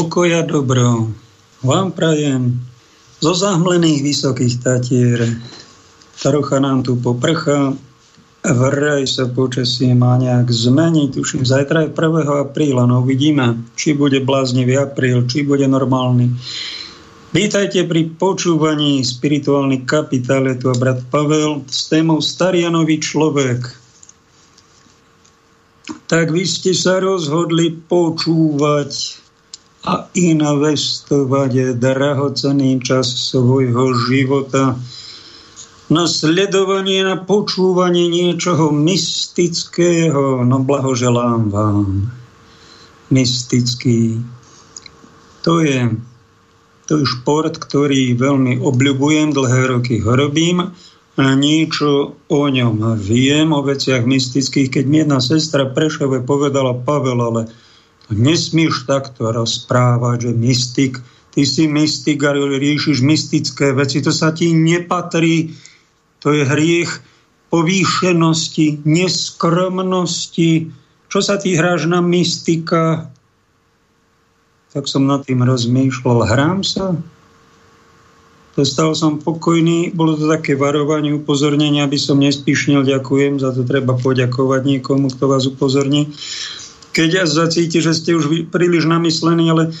[0.00, 1.12] Pokoja dobro
[1.60, 2.56] vám prajem
[3.20, 5.28] zo zahmlených vysokých tatier.
[6.16, 7.76] Trocha nám tu poprcha,
[8.40, 11.20] vraj sa počasie má nejak zmeniť.
[11.20, 12.16] Tuším, zajtra je 1.
[12.32, 16.32] apríla, no uvidíme, či bude bláznivý apríl, či bude normálny.
[17.36, 23.68] Vítajte pri počúvaní Spirituálny kapitál, je tu brat Pavel s témou Starianový človek.
[26.08, 29.20] Tak vy ste sa rozhodli počúvať
[29.80, 34.76] a investovať drahocený čas svojho života
[35.90, 40.46] na sledovanie, na počúvanie niečoho mystického.
[40.46, 42.12] No blahoželám vám.
[43.10, 44.22] Mystický.
[45.42, 45.90] To je,
[46.86, 50.70] to je šport, ktorý veľmi obľubujem, dlhé roky ho robím
[51.18, 54.70] a niečo o ňom viem, o veciach mystických.
[54.70, 57.42] Keď mi jedna sestra Prešove povedala, Pavel, ale
[58.10, 60.92] Nesmieš takto rozprávať, že mystik,
[61.30, 65.54] ty si mystik a riešiš mystické veci, to sa ti nepatrí,
[66.18, 66.90] to je hriech
[67.50, 70.70] povýšenosti, neskromnosti.
[71.10, 73.10] Čo sa ty hráš na mystika?
[74.70, 76.30] Tak som nad tým rozmýšľal.
[76.30, 76.94] Hrám sa?
[78.54, 83.94] Dostal som pokojný, bolo to také varovanie, upozornenie, aby som nespíšnil, ďakujem, za to treba
[83.94, 86.10] poďakovať niekomu, kto vás upozorní
[86.90, 89.72] keď zacíti, že ste už príliš namyslení, ale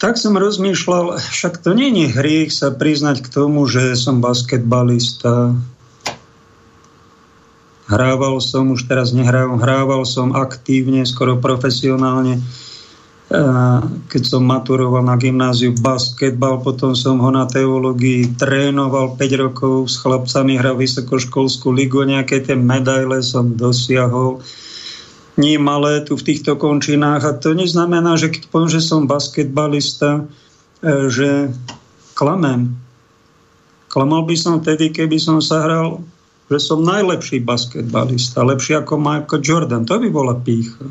[0.00, 5.52] tak som rozmýšľal, však to nie je hriech sa priznať k tomu, že som basketbalista.
[7.84, 12.40] Hrával som, už teraz nehrával, hrával som aktívne, skoro profesionálne.
[14.08, 20.00] Keď som maturoval na gymnáziu basketbal, potom som ho na teológii trénoval 5 rokov s
[20.00, 24.40] chlapcami, hral vysokoškolskú ligu, nejaké tie medaile som dosiahol
[25.60, 27.22] malé tu v týchto končinách.
[27.24, 30.28] A to neznamená, že keď poviem, že som basketbalista,
[30.84, 31.50] e, že
[32.14, 32.76] klamem.
[33.90, 36.04] Klamal by som vtedy, keby som sa hral,
[36.50, 39.86] že som najlepší basketbalista, lepší ako Michael Jordan.
[39.86, 40.90] To by bola pícha.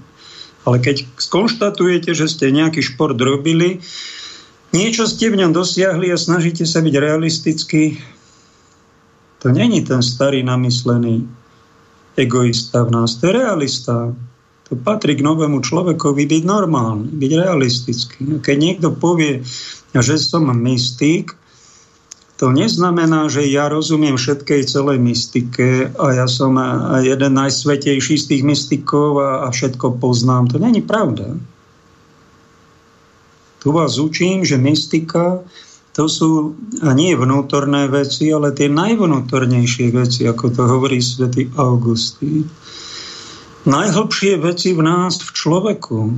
[0.63, 3.79] Ale keď skonštatujete, že ste nejaký šport robili,
[4.75, 7.99] niečo ste v ňom dosiahli a snažíte sa byť realistický,
[9.39, 11.23] to není ten starý namyslený
[12.19, 14.11] egoista v nás, to je realista.
[14.69, 18.21] To patrí k novému človekovi byť normálny, byť realistický.
[18.37, 19.41] Keď niekto povie,
[19.97, 21.33] že som mystik,
[22.39, 26.55] to neznamená, že ja rozumiem všetkej celej mystike a ja som
[27.03, 30.47] jeden najsvetejší z tých mystikov a, a všetko poznám.
[30.55, 31.35] To není pravda.
[33.59, 35.43] Tu vás učím, že mystika
[35.99, 42.47] to sú a nie vnútorné veci, ale tie najvnútornejšie veci, ako to hovorí svätý Augustín
[43.69, 46.17] najhlbšie veci v nás, v človeku.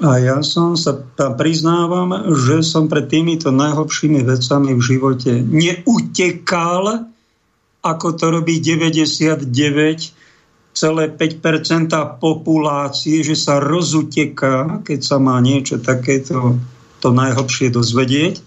[0.00, 0.96] A ja som sa
[1.36, 7.04] priznávam, že som pred týmito najhlbšími vecami v živote neutekal,
[7.84, 10.10] ako to robí 99,5%
[12.16, 16.56] populácie, že sa rozuteká, keď sa má niečo takéto
[17.00, 18.40] to najhlbšie dozvedieť.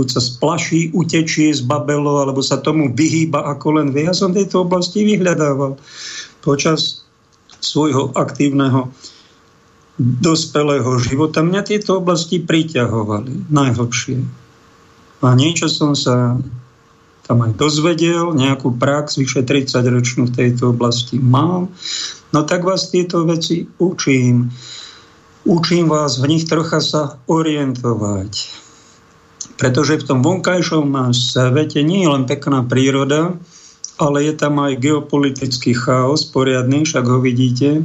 [0.00, 4.08] Buď sa splaší, utečie z Babelo, alebo sa tomu vyhýba ako len vie.
[4.08, 5.76] Ja som tejto oblasti vyhľadával
[6.40, 6.99] počas
[7.60, 8.92] svojho aktívneho
[10.00, 11.44] dospelého života.
[11.44, 14.18] Mňa tieto oblasti priťahovali najhlbšie.
[15.20, 16.40] A niečo som sa
[17.28, 21.70] tam aj dozvedel, nejakú prax vyše 30 ročnú v tejto oblasti mám.
[22.32, 24.50] No tak vás tieto veci učím.
[25.44, 28.32] Učím vás v nich trocha sa orientovať.
[29.60, 33.36] Pretože v tom vonkajšom svete nie je len pekná príroda,
[34.00, 37.84] ale je tam aj geopolitický chaos poriadny, však ho vidíte.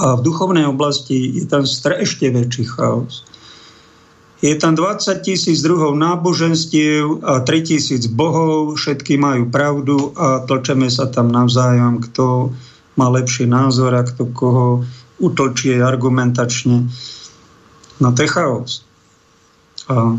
[0.00, 3.28] A v duchovnej oblasti je tam ešte väčší chaos.
[4.38, 10.86] Je tam 20 tisíc druhov náboženstiev a 3 tisíc bohov, všetky majú pravdu a tlčeme
[10.88, 12.54] sa tam navzájom, kto
[12.94, 14.86] má lepší názor a kto koho
[15.18, 16.86] utlčie argumentačne.
[17.98, 18.86] No to je chaos.
[19.90, 20.14] A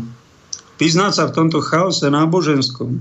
[0.76, 3.00] vyznať sa v tomto chaose náboženskom,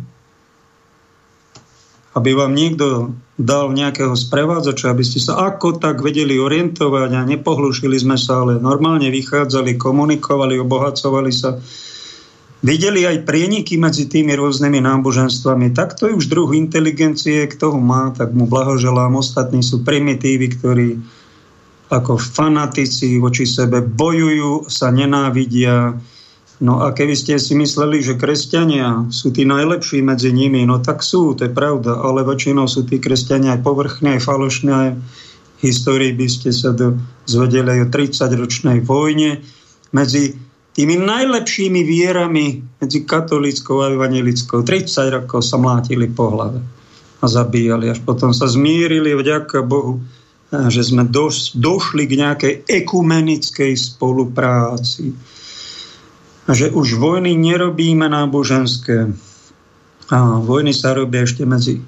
[2.20, 7.96] aby vám niekto dal nejakého sprevádzača, aby ste sa ako tak vedeli orientovať a nepohlušili
[7.96, 11.56] sme sa, ale normálne vychádzali, komunikovali, obohacovali sa.
[12.60, 15.72] Videli aj prieniky medzi tými rôznymi náboženstvami.
[15.72, 19.16] Tak to je už druh inteligencie, kto ho má, tak mu blahoželám.
[19.16, 20.90] Ostatní sú primitívy, ktorí
[21.88, 25.96] ako fanatici voči sebe bojujú, sa nenávidia,
[26.60, 31.00] No a keby ste si mysleli, že kresťania sú tí najlepší medzi nimi, no tak
[31.00, 34.80] sú, to je pravda, ale väčšinou sú tí kresťania aj povrchné, aj falošné.
[35.60, 39.40] V histórii by ste sa dozvedeli o 30-ročnej vojne
[39.96, 40.36] medzi
[40.76, 44.64] tými najlepšími vierami, medzi katolickou a evangelickou.
[44.64, 46.60] 30 rokov sa mlátili po hlave
[47.20, 47.92] a zabíjali.
[47.92, 50.04] Až potom sa zmírili, vďaka Bohu,
[50.52, 55.16] že sme doš, došli k nejakej ekumenickej spolupráci.
[56.50, 59.14] Že už vojny nerobíme náboženské.
[60.10, 61.86] A vojny sa robia ešte medzi...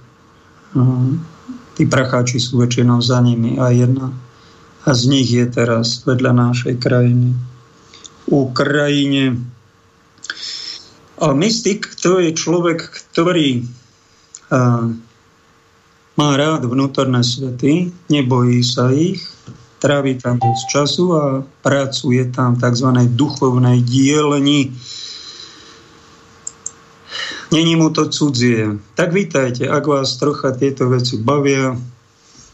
[1.72, 3.58] Tí pracháči sú väčšinou za nimi.
[3.58, 4.14] A jedna
[4.82, 7.38] a z nich je teraz vedľa našej krajiny.
[8.26, 9.38] Ukrajine.
[11.22, 13.70] A mystik to je človek, ktorý
[14.50, 14.90] a,
[16.18, 19.22] má rád vnútorné svety, nebojí sa ich,
[19.82, 21.24] trávi tam dosť času a
[21.66, 22.90] pracuje tam v tzv.
[23.18, 24.70] duchovnej dielni.
[27.52, 28.80] Není mu to cudzie.
[28.96, 31.76] Tak vítajte, ak vás trocha tieto veci bavia,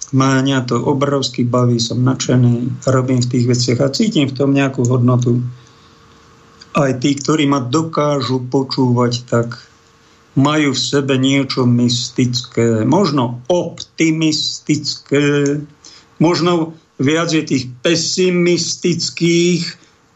[0.09, 4.88] mňa to obrovský baví, som nadšený, robím v tých veciach a cítim v tom nejakú
[4.89, 5.44] hodnotu.
[6.74, 9.68] Aj tí, ktorí ma dokážu počúvať, tak
[10.38, 15.57] majú v sebe niečo mystické, možno optimistické,
[16.18, 19.61] možno viac je tých pesimistických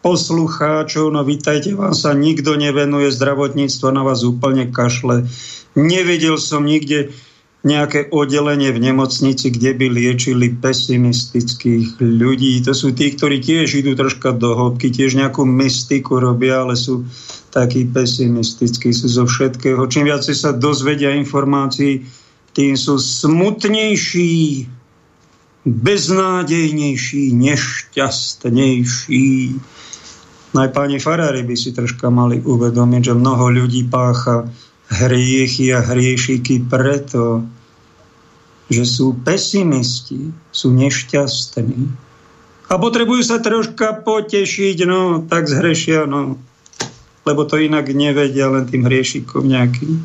[0.02, 5.30] poslucháčov, no vítajte, vám sa nikto nevenuje, zdravotníctvo na vás úplne kašle.
[5.78, 7.14] Nevedel som nikde
[7.62, 12.58] nejaké oddelenie v nemocnici, kde by liečili pesimistických ľudí.
[12.66, 17.06] To sú tí, ktorí tiež idú troška do hĺbky, tiež nejakú mystiku robia, ale sú
[17.54, 19.86] takí pesimistickí, sú zo všetkého.
[19.86, 22.02] Čím viacej sa dozvedia informácií,
[22.58, 24.66] tým sú smutnejší,
[25.66, 29.28] beznádejnejší, nešťastnejší.
[30.52, 34.50] No aj páni farári by si troška mali uvedomiť, že mnoho ľudí pácha
[34.92, 37.48] hriechy a hriešiky preto,
[38.68, 42.12] že sú pesimisti, sú nešťastní
[42.72, 46.40] a potrebujú sa troška potešiť, no tak zhrešia, no
[47.28, 50.00] lebo to inak nevedia len tým hriešikom nejakým.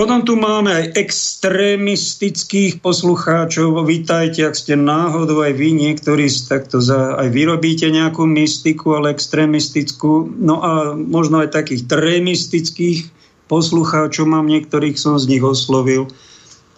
[0.00, 3.84] Potom tu máme aj extrémistických poslucháčov.
[3.84, 10.24] Vítajte, ak ste náhodou aj vy, niektorí takto za, aj vyrobíte nejakú mystiku, ale extrémistickú.
[10.40, 13.12] No a možno aj takých trémistických
[13.52, 16.08] poslucháčov mám, niektorých som z nich oslovil,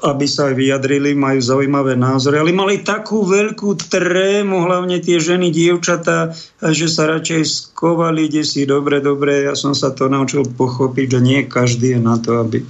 [0.02, 5.54] aby sa aj vyjadrili, majú zaujímavé názory, ale mali takú veľkú trému, hlavne tie ženy,
[5.54, 11.06] dievčatá, že sa radšej skovali, kde si dobre, dobre, ja som sa to naučil pochopiť,
[11.06, 12.66] že nie každý je na to, aby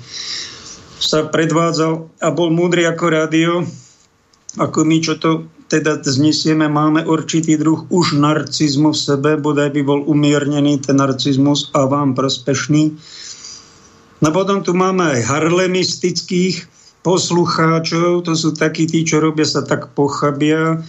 [1.01, 3.53] sa predvádzal a bol múdry ako rádio,
[4.61, 9.81] ako my, čo to teda znesieme, máme určitý druh už narcizmu v sebe, bodaj by
[9.81, 12.93] bol umiernený ten narcizmus a vám prospešný.
[14.21, 19.90] No potom tu máme aj harlemistických poslucháčov, to sú takí tí, čo robia sa tak
[19.94, 20.82] pochabia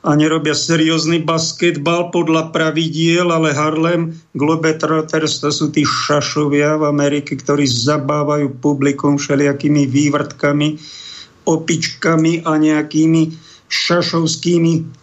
[0.00, 7.36] a nerobia seriózny basketbal podľa pravidiel, ale Harlem Globetrotters to sú tí šašovia v Amerike,
[7.36, 10.80] ktorí zabávajú publikum všelijakými vývrtkami,
[11.44, 13.22] opičkami a nejakými
[13.68, 14.99] šašovskými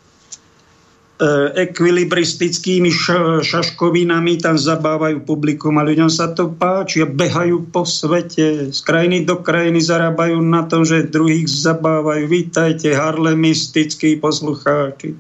[1.58, 2.94] ekvilibristickými
[3.42, 8.70] šaškovinami tam zabávajú publikum a ľuďom sa to páči a behajú po svete.
[8.70, 12.30] Z krajiny do krajiny zarábajú na tom, že druhých zabávajú.
[12.30, 15.18] Vítajte, harlemistickí poslucháči.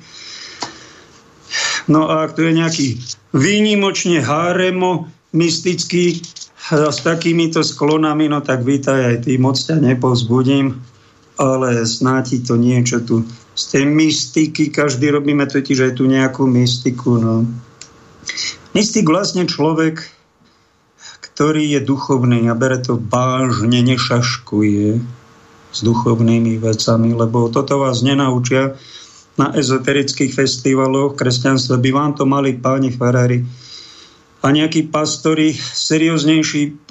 [1.89, 2.87] No a ak tu je nejaký
[3.33, 6.21] výnimočne háremo mystický
[6.67, 10.77] s takýmito sklonami, no tak vítaj aj ty, moc ťa nepovzbudím,
[11.41, 13.25] ale snáti to niečo tu
[13.57, 17.17] z tej mystiky, každý robíme totiž aj tu nejakú mystiku.
[17.17, 17.49] No.
[18.77, 20.05] Mystik vlastne človek,
[21.25, 25.01] ktorý je duchovný a bere to vážne, nešaškuje
[25.73, 28.77] s duchovnými vecami, lebo toto vás nenaučia
[29.37, 31.81] na ezoterických festivaloch kresťanstva.
[31.81, 33.41] By vám to mali páni farári
[34.45, 36.89] a nejakí pastori serióznejší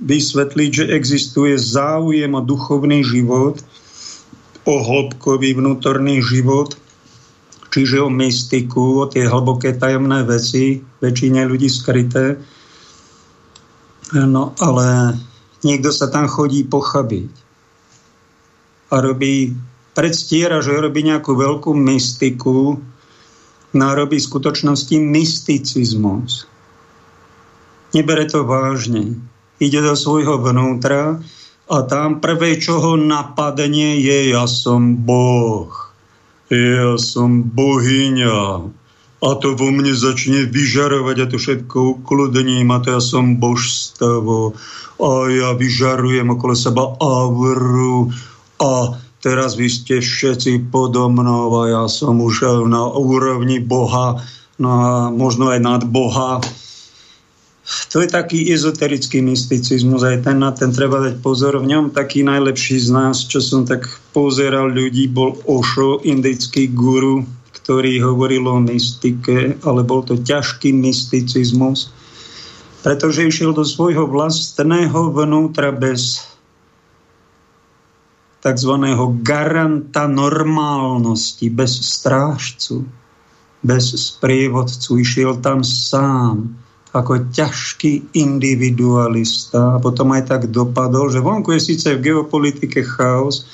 [0.00, 3.60] vysvetliť, že existuje záujem o duchovný život,
[4.64, 6.76] o hĺbkový vnútorný život,
[7.70, 12.36] čiže o mystiku, o tie hlboké tajomné veci, väčšine ľudí skryté.
[14.10, 15.16] No ale
[15.62, 17.30] niekto sa tam chodí pochabiť
[18.90, 19.54] a robí,
[19.94, 22.82] predstiera, že robí nejakú veľkú mystiku,
[23.70, 26.50] no a robí v skutočnosti mysticizmus.
[27.94, 29.18] Nebere to vážne.
[29.62, 31.22] Ide do svojho vnútra,
[31.70, 35.70] a tam prvé, čo ho napadne, je ja som Boh.
[36.50, 38.42] Ja som bohyňa.
[39.20, 44.58] A to vo mne začne vyžarovať a to všetko ukludním a to ja som božstavo.
[44.98, 48.10] A ja vyžarujem okolo seba auru
[48.58, 54.18] a teraz vy ste všetci podo mnou a ja som už na úrovni Boha
[54.60, 56.42] no a možno aj nad Boha.
[57.90, 61.58] To je taký ezoterický mysticizmus, aj ten na ten treba dať pozor.
[61.62, 67.22] V ňom taký najlepší z nás, čo som tak pozeral ľudí, bol Osho, indický guru,
[67.54, 71.94] ktorý hovoril o mystike, ale bol to ťažký mysticizmus,
[72.82, 76.26] pretože išiel do svojho vlastného vnútra bez
[78.40, 78.72] tzv.
[79.20, 82.88] garanta normálnosti, bez strážcu,
[83.60, 84.96] bez sprievodcu.
[84.98, 86.56] Išiel tam sám,
[86.90, 93.46] ako ťažký individualista a potom aj tak dopadol, že vonku je síce v geopolitike chaos,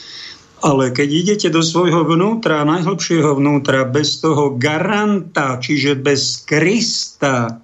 [0.64, 7.60] ale keď idete do svojho vnútra, najhlbšieho vnútra, bez toho garanta, čiže bez Krista,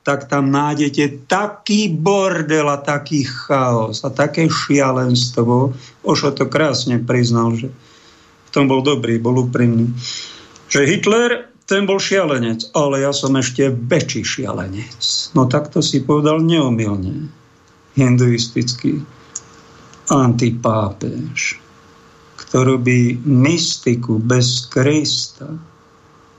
[0.00, 5.72] tak tam nájdete taký bordel a taký chaos a také šialenstvo.
[6.04, 7.68] Ošo to krásne priznal, že
[8.48, 9.92] v tom bol dobrý, bol úprimný.
[10.72, 15.30] Že Hitler, ten bol šialenec, ale ja som ešte väčší šialenec.
[15.38, 17.30] No tak to si povedal neomilne.
[17.94, 18.98] Hinduistický
[20.10, 21.62] antipápež,
[22.42, 25.70] ktorú by mystiku bez Krista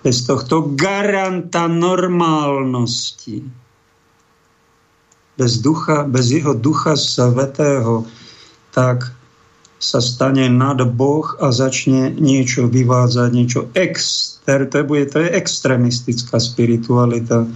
[0.01, 3.45] bez tohto garanta normálnosti,
[5.37, 8.05] bez ducha, bez jeho ducha svetého,
[8.73, 9.13] tak
[9.81, 16.37] sa stane nad Boh a začne niečo vyvádzať, niečo exter, to, bude, to je extremistická
[16.37, 17.49] spiritualita,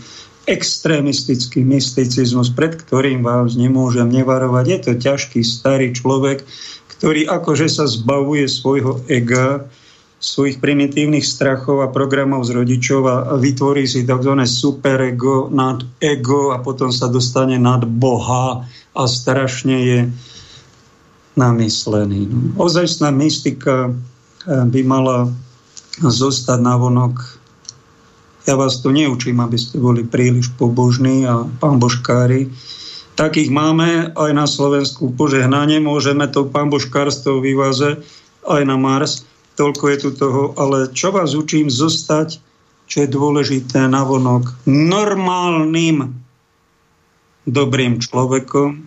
[0.50, 4.66] extrémistický mysticizmus, pred ktorým vás nemôžem nevarovať.
[4.66, 6.42] Je to ťažký starý človek,
[6.98, 9.70] ktorý akože sa zbavuje svojho ega,
[10.18, 14.34] svojich primitívnych strachov a programov z rodičov a vytvorí si tzv.
[14.50, 18.66] superego nad ego a potom sa dostane nad Boha
[18.98, 20.00] a strašne je
[21.36, 22.28] namyslený.
[22.28, 25.32] No, ozajstná mystika eh, by mala
[26.00, 27.40] zostať na vonok.
[28.46, 32.52] Ja vás tu neučím, aby ste boli príliš pobožní a pán Božkári.
[33.16, 35.80] Takých máme aj na Slovensku požehnanie.
[35.80, 38.04] Môžeme to pán Božkárstvo vyváze
[38.46, 39.26] aj na Mars
[39.56, 42.38] toľko je tu toho, ale čo vás učím zostať,
[42.86, 46.14] čo je dôležité navonok, normálnym,
[47.50, 48.86] dobrým človekom,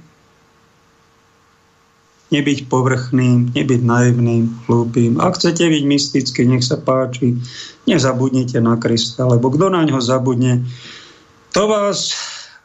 [2.29, 5.17] nebyť povrchným, nebyť naivným, hlúpým.
[5.17, 7.41] Ak chcete byť mystický, nech sa páči,
[7.89, 10.61] nezabudnite na Krista, lebo kto na ňo zabudne,
[11.57, 12.13] to vás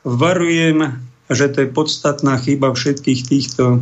[0.04, 1.00] varujem,
[1.32, 3.80] že to je podstatná chyba všetkých týchto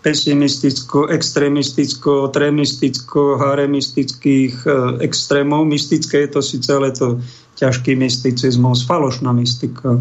[0.00, 4.70] pesimisticko, extrémisticko, tremisticko, haremistických e,
[5.04, 5.68] extrémov.
[5.68, 7.20] Mystické je to síce, ale to
[7.60, 10.00] ťažký mysticizmus, falošná mystika.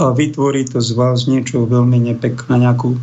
[0.00, 2.96] A vytvorí to z vás niečo veľmi nepekné, nejakú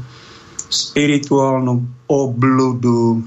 [0.72, 3.22] spirituálnu obludu.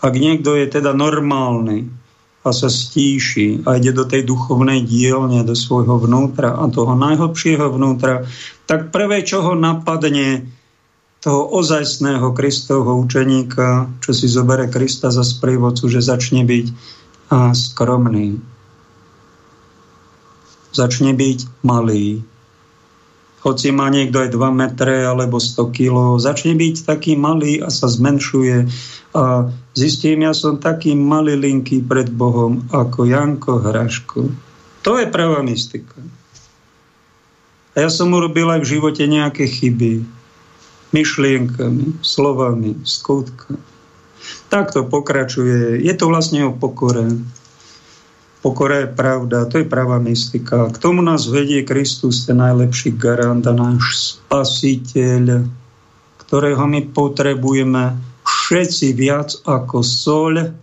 [0.00, 1.86] Ak niekto je teda normálny,
[2.46, 7.74] a sa stíši a ide do tej duchovnej dielne, do svojho vnútra a toho najhlbšieho
[7.74, 8.22] vnútra,
[8.70, 10.46] tak prvé, čo ho napadne,
[11.26, 16.66] toho ozajstného Kristovho učeníka, čo si zobere Krista za sprievodcu, že začne byť
[17.50, 18.38] skromný.
[20.70, 22.22] Začne byť malý,
[23.46, 27.86] hoci má niekto aj 2 metre alebo 100 kg, začne byť taký malý a sa
[27.86, 28.66] zmenšuje
[29.14, 29.48] a
[29.78, 34.28] zistím, ja som taký malilinký pred Bohom ako Janko Hraško.
[34.82, 35.96] To je pravá mystika.
[37.78, 40.02] A ja som urobil aj v živote nejaké chyby.
[40.90, 43.62] Myšlienkami, slovami, skutkami.
[44.50, 45.80] Tak to pokračuje.
[45.84, 47.04] Je to vlastne o pokore.
[48.46, 50.70] Pokora je pravda, to je pravá mystika.
[50.70, 55.50] K tomu nás vedie Kristus, ten najlepší garant a náš spasiteľ,
[56.22, 60.54] ktorého my potrebujeme všetci viac ako soľ,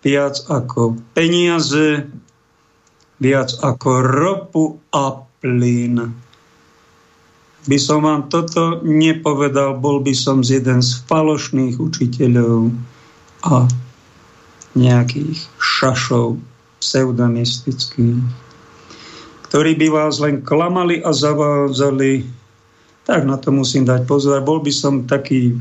[0.00, 2.08] viac ako peniaze,
[3.20, 6.16] viac ako ropu a plyn.
[7.68, 12.72] By som vám toto nepovedal, bol by som z jeden z falošných učiteľov
[13.52, 13.68] a
[14.72, 16.53] nejakých šašov
[16.84, 18.20] pseudomystických,
[19.48, 22.28] ktorí by vás len klamali a zavádzali,
[23.08, 24.44] tak na to musím dať pozor.
[24.44, 25.56] Bol by som taký,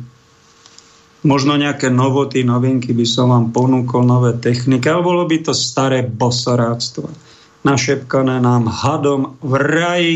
[1.24, 6.04] možno nejaké novoty, novinky by som vám ponúkol, nové techniky, ale bolo by to staré
[6.04, 7.08] bosoráctvo.
[7.64, 10.16] Našepkané nám hadom v raji,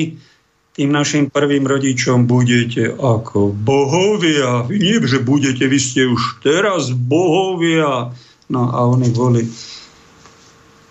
[0.77, 4.69] tým našim prvým rodičom budete ako bohovia.
[4.69, 8.13] Nie, že budete, vy ste už teraz bohovia.
[8.47, 9.49] No a oni boli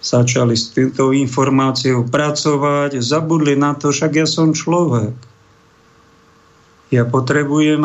[0.07, 5.19] začali s týmto informáciou pracovať, zabudli na to, však ja som človek.
[6.95, 7.83] Ja potrebujem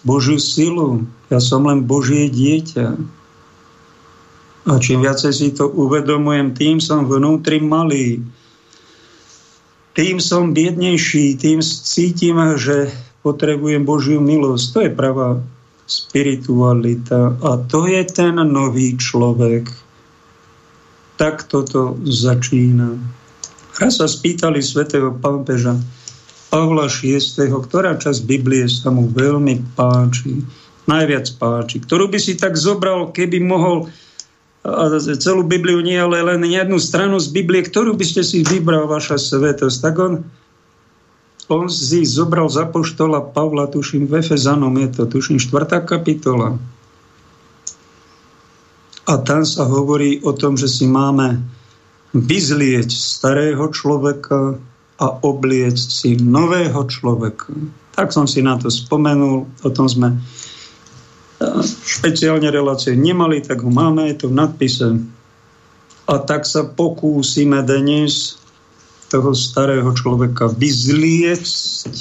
[0.00, 1.04] Božiu silu.
[1.28, 2.96] Ja som len Božie dieťa.
[4.64, 8.24] A čím viacej si to uvedomujem, tým som vnútri malý.
[9.92, 12.88] Tým som biednejší, tým cítim, že
[13.20, 14.64] potrebujem Božiu milosť.
[14.72, 15.28] To je pravá
[15.84, 17.36] spiritualita.
[17.44, 19.83] A to je ten nový človek.
[21.14, 22.98] Tak toto začína.
[23.78, 25.78] Raz sa spýtali svätého pápeža
[26.50, 27.18] Pavla VI,
[27.50, 30.46] ktorá časť Biblie sa mu veľmi páči,
[30.86, 33.90] najviac páči, ktorú by si tak zobral, keby mohol
[34.64, 34.88] a
[35.20, 39.20] celú Bibliu nie, ale len jednu stranu z Biblie, ktorú by ste si vybral, vaša
[39.20, 39.76] svetosť.
[39.76, 40.12] Tak on,
[41.52, 45.84] on si zobral za poštola Pavla, tuším, v Efezanom je to, tuším, 4.
[45.84, 46.56] kapitola.
[49.04, 51.44] A tam sa hovorí o tom, že si máme
[52.16, 54.56] vyzlieť starého človeka
[54.96, 57.52] a obliec si nového človeka.
[57.98, 60.14] Tak som si na to spomenul, o tom sme
[61.84, 64.88] špeciálne relácie nemali, tak ho máme, je to v nadpise.
[66.04, 68.38] A tak sa pokúsime dnes
[69.10, 71.94] toho starého človeka vyzliecť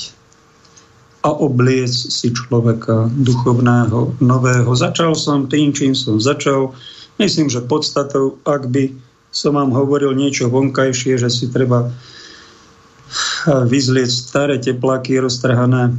[1.24, 4.70] a obliec si človeka duchovného, nového.
[4.76, 6.76] Začal som tým, čím som začal.
[7.22, 8.94] Myslím, že podstatou, ak by
[9.34, 11.90] som vám hovoril niečo vonkajšie, že si treba
[13.46, 15.94] vyzlieť staré tepláky roztrhané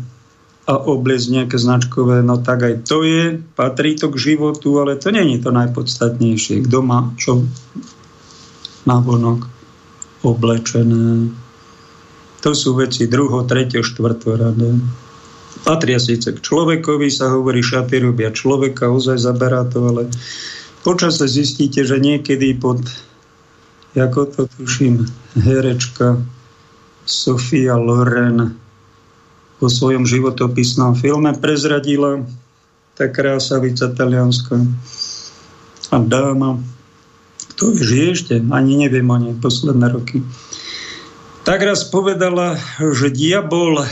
[0.65, 5.13] a obliecť nejaké značkové, no tak aj to je, patrí to k životu, ale to
[5.13, 6.65] není to najpodstatnejšie.
[6.65, 7.45] Kto má čo
[8.89, 9.45] na vonok
[10.25, 11.29] oblečené.
[12.41, 14.81] To sú veci druho, tretio, štvrto rade.
[15.65, 20.03] Patria síce k človekovi, sa hovorí, šaty robia človeka, ozaj zaberá to, ale
[20.85, 22.85] počas sa zistíte, že niekedy pod,
[23.97, 26.21] ako to tuším, herečka
[27.09, 28.61] Sofia Loren
[29.59, 32.21] vo svojom životopisnom filme prezradila
[32.95, 34.61] tá krásavica talianska
[35.91, 36.61] a dáma,
[37.59, 40.21] vie, žije ešte, ani neviem o nej posledné roky.
[41.45, 43.85] Tak raz povedala, že diabol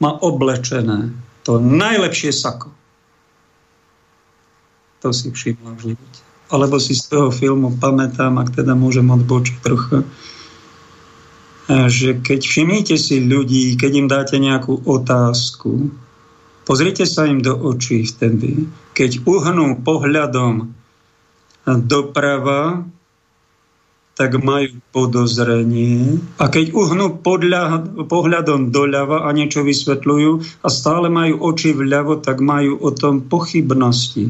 [0.00, 1.12] má oblečené
[1.44, 2.72] to najlepšie sako.
[5.00, 5.96] To si všimla v.
[6.50, 10.02] Alebo si z toho filmu pamätám, ak teda môžem odbočiť trocha,
[11.70, 15.94] že keď všimnite si ľudí, keď im dáte nejakú otázku,
[16.66, 18.66] pozrite sa im do očí vtedy.
[18.98, 20.74] Keď uhnú pohľadom
[21.86, 22.82] doprava,
[24.18, 26.20] tak majú podozrenie.
[26.36, 32.42] A keď uhnú podľa, pohľadom doľava a niečo vysvetľujú a stále majú oči vľavo, tak
[32.44, 34.28] majú o tom pochybnosti.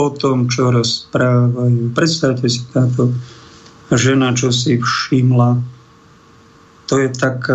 [0.00, 1.92] O tom, čo rozprávajú.
[1.92, 3.12] Predstavte si táto
[3.92, 5.60] žena, čo si všimla
[6.90, 7.46] to je tak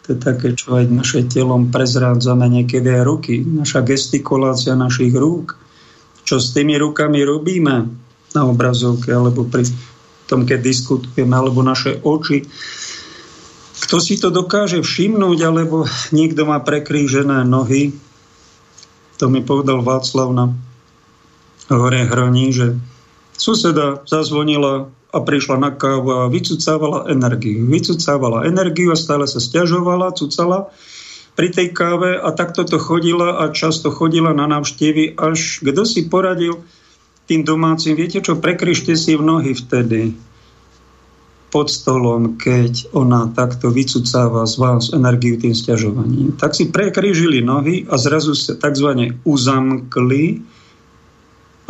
[0.00, 5.60] to je také, čo aj naše telom prezrádzame niekedy aj ruky, naša gestikulácia našich rúk.
[6.24, 7.84] Čo s tými rukami robíme
[8.32, 9.68] na obrazovke, alebo pri
[10.24, 12.48] tom, keď diskutujeme, alebo naše oči.
[13.86, 15.84] Kto si to dokáže všimnúť, alebo
[16.16, 17.92] niekto má prekrížené nohy,
[19.20, 20.56] to mi povedal Václav na
[21.68, 22.80] hore hroní, že
[23.36, 27.68] suseda zazvonila a prišla na kávu a vycucávala energiu.
[27.68, 30.72] Vycucávala energiu a stále sa stiažovala, cucala
[31.36, 36.08] pri tej káve a takto to chodila a často chodila na návštevy, až kto si
[36.08, 36.64] poradil
[37.28, 40.16] tým domácim, viete čo, prekryšte si v nohy vtedy
[41.50, 46.38] pod stolom, keď ona takto vycucáva z vás energiu tým stiažovaním.
[46.38, 49.18] Tak si prekryžili nohy a zrazu sa tzv.
[49.26, 50.40] uzamkli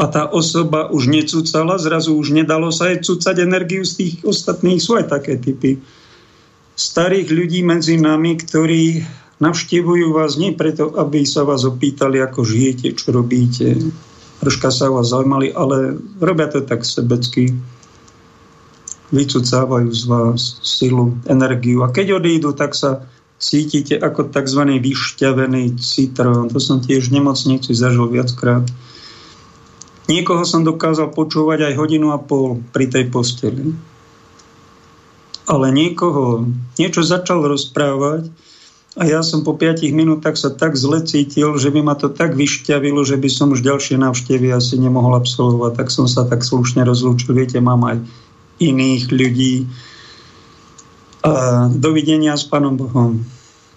[0.00, 4.80] a tá osoba už necúcala, zrazu už nedalo sa jej cúcať energiu z tých ostatných.
[4.80, 5.80] Sú aj také typy
[6.80, 9.04] starých ľudí medzi nami, ktorí
[9.40, 13.76] navštevujú vás nie preto, aby sa vás opýtali, ako žijete, čo robíte,
[14.40, 17.52] troška sa vás zaujímali, ale robia to tak sebecky.
[19.10, 21.82] Vycúcávajú z vás silu, energiu.
[21.82, 23.06] A keď odídu, tak sa
[23.42, 24.62] cítite ako tzv.
[24.78, 26.46] vyšťavený citrón.
[26.54, 28.66] To som tiež v nemocnici zažil viackrát
[30.10, 33.70] Niekoho som dokázal počúvať aj hodinu a pol pri tej posteli.
[35.46, 36.50] Ale niekoho
[36.82, 38.26] niečo začal rozprávať
[38.98, 42.34] a ja som po 5 minútach sa tak zle cítil, že by ma to tak
[42.34, 45.78] vyšťavilo, že by som už ďalšie návštevy asi nemohol absolvovať.
[45.78, 47.30] Tak som sa tak slušne rozlúčil.
[47.30, 48.02] Viete, mám aj
[48.60, 49.66] iných ľudí.
[51.24, 53.24] A dovidenia s Pánom Bohom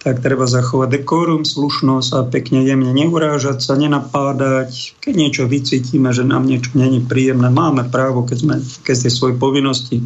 [0.04, 5.00] tak treba zachovať dekorum, slušnosť a pekne jemne neurážať sa, nenapádať.
[5.00, 9.40] Keď niečo vycítime, že nám niečo není príjemné, máme právo, keď sme keď ste svoje
[9.40, 10.04] povinnosti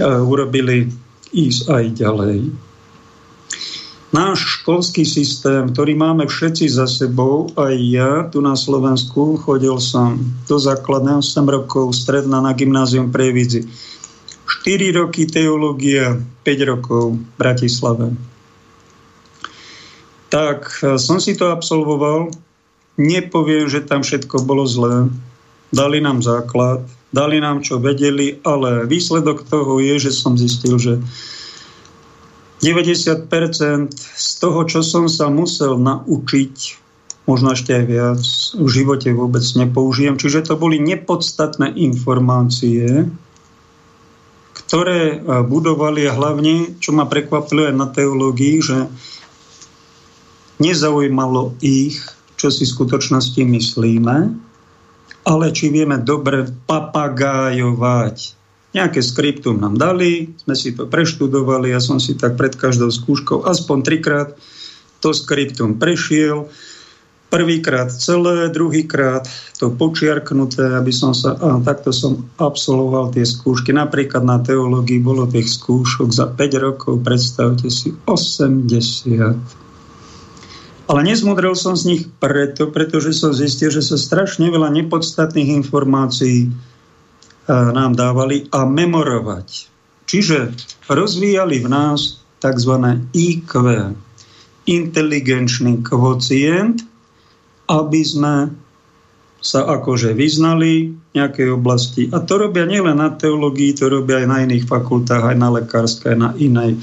[0.00, 0.92] urobili
[1.32, 2.38] ísť aj ďalej.
[4.10, 10.18] Náš školský systém, ktorý máme všetci za sebou, aj ja tu na Slovensku, chodil som
[10.50, 13.70] do základného 8 rokov, stredná na gymnázium Previdzi.
[14.66, 18.12] 4 roky teológia, 5 rokov v Bratislave.
[20.30, 22.34] Tak e, som si to absolvoval.
[22.98, 25.06] Nepoviem, že tam všetko bolo zlé.
[25.70, 26.82] Dali nám základ,
[27.14, 30.98] dali nám čo vedeli, ale výsledok toho je, že som zistil, že
[32.60, 33.26] 90%
[33.96, 36.56] z toho, čo som sa musel naučiť,
[37.24, 38.20] možno ešte aj viac,
[38.56, 40.20] v živote vôbec nepoužijem.
[40.20, 43.08] Čiže to boli nepodstatné informácie,
[44.52, 45.18] ktoré
[45.48, 48.78] budovali a hlavne, čo ma prekvapilo aj na teológii, že
[50.60, 51.96] nezaujímalo ich,
[52.36, 54.16] čo si v skutočnosti myslíme,
[55.24, 58.39] ale či vieme dobre papagájovať
[58.70, 63.42] Nejaké skriptum nám dali, sme si to preštudovali, ja som si tak pred každou skúškou
[63.42, 64.38] aspoň trikrát
[65.02, 66.46] to skriptum prešiel.
[67.30, 69.22] Prvýkrát celé, druhýkrát
[69.58, 71.38] to počiarknuté, aby som sa...
[71.38, 73.70] A takto som absolvoval tie skúšky.
[73.70, 80.90] Napríklad na teológii bolo tých skúšok za 5 rokov, predstavte si, 80.
[80.90, 86.50] Ale nezmudrel som z nich preto, pretože som zistil, že sa strašne veľa nepodstatných informácií
[87.48, 89.48] nám dávali a memorovať.
[90.10, 90.52] Čiže
[90.90, 92.74] rozvíjali v nás tzv.
[93.14, 93.50] IQ,
[94.66, 96.82] inteligenčný kvocient,
[97.70, 98.50] aby sme
[99.40, 102.02] sa akože vyznali v nejakej oblasti.
[102.12, 106.12] A to robia nielen na teológii, to robia aj na iných fakultách, aj na lekárskej,
[106.12, 106.76] aj na inej.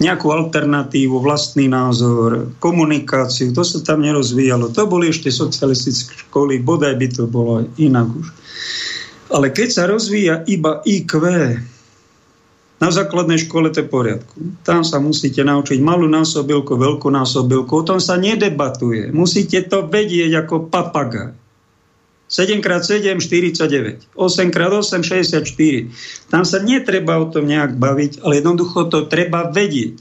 [0.00, 4.72] Nejakú alternatívu, vlastný názor, komunikáciu, to sa tam nerozvíjalo.
[4.72, 8.26] To boli ešte socialistické školy, bodaj by to bolo aj inak už.
[9.28, 11.20] Ale keď sa rozvíja iba IQ,
[12.78, 14.38] na základnej škole to je poriadku.
[14.62, 17.74] Tam sa musíte naučiť malú násobilku, veľkú násobilku.
[17.74, 19.10] O tom sa nedebatuje.
[19.10, 21.34] Musíte to vedieť ako papaga.
[22.30, 24.14] 7x7, 49.
[24.14, 26.30] 8x8, 64.
[26.30, 29.98] Tam sa netreba o tom nejak baviť, ale jednoducho to treba vedieť.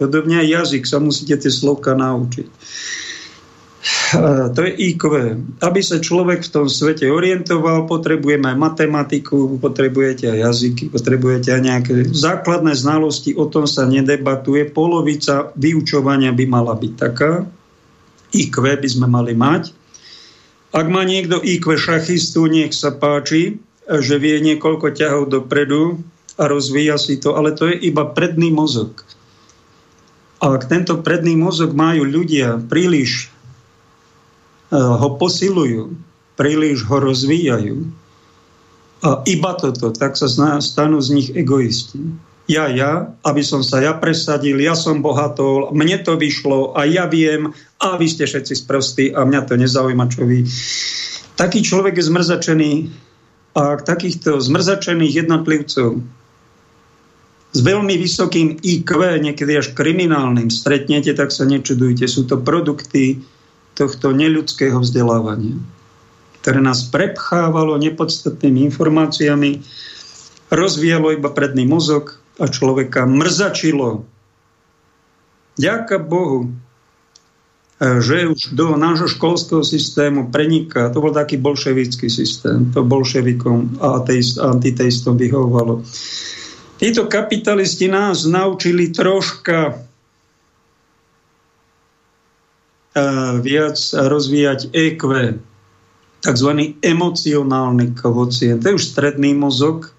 [0.00, 2.46] Podobne aj jazyk sa musíte tie slovka naučiť.
[4.54, 5.02] To je IQ.
[5.64, 11.62] Aby sa človek v tom svete orientoval, potrebujeme aj matematiku, potrebujete aj jazyky, potrebujete aj
[11.62, 14.68] nejaké základné znalosti, o tom sa nedebatuje.
[14.70, 17.48] Polovica vyučovania by mala byť taká.
[18.34, 19.72] IQ by sme mali mať.
[20.74, 26.02] Ak má niekto IQ šachistu, nech sa páči, že vie niekoľko ťahov dopredu
[26.34, 29.06] a rozvíja si to, ale to je iba predný mozog.
[30.42, 33.33] A ak tento predný mozog majú ľudia príliš
[34.74, 35.94] ho posilujú,
[36.34, 37.86] príliš ho rozvíjajú.
[39.04, 40.26] A iba toto, tak sa
[40.58, 42.00] stanú z nich egoisti.
[42.44, 47.08] Ja, ja, aby som sa ja presadil, ja som bohatol, mne to vyšlo a ja
[47.08, 50.44] viem a vy ste všetci sprostí a mňa to nezaujíma, čo vy.
[51.40, 52.72] Taký človek je zmrzačený
[53.56, 56.04] a takýchto zmrzačených jednotlivcov
[57.54, 62.04] s veľmi vysokým IQ, niekedy až kriminálnym, stretnete, tak sa nečudujte.
[62.10, 63.22] Sú to produkty
[63.74, 65.58] tohto neľudského vzdelávania,
[66.40, 69.62] ktoré nás prepchávalo nepodstatnými informáciami,
[70.50, 74.06] rozvíjalo iba predný mozog a človeka mrzačilo.
[75.54, 76.50] Ďaká Bohu,
[77.78, 83.98] že už do nášho školského systému preniká, to bol taký bolševický systém, to bolševikom a
[84.02, 85.82] ateist, antiteistom vyhovovalo.
[86.78, 89.78] Títo kapitalisti nás naučili troška
[93.42, 95.02] viac rozvíjať EQ,
[96.22, 96.50] tzv.
[96.80, 98.62] emocionálny kvocient.
[98.62, 99.90] To je už stredný mozog,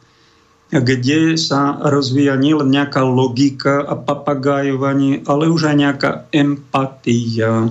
[0.74, 7.70] kde sa rozvíja nielen nejaká logika a papagájovanie, ale už aj nejaká empatia.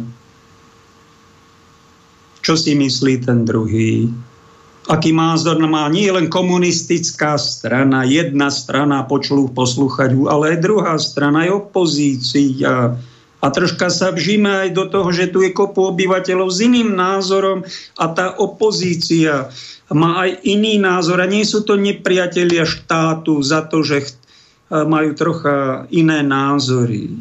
[2.45, 4.13] Čo si myslí ten druhý?
[4.85, 11.49] Aký názor má nie len komunistická strana, jedna strana počlu poslúchať, ale aj druhá strana,
[11.49, 12.93] aj opozícia,
[13.45, 17.61] a troška sa vžíme aj do toho, že tu je kopu obyvateľov s iným názorom
[18.01, 19.53] a tá opozícia
[19.93, 24.17] má aj iný názor a nie sú to nepriatelia štátu za to, že
[24.73, 27.13] majú trocha iné názory.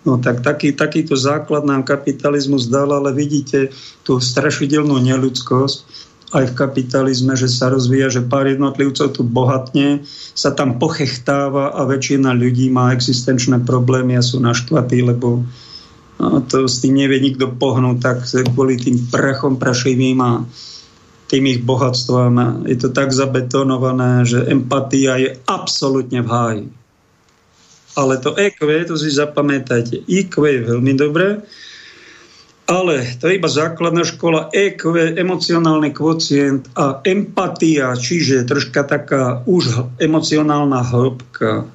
[0.00, 3.68] No tak taký, takýto základ nám kapitalizmus dal, ale vidíte
[4.00, 10.54] tú strašidelnú neludskosť aj v kapitalizme, že sa rozvíja, že pár jednotlivcov tu bohatne, sa
[10.54, 15.42] tam pochechtáva a väčšina ľudí má existenčné problémy a sú naštvatí, lebo
[16.22, 18.18] no, to s tým nevie nikto pohnúť, tak
[18.54, 20.30] kvôli tým prachom prašivým a
[21.30, 22.66] tým ich bohatstvám.
[22.66, 26.64] Je to tak zabetonované, že empatia je absolútne v háji.
[27.98, 30.06] Ale to EQ, to si zapamätajte.
[30.06, 31.42] IQ je veľmi dobré,
[32.70, 34.46] ale to je iba základná škola.
[34.54, 41.66] EQ, emocionálny kvocient a empatia, čiže troška taká už emocionálna hĺbka.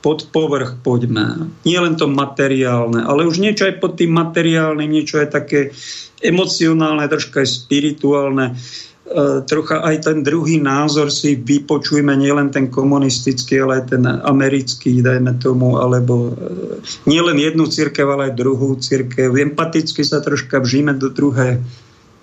[0.00, 1.52] Pod povrch poďme.
[1.66, 5.76] Nie len to materiálne, ale už niečo aj pod tým materiálnym, niečo aj také
[6.24, 8.56] emocionálne, troška aj spirituálne.
[9.10, 15.02] E, trocha aj ten druhý názor si vypočujme, nielen ten komunistický, ale aj ten americký,
[15.02, 16.32] dajme tomu, alebo e,
[17.10, 19.34] nielen jednu církev, ale aj druhú církev.
[19.34, 21.58] Empaticky sa troška vžíme do druhé,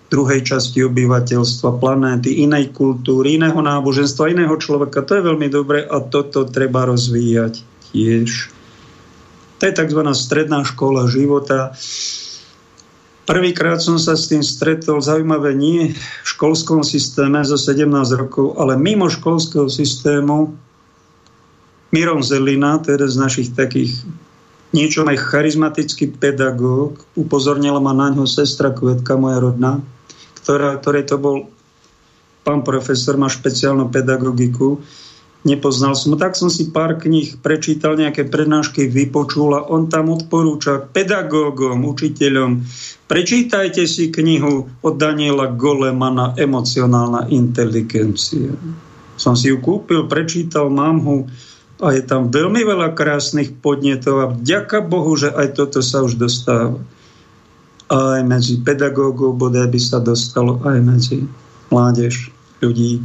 [0.07, 5.03] druhej časti obyvateľstva, planéty, inej kultúry, iného náboženstva, iného človeka.
[5.03, 8.55] To je veľmi dobre a toto treba rozvíjať tiež.
[9.59, 10.01] To je tzv.
[10.15, 11.75] stredná škola života.
[13.27, 18.79] Prvýkrát som sa s tým stretol, zaujímavé nie v školskom systéme za 17 rokov, ale
[18.79, 20.55] mimo školského systému
[21.91, 23.99] Mirom Zelina, to je jeden z našich takých
[24.71, 29.83] niečo aj charizmatický pedagóg, upozornila ma na ňo sestra Kvetka, moja rodná,
[30.39, 31.37] ktorá, ktorej to bol
[32.47, 34.79] pán profesor, má špeciálnu pedagogiku
[35.47, 36.19] nepoznal som.
[36.19, 42.67] Tak som si pár kníh prečítal, nejaké prednášky vypočul a on tam odporúča pedagógom, učiteľom,
[43.07, 48.51] prečítajte si knihu od Daniela Golemana Emocionálna inteligencia.
[49.15, 51.25] Som si ju kúpil, prečítal, mám ho
[51.77, 56.17] a je tam veľmi veľa krásnych podnetov a vďaka Bohu, že aj toto sa už
[56.17, 56.81] dostáva.
[57.87, 61.23] Aj medzi pedagógov bodaj by sa dostalo aj medzi
[61.71, 62.99] mládež, ľudí,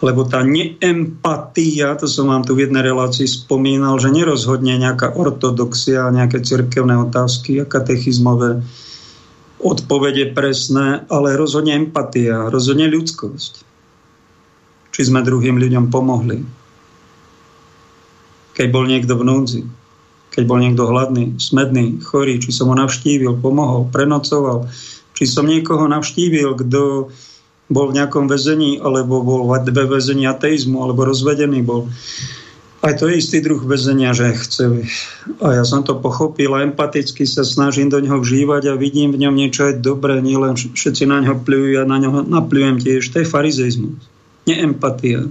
[0.00, 6.08] lebo tá neempatia, to som vám tu v jednej relácii spomínal, že nerozhodne nejaká ortodoxia,
[6.08, 8.64] nejaké cirkevné otázky a katechizmové
[9.60, 13.52] odpovede presné, ale rozhodne empatia, rozhodne ľudskosť.
[14.90, 16.48] Či sme druhým ľuďom pomohli.
[18.56, 19.62] Keď bol niekto v núdzi,
[20.32, 24.64] keď bol niekto hladný, smedný, chorý, či som ho navštívil, pomohol, prenocoval,
[25.12, 27.12] či som niekoho navštívil, kto
[27.70, 31.86] bol v nejakom väzení, alebo bol ve väzení ateizmu, alebo rozvedený bol.
[32.80, 34.64] Aj to je istý druh väzenia, že chce.
[35.44, 39.20] A ja som to pochopil a empaticky sa snažím do neho vžívať a vidím v
[39.28, 43.04] ňom niečo aj dobré, nielen všetci na ňo plujú, ja na ňo naplujem tiež.
[43.12, 44.00] To je farizeizmus,
[44.48, 45.28] neempatia.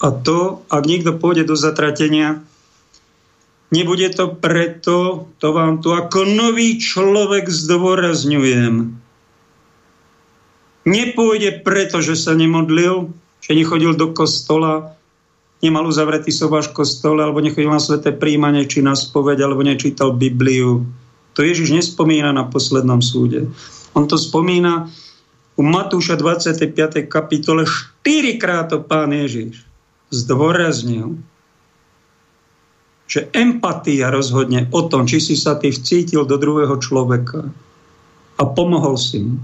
[0.00, 2.38] A to, ak niekto pôjde do zatratenia,
[3.74, 8.94] nebude to preto, to vám tu ako nový človek zdôrazňujem,
[10.88, 13.12] Nepôjde preto, že sa nemodlil,
[13.44, 14.96] že nechodil do kostola,
[15.60, 20.88] nemal uzavretý sobáš kostole, alebo nechodil na sveté príjmanie, či na spoveď, alebo nečítal Bibliu.
[21.36, 23.52] To Ježiš nespomína na poslednom súde.
[23.92, 24.88] On to spomína
[25.60, 27.04] u Matúša 25.
[27.04, 29.60] kapitole štyrikrát to pán Ježiš
[30.08, 31.20] zdôraznil,
[33.10, 37.50] že empatia rozhodne o tom, či si sa ty vcítil do druhého človeka
[38.38, 39.36] a pomohol si mu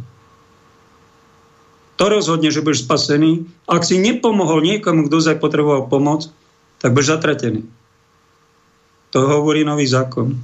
[1.97, 3.49] to rozhodne, že budeš spasený.
[3.65, 6.29] Ak si nepomohol niekomu, kto zaj potreboval pomoc,
[6.81, 7.65] tak budeš zatratený.
[9.17, 10.37] To hovorí nový zákon.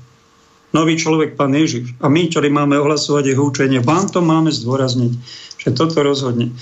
[0.73, 1.93] Nový človek, pán Ježiš.
[2.01, 5.13] A my, ktorí máme ohlasovať jeho učenie, vám to máme zdôrazniť,
[5.61, 6.57] že toto rozhodne.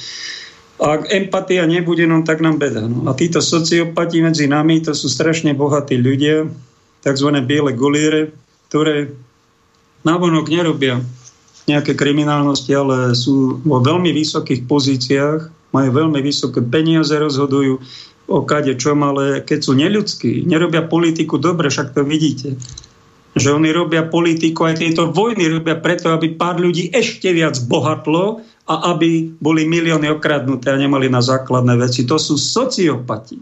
[0.83, 2.83] A ak empatia nebude, no tak nám beda.
[2.91, 3.07] No.
[3.07, 6.51] A títo sociopati medzi nami, to sú strašne bohatí ľudia,
[7.07, 7.29] tzv.
[7.47, 8.35] biele guliere,
[8.67, 9.15] ktoré
[10.03, 10.99] návonok nerobia
[11.71, 17.79] nejaké kriminálnosti, ale sú vo veľmi vysokých pozíciách, majú veľmi vysoké peniaze, rozhodujú
[18.31, 22.55] o kade čom, ale keď sú neľudskí, nerobia politiku dobre, však to vidíte.
[23.35, 28.43] Že oni robia politiku, aj tieto vojny robia preto, aby pár ľudí ešte viac bohatlo
[28.71, 32.07] a aby boli milióny okradnuté a nemali na základné veci.
[32.07, 33.39] To sú sociopati,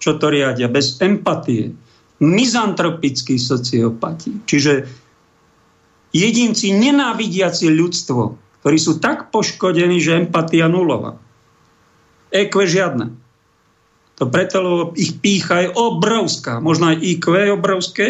[0.00, 1.72] čo to riadia, bez empatie.
[2.24, 4.48] Mizantropickí sociopati.
[4.48, 5.03] Čiže
[6.14, 11.18] jedinci nenávidiaci ľudstvo, ktorí sú tak poškodení, že empatia nulová.
[12.30, 13.12] EQ žiadne.
[14.22, 16.62] To preto, lebo ich pícha je obrovská.
[16.62, 18.06] Možno aj IQ je obrovské,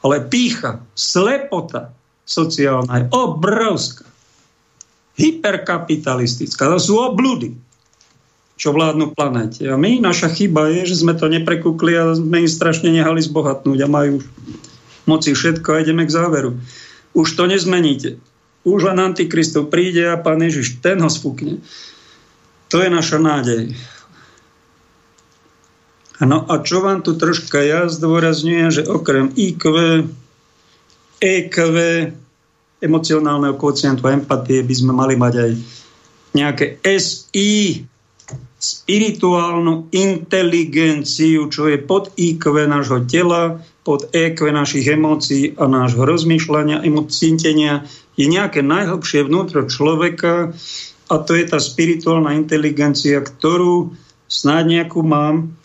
[0.00, 1.92] ale pícha, slepota
[2.28, 4.04] sociálna je obrovská.
[5.16, 6.72] Hyperkapitalistická.
[6.72, 7.52] To sú obludy,
[8.56, 9.68] čo vládnu planéte.
[9.68, 13.78] A my, naša chyba je, že sme to neprekúkli a sme im strašne nehali zbohatnúť
[13.84, 14.24] a majú
[15.10, 16.54] moci všetko a ideme k záveru.
[17.10, 18.22] Už to nezmeníte.
[18.62, 21.58] Už len Antikristov príde a Pán Ježiš, ten ho spukne.
[22.70, 23.74] To je naša nádej.
[26.20, 29.64] No a čo vám tu troška ja zdôrazňujem, že okrem IQ,
[31.16, 31.56] EQ,
[32.84, 35.50] emocionálneho kocientu a empatie by sme mali mať aj
[36.36, 37.84] nejaké SI,
[38.60, 46.84] spirituálnu inteligenciu, čo je pod IQ nášho tela, pod EQ našich emócií a nášho rozmýšľania,
[46.84, 50.52] emocítenia, je nejaké najhlbšie vnútro človeka
[51.08, 53.96] a to je tá spirituálna inteligencia, ktorú
[54.28, 55.56] snáď nejakú mám,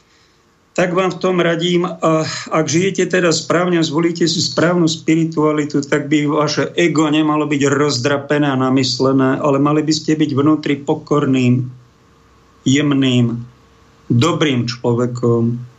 [0.75, 5.79] tak vám v tom radím, a ak žijete teda správne a zvolíte si správnu spiritualitu,
[5.87, 10.75] tak by vaše ego nemalo byť rozdrapené a namyslené, ale mali by ste byť vnútri
[10.83, 11.63] pokorným,
[12.67, 13.39] jemným,
[14.11, 15.74] dobrým človekom,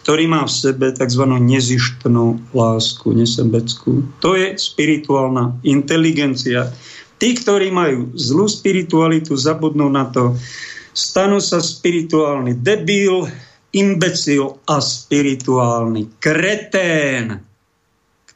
[0.00, 1.24] ktorý má v sebe tzv.
[1.28, 4.04] nezištnú lásku, nesebeckú.
[4.24, 6.72] To je spirituálna inteligencia.
[7.20, 10.40] Tí, ktorí majú zlú spiritualitu, zabudnú na to,
[10.96, 13.28] stanú sa spirituálny debil,
[13.76, 17.44] imbecil a spirituálny kretén,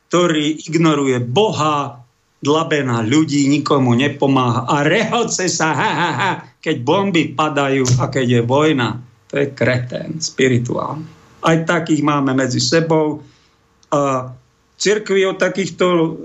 [0.07, 2.05] ktorý ignoruje Boha,
[2.45, 8.13] dlabe na ľudí, nikomu nepomáha a rehoce sa, ha, ha, ha, keď bomby padajú a
[8.13, 9.01] keď je vojna.
[9.33, 11.14] To je kretén spirituálny.
[11.45, 13.21] Aj takých máme medzi sebou.
[13.93, 14.33] A
[14.81, 16.17] cirkvi o takýchto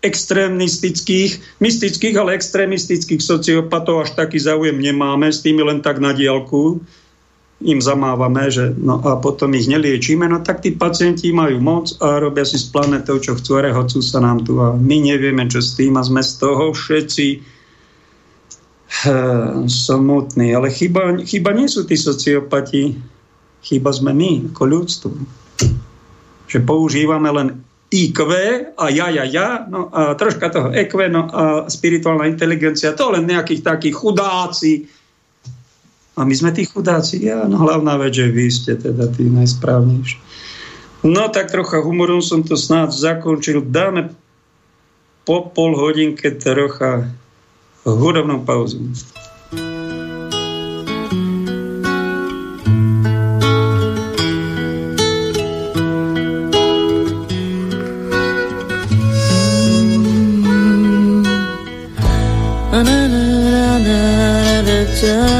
[0.00, 6.80] extrémistických, mystických, ale extrémistických sociopatov až taký záujem nemáme, s tými len tak na diálku.
[7.60, 12.16] Im zamávame, že no a potom ich neliečíme, no tak tí pacienti majú moc a
[12.16, 14.56] robia si s planetou, čo chcú, rehocú sa nám tu.
[14.64, 16.00] A my nevieme, čo s tým.
[16.00, 17.38] A sme z toho všetci e,
[19.68, 20.56] samotní.
[20.56, 22.96] Ale chyba, chyba nie sú tí sociopati,
[23.60, 25.10] chyba sme my, ako ľudstvo.
[26.50, 27.48] Že používame len
[27.90, 28.18] IQ
[28.78, 33.26] a ja, ja, ja, no a troška toho EQ, no a spirituálna inteligencia, to len
[33.26, 34.86] nejakých takých chudáci.
[36.14, 40.18] A my sme tí chudáci, ja, no hlavná vec, že vy ste teda tí najsprávnejší.
[41.02, 43.64] No tak trocha humorom som to snáď zakončil.
[43.64, 44.12] Dáme
[45.24, 47.08] po pol hodinke trocha
[47.88, 48.84] hudobnú pauzu.
[65.00, 65.39] done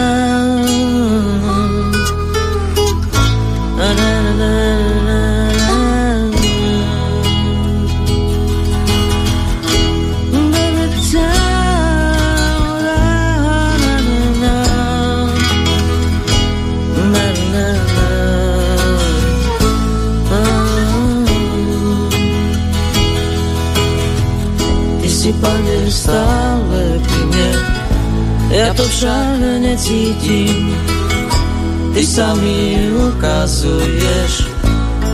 [32.00, 34.48] ty sa mi ukazuješ,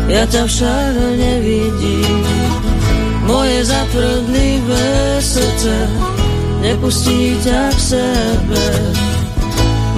[0.07, 2.22] ja ťa však nevidím.
[3.26, 5.74] Moje zatvrdlivé srdce
[6.62, 8.66] nepustí ťa k sebe.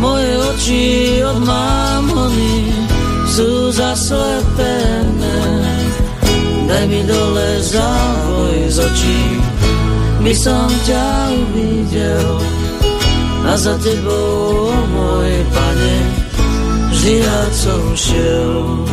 [0.01, 0.89] Moje oči
[1.29, 2.73] od mámony
[3.37, 5.45] sú zaslepené.
[6.73, 9.23] Daj mi dole závoj z očí,
[10.25, 12.41] by som ťa uvidel
[13.45, 16.18] a za tebou, môj pane,
[17.53, 18.85] som šiel.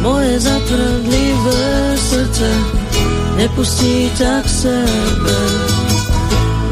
[0.00, 2.48] Moje zatvrdlivé srdce
[3.36, 5.38] nepustí tak sebe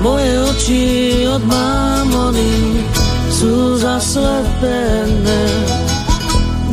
[0.02, 0.84] moje oči
[1.28, 2.80] od mámony
[3.38, 5.44] sú zaslepené.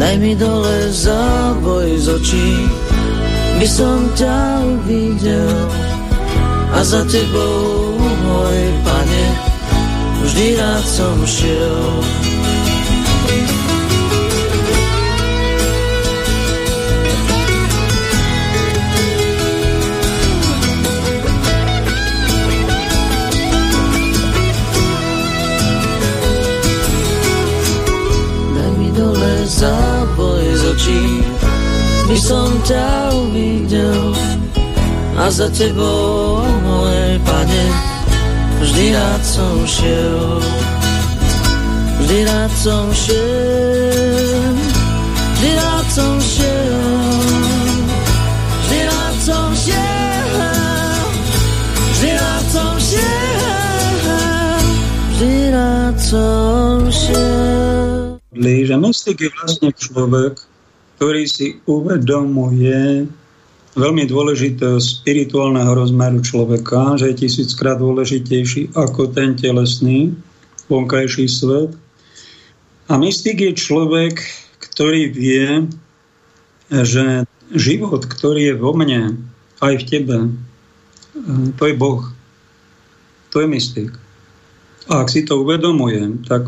[0.01, 2.51] Daj mi dole záboj z očí,
[3.61, 5.57] by som ťa uvidel.
[6.73, 9.25] A za tebou, môj pane,
[10.25, 12.24] vždy rád som šiel.
[32.05, 34.13] By som ťa uvidel.
[35.15, 37.65] A za tebou, moje pane,
[38.61, 40.43] vždy rád som šiel.
[42.05, 44.53] Vždy rád som šiel,
[45.33, 46.77] vždy rád som šiel,
[48.61, 50.29] vždy rád som šiel,
[51.89, 53.15] vždy rád som šiel,
[60.95, 63.07] ktorý si uvedomuje
[63.75, 70.15] veľmi dôležitého spirituálneho rozmeru človeka, že je tisíckrát dôležitejší ako ten telesný
[70.71, 71.75] vonkajší svet.
[72.87, 74.23] A mystik je človek,
[74.63, 75.67] ktorý vie,
[76.71, 79.19] že život, ktorý je vo mne,
[79.59, 80.17] aj v tebe,
[81.59, 82.03] to je Boh.
[83.31, 83.91] To je mystik.
[84.87, 86.47] A ak si to uvedomujem, tak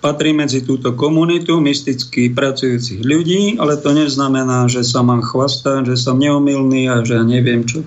[0.00, 5.96] patrí medzi túto komunitu mysticky pracujúcich ľudí, ale to neznamená, že sa mám chvastať, že
[6.00, 7.84] som neomilný a že ja neviem čo.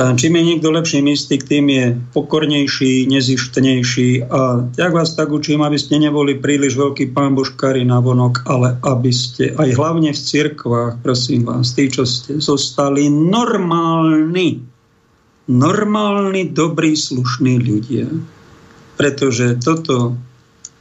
[0.00, 5.60] A čím je niekto lepší mystik, tým je pokornejší, nezištnejší a tak vás tak učím,
[5.60, 10.20] aby ste neboli príliš veľký pán Božkári na vonok, ale aby ste aj hlavne v
[10.20, 14.64] cirkvách, prosím vás, tí, čo ste zostali normálni,
[15.52, 18.08] normálni, dobrí, slušní ľudia.
[18.96, 20.16] Pretože toto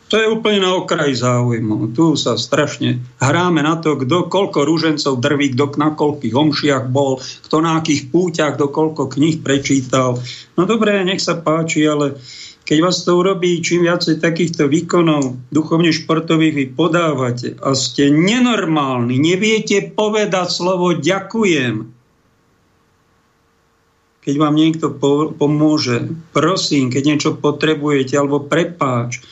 [0.09, 1.93] to je úplne na okraji záujmu.
[1.93, 7.21] Tu sa strašne hráme na to, kto koľko rúžencov drví, kto na koľkých omšiach bol,
[7.21, 10.17] kto na akých púťach, kto koľko knih prečítal.
[10.57, 12.17] No dobre, nech sa páči, ale
[12.65, 19.17] keď vás to urobí, čím viacej takýchto výkonov duchovne športových vy podávate a ste nenormálni,
[19.17, 21.97] neviete povedať slovo ďakujem,
[24.21, 24.93] keď vám niekto
[25.33, 29.25] pomôže, prosím, keď niečo potrebujete, alebo prepáč,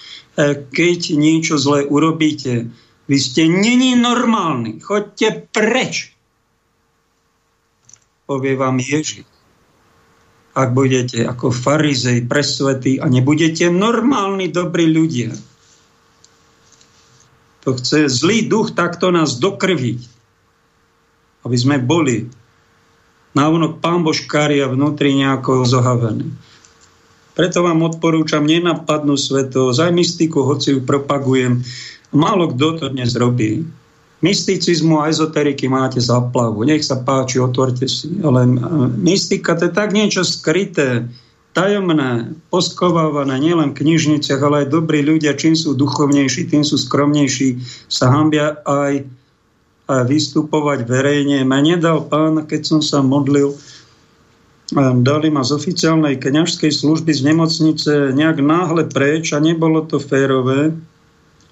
[0.71, 2.69] keď niečo zlé urobíte,
[3.09, 6.13] vy ste není normálni, choďte preč.
[8.29, 9.25] Povie vám Ježiš.
[10.57, 15.33] Ak budete ako farizej presvetí a nebudete normálni, dobrí ľudia.
[17.65, 19.99] To chce zlý duch takto nás dokrviť.
[21.45, 22.27] Aby sme boli
[23.37, 26.33] návonok pán Božkári a vnútri nejako zohavení.
[27.37, 31.61] Preto vám odporúčam nenapadnú svetosť, aj mystiku, hoci ju propagujem.
[32.09, 33.61] Málo kto to dnes robí.
[34.25, 36.65] Mysticizmu a ezoteriky máte zaplavu.
[36.65, 38.09] Nech sa páči, otvorte si.
[38.25, 38.51] Ale e,
[39.05, 41.05] mystika to je tak niečo skryté,
[41.53, 47.61] tajomné, poskovávané nielen v knižniciach, ale aj dobrí ľudia, čím sú duchovnejší, tým sú skromnejší,
[47.85, 49.05] sa hambia aj,
[49.85, 51.45] aj vystupovať verejne.
[51.45, 53.53] Ma nedal pán, keď som sa modlil,
[54.75, 60.75] dali ma z oficiálnej kňažskej služby z nemocnice nejak náhle preč a nebolo to férové,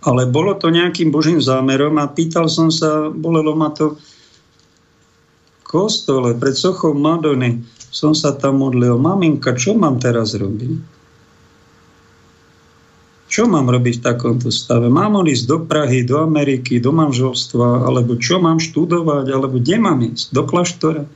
[0.04, 6.36] ale bolo to nejakým božím zámerom a pýtal som sa, bolelo ma to v kostole
[6.36, 10.96] pred sochou Madony, som sa tam modlil, maminka, čo mám teraz robiť?
[13.26, 14.86] Čo mám robiť v takomto stave?
[14.86, 20.00] Mám ísť do Prahy, do Ameriky, do manželstva, alebo čo mám študovať, alebo kde mám
[20.06, 20.30] ísť?
[20.30, 21.10] Do kláštora?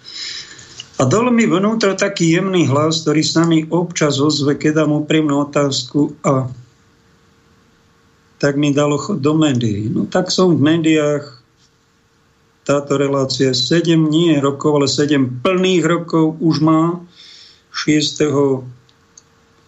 [1.00, 5.48] A dal mi vnútro taký jemný hlas, ktorý sa mi občas ozve, keď dám úprimnú
[5.48, 6.52] otázku a
[8.40, 9.88] tak mi dalo chod do médií.
[9.88, 11.40] No tak som v médiách,
[12.68, 17.00] táto relácia 7 nie rokov, ale 7 plných rokov už má.
[17.72, 18.20] 6.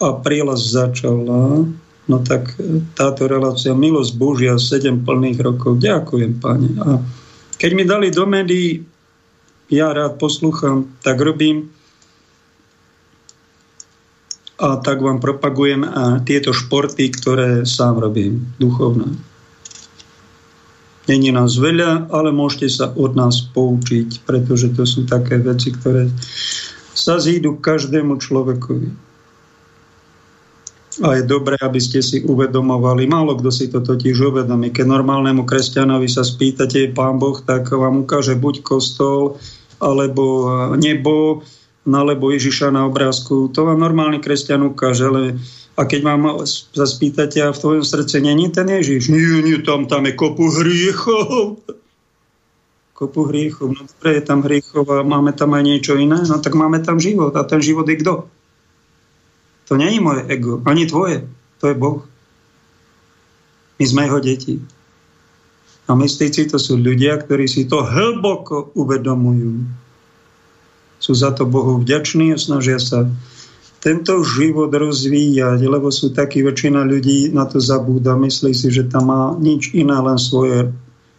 [0.03, 1.63] apríla začala.
[2.11, 2.59] No tak
[2.99, 5.79] táto relácia Milosť Božia 7 plných rokov.
[5.79, 6.69] Ďakujem, pane.
[6.84, 6.99] A
[7.55, 8.90] keď mi dali do médií
[9.72, 11.72] ja rád poslúcham, tak robím
[14.61, 19.17] a tak vám propagujem a tieto športy, ktoré sám robím, duchovné.
[21.09, 26.13] Není nás veľa, ale môžete sa od nás poučiť, pretože to sú také veci, ktoré
[26.93, 29.09] sa zídu každému človekovi.
[31.01, 34.69] A je dobré, aby ste si uvedomovali, málo kto si to totiž uvedomí.
[34.69, 39.41] Keď normálnemu kresťanovi sa spýtate, pán Boh, tak vám ukáže buď kostol,
[39.82, 41.41] alebo nebo,
[41.89, 43.49] alebo Ježiša na obrázku.
[43.51, 45.41] To vám normálny kresťan ukáže, ale
[45.79, 49.09] a keď vám sa spýtate, a v tvojom srdce není ten Ježiš?
[49.09, 51.63] Nie, nie, tam, tam je kopu hriechov.
[52.93, 53.73] Kopu hriechov.
[53.73, 56.21] No dobre, je tam hriechov a máme tam aj niečo iné.
[56.27, 57.34] No tak máme tam život.
[57.39, 58.27] A ten život je kto?
[59.71, 61.23] To je moje ego, ani tvoje.
[61.63, 62.03] To je Boh.
[63.79, 64.59] My sme jeho deti.
[65.91, 69.67] A mystici to sú ľudia, ktorí si to hlboko uvedomujú.
[71.03, 73.11] Sú za to Bohu vďační a snažia sa
[73.83, 78.15] tento život rozvíjať, lebo sú takí väčšina ľudí na to zabúda.
[78.15, 80.71] Myslí si, že tam má nič iné, len svoje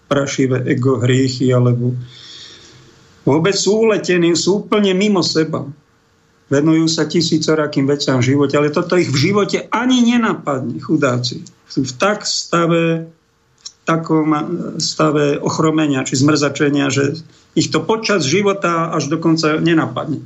[0.09, 1.93] prašivé ego, hriechy, alebo
[3.29, 5.69] vôbec sú uletení, sú úplne mimo seba.
[6.49, 11.45] Venujú sa tisícorakým veciam v živote, ale toto ich v živote ani nenapadne, chudáci.
[11.69, 13.13] Sú v tak stave
[13.83, 14.31] takom
[14.79, 17.19] stave ochromenia či zmrzačenia, že
[17.59, 20.23] ich to počas života až dokonca nenapadne.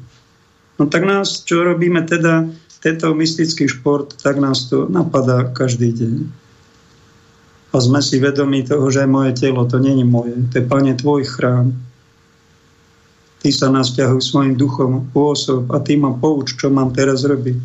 [0.77, 2.53] No tak nás, čo robíme teda,
[2.85, 6.15] tento mystický šport, tak nás to napadá každý deň.
[7.73, 11.25] A sme si vedomí toho, že moje telo, to není moje, to je, Pane, Tvoj
[11.27, 11.75] chrám.
[13.43, 17.57] Ty sa nás ťahuj svojim duchom pôsob a Ty ma pouč, čo mám teraz robiť.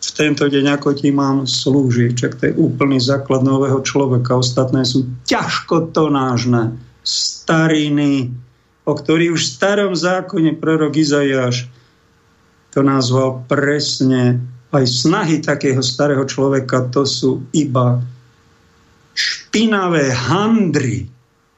[0.00, 2.10] V tento deň, ako ti mám slúžiť.
[2.16, 4.40] Čak to je úplný základ nového človeka.
[4.40, 8.32] Ostatné sú ťažko tonážne stariny,
[8.88, 11.68] o ktorých už v starom zákone prorok Izajáš
[12.70, 14.40] to nazval presne.
[14.70, 17.98] Aj snahy takého starého človeka to sú iba
[19.18, 21.10] špinavé handry,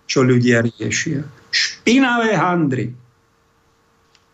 [0.08, 1.20] čo ľudia riešia.
[1.52, 2.88] Špinavé handry,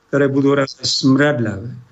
[0.08, 1.87] ktoré budú raz aj smradľavé.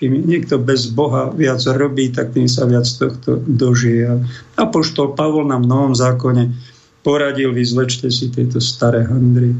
[0.00, 4.24] Čím niekto bez Boha viac robí, tak tým sa viac tohto dožije.
[4.56, 6.56] A poštol Pavol na Novom zákone
[7.04, 9.52] poradil, vyzlečte si tieto staré handry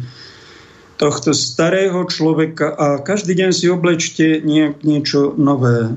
[1.01, 5.97] tohto starého človeka a každý deň si oblečte nie, niečo nové,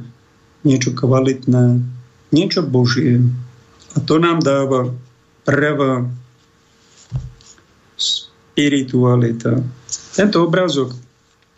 [0.64, 1.84] niečo kvalitné,
[2.32, 3.20] niečo Božie.
[3.94, 4.96] A to nám dáva
[5.44, 6.08] pravá
[8.00, 9.60] spiritualita.
[10.16, 10.96] Tento obrázok,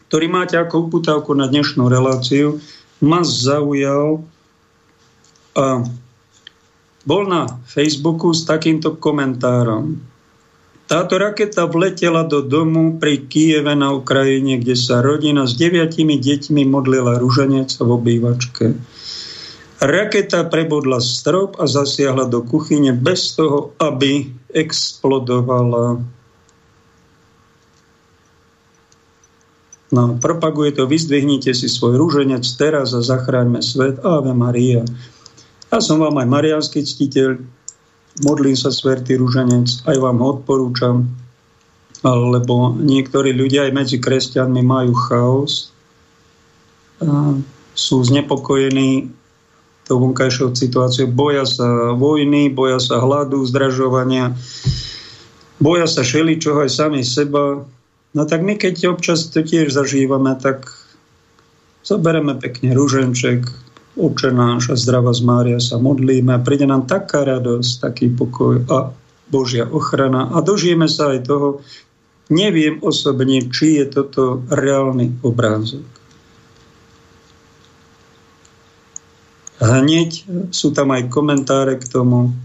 [0.08, 2.62] ktorý máte ako uputávku na dnešnú reláciu,
[3.01, 4.24] ma zaujal
[5.56, 5.84] a
[7.06, 10.01] bol na Facebooku s takýmto komentárom.
[10.86, 16.62] Táto raketa vletela do domu pri Kieve na Ukrajine, kde sa rodina s deviatimi deťmi
[16.70, 18.66] modlila ruženec v obývačke.
[19.82, 26.06] Raketa prebodla strop a zasiahla do kuchyne bez toho, aby explodovala.
[29.93, 34.01] No, propaguje to, vyzdvihnite si svoj rúženec teraz a zachráňme svet.
[34.01, 34.81] Ave Maria.
[35.69, 37.38] Ja som vám aj marianský ctiteľ,
[38.25, 41.05] modlím sa svetý rúženec, aj vám ho odporúčam,
[42.05, 45.69] lebo niektorí ľudia aj medzi kresťanmi majú chaos,
[47.75, 49.11] sú znepokojení
[49.86, 54.33] tou vonkajšou situáciou, boja sa vojny, boja sa hladu, zdražovania,
[55.61, 57.67] boja sa čoho aj sami seba.
[58.16, 60.72] No tak my, keď občas to tiež zažívame, tak
[61.84, 63.43] zobereme pekne rúženček,
[63.95, 66.36] Oče náš a zdravá z Mária sa modlíme.
[66.36, 68.91] A príde nám taká radosť, taký pokoj a
[69.32, 70.36] Božia ochrana.
[70.36, 71.63] A dožijeme sa aj toho,
[72.28, 75.88] neviem osobne, či je toto reálny obrázok.
[79.63, 82.36] Hneď sú tam aj komentáre k tomu,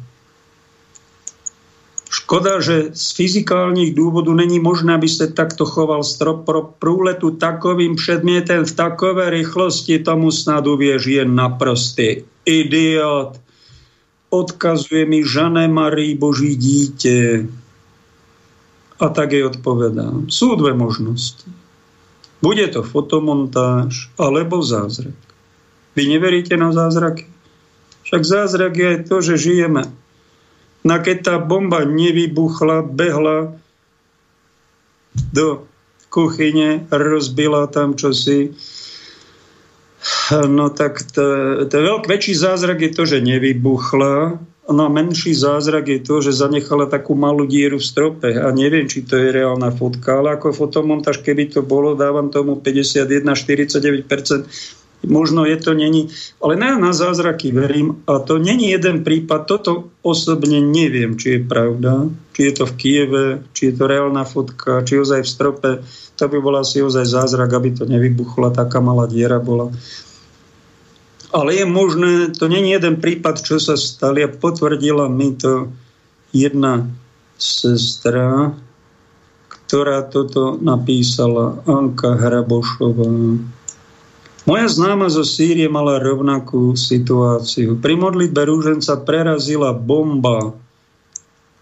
[2.11, 7.95] Škoda, že z fyzikálnych dôvodov není možné, aby ste takto choval strop pro prúletu takovým
[7.95, 13.39] předmětem v takové rychlosti, tomu snad uvieš, je naprostý idiot.
[14.31, 17.47] Odkazuje mi Žané Marii Boží dítě.
[19.01, 20.27] A tak jej odpovedám.
[20.29, 21.47] Sú dve možnosti.
[22.43, 25.17] Bude to fotomontáž alebo zázrak.
[25.95, 27.27] Vy neveríte na zázraky?
[28.03, 30.00] Však zázrak je to, že žijeme
[30.81, 33.53] No keď tá bomba nevybuchla, behla
[35.35, 35.69] do
[36.09, 38.57] kuchyne, rozbila tam čosi,
[40.49, 41.25] no tak to,
[41.69, 46.33] to veľk, väčší zázrak je to, že nevybuchla, no a menší zázrak je to, že
[46.33, 48.31] zanechala takú malú dieru v strope.
[48.31, 52.57] A neviem, či to je reálna fotka, ale ako fotomontáž, keby to bolo, dávam tomu
[52.63, 54.47] 51-49%,
[55.07, 56.09] možno je to není,
[56.45, 61.41] ale na, na zázraky verím a to není jeden prípad, toto osobne neviem, či je
[61.41, 63.25] pravda, či je to v Kieve,
[63.57, 65.71] či je to reálna fotka, či ozaj v strope,
[66.17, 69.73] to by bola asi ozaj zázrak, aby to nevybuchla, taká malá diera bola.
[71.31, 75.71] Ale je možné, to není jeden prípad, čo sa stali a potvrdila mi to
[76.35, 76.91] jedna
[77.39, 78.53] sestra,
[79.49, 83.07] ktorá toto napísala, Anka Hrabošová.
[84.49, 87.77] Moja známa zo Sýrie mala rovnakú situáciu.
[87.77, 90.57] Pri modlitbe rúženca prerazila bomba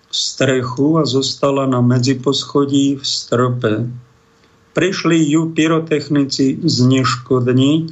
[0.08, 3.72] strechu a zostala na medziposchodí v strope.
[4.72, 7.86] Prišli ju pyrotechnici zneškodniť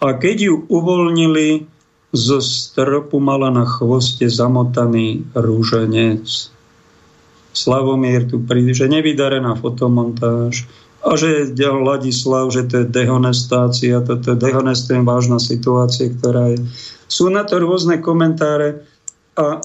[0.00, 1.66] a keď ju uvoľnili,
[2.10, 6.26] zo stropu mala na chvoste zamotaný rúženec.
[7.54, 10.66] Slavomier tu príde, že nevydarená fotomontáž,
[11.00, 16.60] a že je Ladislav, že to je dehonestácia, toto je dehonestujem vážna situácia, ktorá je.
[17.08, 18.84] Sú na to rôzne komentáre
[19.34, 19.64] a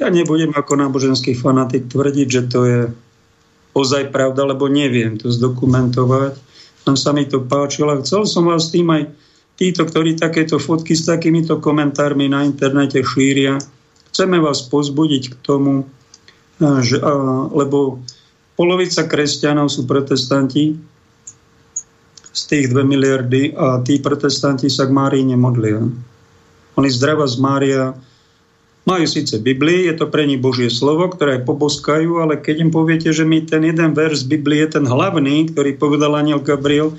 [0.00, 2.80] ja nebudem ako náboženský fanatik tvrdiť, že to je
[3.76, 6.34] ozaj pravda, lebo neviem to zdokumentovať.
[6.82, 9.02] Tam sa mi to páčilo a chcel som vás tým aj
[9.54, 13.60] títo, ktorí takéto fotky s takýmito komentármi na internete šíria,
[14.10, 15.86] chceme vás pozbudiť k tomu,
[16.58, 16.98] že,
[17.52, 18.00] lebo
[18.60, 20.76] Polovica kresťanov sú protestanti
[22.28, 25.80] z tých 2 miliardy a tí protestanti sa k Márii nemodlia.
[26.76, 27.96] Oni zdrava z Mária
[28.84, 33.16] majú síce Biblii, je to pre nich Božie slovo, ktoré poboskajú, ale keď im poviete,
[33.16, 36.92] že mi ten jeden verš z Biblie ten hlavný, ktorý povedal aniel Gabriel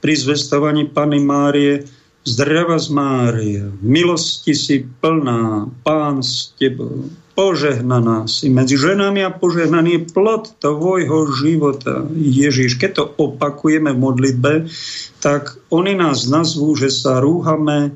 [0.00, 1.84] pri zvestovaní Pany Márie,
[2.24, 9.94] Zdrava z Mária, milosti si plná, Pán s tebou, požehnaná si medzi ženami a požehnaný
[9.94, 12.02] je plod tvojho života.
[12.18, 14.52] Ježiš, keď to opakujeme v modlitbe,
[15.22, 17.94] tak oni nás nazvú, že sa rúhame,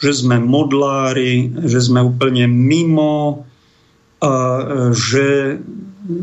[0.00, 3.44] že sme modlári, že sme úplne mimo
[4.24, 4.32] a
[4.96, 5.60] že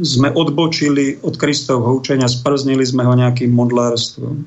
[0.01, 4.41] sme odbočili od Kristovho učenia, sprznili sme ho nejakým modlárstvom.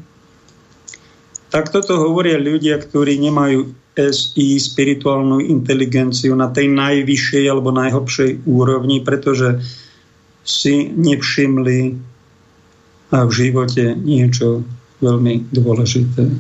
[1.55, 9.03] Tak toto hovoria ľudia, ktorí nemajú SI, spirituálnu inteligenciu na tej najvyššej alebo najhlbšej úrovni,
[9.03, 9.59] pretože
[10.47, 11.79] si nevšimli
[13.11, 14.63] v živote niečo
[15.03, 16.31] veľmi dôležité.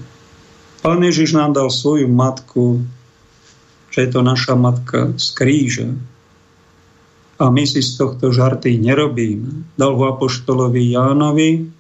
[0.78, 2.86] Pán Ježiš nám dal svoju matku,
[3.90, 5.90] že je to naša matka z kríža.
[7.38, 9.74] A my si z tohto žarty nerobíme.
[9.78, 11.78] Dal ho apoštolovi Jánovi,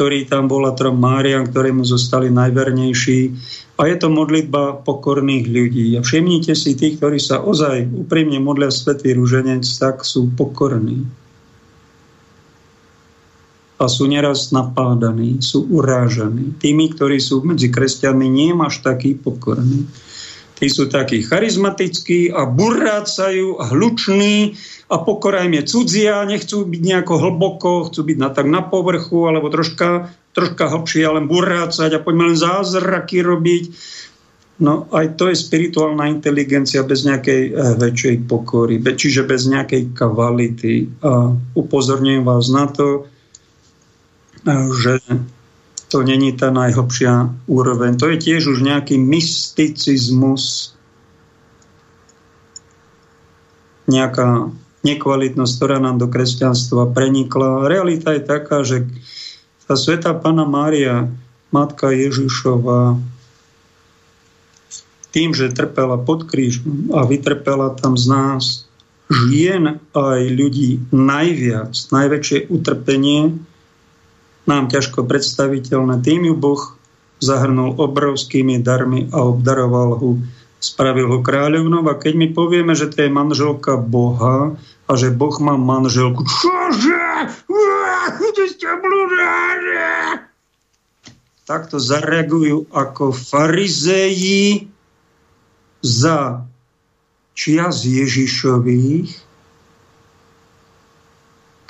[0.00, 3.36] ktorý tam bol a trom Máriam, ktoré mu zostali najvernejší.
[3.76, 5.92] A je to modlitba pokorných ľudí.
[5.92, 11.04] A všimnite si, tí, ktorí sa ozaj úprimne modlia Svetý Rúženec, tak sú pokorní.
[13.76, 16.56] A sú neraz napádaní, sú urážaní.
[16.56, 19.84] Tými, ktorí sú medzi kresťanmi, nie máš taký pokorný.
[20.60, 24.60] Tí sú takí charizmatickí a burrácajú a hluční
[24.92, 29.24] a pokora im je cudzia, nechcú byť nejako hlboko, chcú byť na, tak na povrchu
[29.24, 33.64] alebo troška, troška hlbšie, ale burácať a poďme len zázraky robiť.
[34.60, 41.00] No aj to je spirituálna inteligencia bez nejakej eh, väčšej pokory, čiže bez nejakej kvality.
[41.00, 43.08] A upozorňujem vás na to,
[44.44, 45.00] eh, že
[45.90, 47.98] to není tá najhlbšia úroveň.
[47.98, 50.72] To je tiež už nejaký mysticizmus,
[53.90, 54.54] nejaká
[54.86, 57.66] nekvalitnosť, ktorá nám do kresťanstva prenikla.
[57.66, 58.86] Realita je taká, že
[59.66, 61.10] tá sveta Pana Mária,
[61.50, 62.94] Matka Ježišova,
[65.10, 68.44] tým, že trpela pod krížom a vytrpela tam z nás
[69.10, 73.42] žien aj ľudí najviac, najväčšie utrpenie,
[74.48, 76.00] nám ťažko predstaviteľné.
[76.00, 76.62] Tým ju Boh
[77.20, 80.10] zahrnul obrovskými darmi a obdaroval ho
[80.60, 85.32] spravil ho kráľovnou a keď my povieme, že to je manželka Boha a že Boh
[85.40, 87.00] má manželku, čože?
[91.48, 94.70] Takto zareagujú ako farizeji
[95.80, 96.44] za
[97.34, 99.29] čias Ježišových,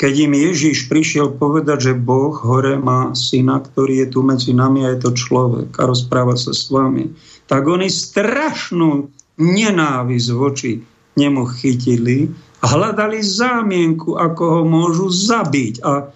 [0.01, 4.89] keď im Ježiš prišiel povedať, že Boh hore má syna, ktorý je tu medzi nami
[4.89, 7.13] a je to človek a rozpráva sa s vami
[7.51, 9.11] tak oni strašnú
[9.43, 10.79] nenávisť voči
[11.19, 12.31] nemu chytili
[12.63, 15.83] a hľadali zámienku, ako ho môžu zabiť.
[15.83, 16.07] A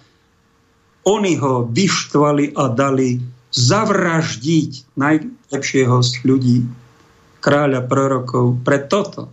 [1.03, 3.19] oni ho vyštvali a dali
[3.51, 6.57] zavraždiť najlepšieho z ľudí,
[7.43, 9.27] kráľa prorokov, pre toto.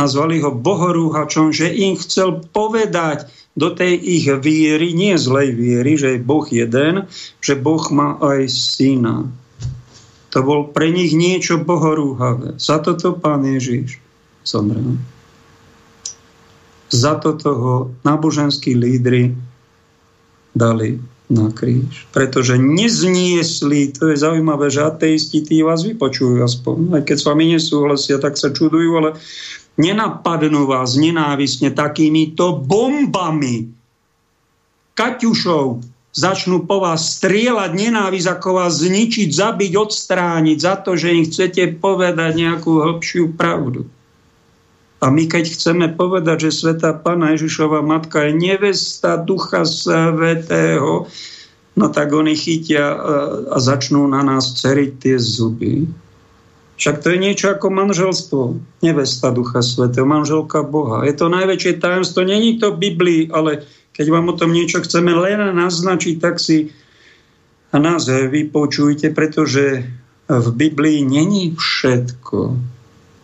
[0.00, 6.16] Nazvali ho bohorúhačom, že im chcel povedať do tej ich viery, nie zlej viery, že
[6.16, 7.04] je Boh jeden,
[7.44, 9.28] že Boh má aj syna.
[10.32, 12.56] To bol pre nich niečo bohorúhavé.
[12.56, 14.00] Za toto pán Ježiš
[14.48, 14.96] zomrel.
[16.88, 19.36] Za toto ho náboženskí lídry
[20.56, 21.00] dali
[21.32, 22.08] na kríž.
[22.12, 27.00] Pretože nezniesli, to je zaujímavé, že ateisti tí vás vypočujú aspoň.
[27.00, 29.10] Aj keď s vami nesúhlasia, tak sa čudujú, ale
[29.80, 33.72] nenapadnú vás nenávisne takýmito bombami,
[34.92, 35.80] kaťušov,
[36.12, 41.80] začnú po vás strieľať nenávisť, ako vás zničiť, zabiť, odstrániť za to, že im chcete
[41.80, 43.88] povedať nejakú hĺbšiu pravdu.
[45.02, 51.10] A my keď chceme povedať, že Sveta Pana Ježišova Matka je nevesta Ducha Svetého,
[51.74, 52.94] no tak oni chytia
[53.50, 55.90] a začnú na nás ceriť tie zuby.
[56.76, 58.40] Však to je niečo ako manželstvo.
[58.82, 61.04] Nevesta Ducha Svetého, manželka Boha.
[61.06, 62.26] Je to najväčšie tajomstvo.
[62.26, 63.62] Není to Biblii, ale
[63.92, 66.72] keď vám o tom niečo chceme len naznačiť, tak si
[67.72, 69.84] nás vypočujte, pretože
[70.28, 72.56] v Biblii není všetko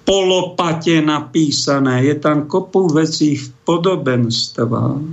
[0.09, 2.09] polopate napísané.
[2.09, 5.05] Je tam kopu vecí v podobenstvách.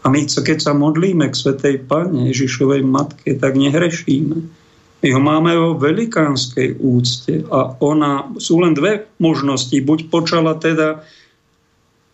[0.00, 4.59] A my, keď sa modlíme k Svetej Pane Ježišovej Matke, tak nehrešíme.
[5.00, 9.72] My ho máme vo velikánskej úcte a ona, sú len dve možnosti.
[9.80, 11.00] Buď počala teda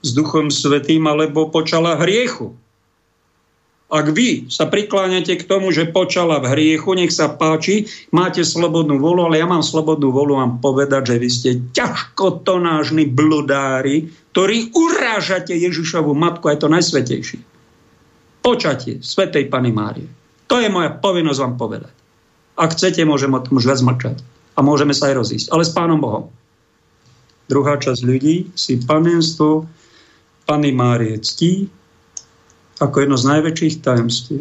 [0.07, 2.55] s Duchom Svetým alebo počala hriechu.
[3.87, 8.99] Ak vy sa prikláňate k tomu, že počala v hriechu, nech sa páči, máte slobodnú
[8.99, 15.55] volu, ale ja mám slobodnú volu vám povedať, že vy ste ťažkotonážni bludári, ktorí urážate
[15.55, 17.39] Ježišovu matku, a je to najsvetejšie.
[18.43, 20.11] Počatie Svetej Pany Márie.
[20.51, 21.96] To je moja povinnosť vám povedať.
[22.57, 24.17] Ak chcete, môžem o tom už viac mlčať.
[24.57, 25.47] A môžeme sa aj rozísť.
[25.53, 26.33] Ale s Pánom Bohom.
[27.47, 29.69] Druhá časť ľudí si panenstvo
[30.49, 31.69] Pany Márie ctí
[32.77, 34.41] ako jedno z najväčších tajemství.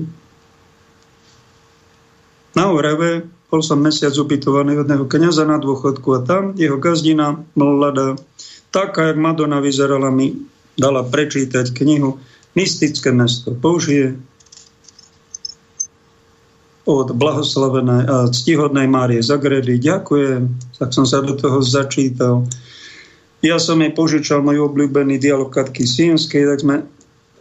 [2.55, 7.39] Na Orave bol som mesiac ubytovaný od jedného kniaza na dôchodku a tam jeho gazdina
[7.55, 8.19] mladá,
[8.71, 10.35] taká, jak Madonna vyzerala, mi
[10.75, 12.19] dala prečítať knihu
[12.55, 14.15] Mystické mesto Božie
[16.85, 19.81] od blahoslavenej a ctihodnej Márie Zagredy.
[19.81, 22.45] Ďakujem, tak som sa do toho začítal.
[23.41, 26.75] Ja som jej požičal môj obľúbený dialog Katky Sienskej, tak sme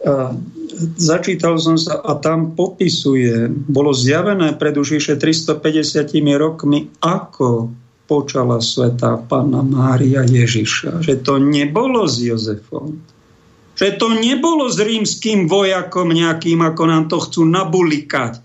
[0.05, 0.33] a,
[0.97, 5.61] začítal som sa a tam popisuje, bolo zjavené pred už 350
[6.37, 7.73] rokmi, ako
[8.05, 11.01] počala svetá Panna Mária Ježiša.
[11.01, 13.01] Že to nebolo s Jozefom,
[13.75, 18.39] že to nebolo s rímským vojakom nejakým, ako nám to chcú nabulikať.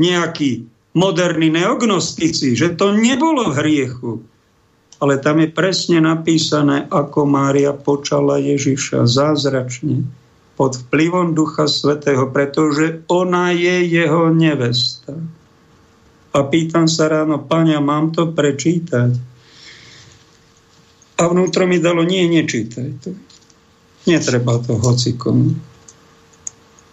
[0.00, 0.64] Nejakí
[0.96, 4.12] moderní neognostici, že to nebolo v hriechu.
[5.00, 10.04] Ale tam je presne napísané, ako Mária počala Ježiša zázračne
[10.60, 15.16] pod vplyvom Ducha Svetého, pretože ona je jeho nevesta.
[16.36, 19.16] A pýtam sa ráno, páňa, mám to prečítať?
[21.16, 23.16] A vnútro mi dalo, nie, nečítaj to.
[24.04, 25.56] Netreba to hocikom,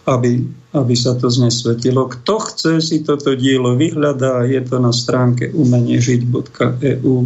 [0.08, 0.40] aby,
[0.72, 2.08] aby sa to znesvetilo.
[2.08, 7.16] Kto chce si toto dielo vyhľadá, je to na stránke umeniežiť.eu.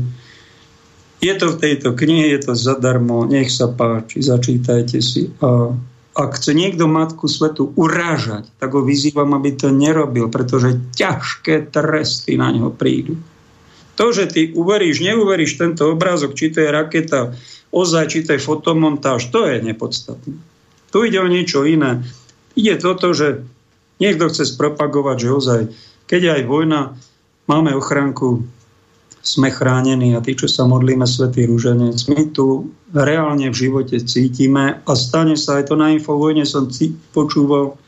[1.22, 5.30] Je to v tejto knihe, je to zadarmo, nech sa páči, začítajte si.
[5.38, 5.70] A
[6.12, 12.34] ak chce niekto Matku Svetu urážať, tak ho vyzývam, aby to nerobil, pretože ťažké tresty
[12.36, 13.16] na neho prídu.
[13.96, 17.32] To, že ty uveríš, neuveríš tento obrázok, či to je raketa,
[17.70, 20.36] ozaj, či to je fotomontáž, to je nepodstatné.
[20.92, 22.04] Tu ide o niečo iné.
[22.58, 23.44] Ide toto, že
[24.02, 25.60] niekto chce spropagovať, že ozaj,
[26.10, 26.80] keď je aj vojna,
[27.48, 28.44] máme ochránku,
[29.22, 34.82] sme chránení a tí, čo sa modlíme Svetý Rúženec, my tu reálne v živote cítime
[34.82, 36.66] a stane sa aj to na Infovojne som
[37.14, 37.78] počúval,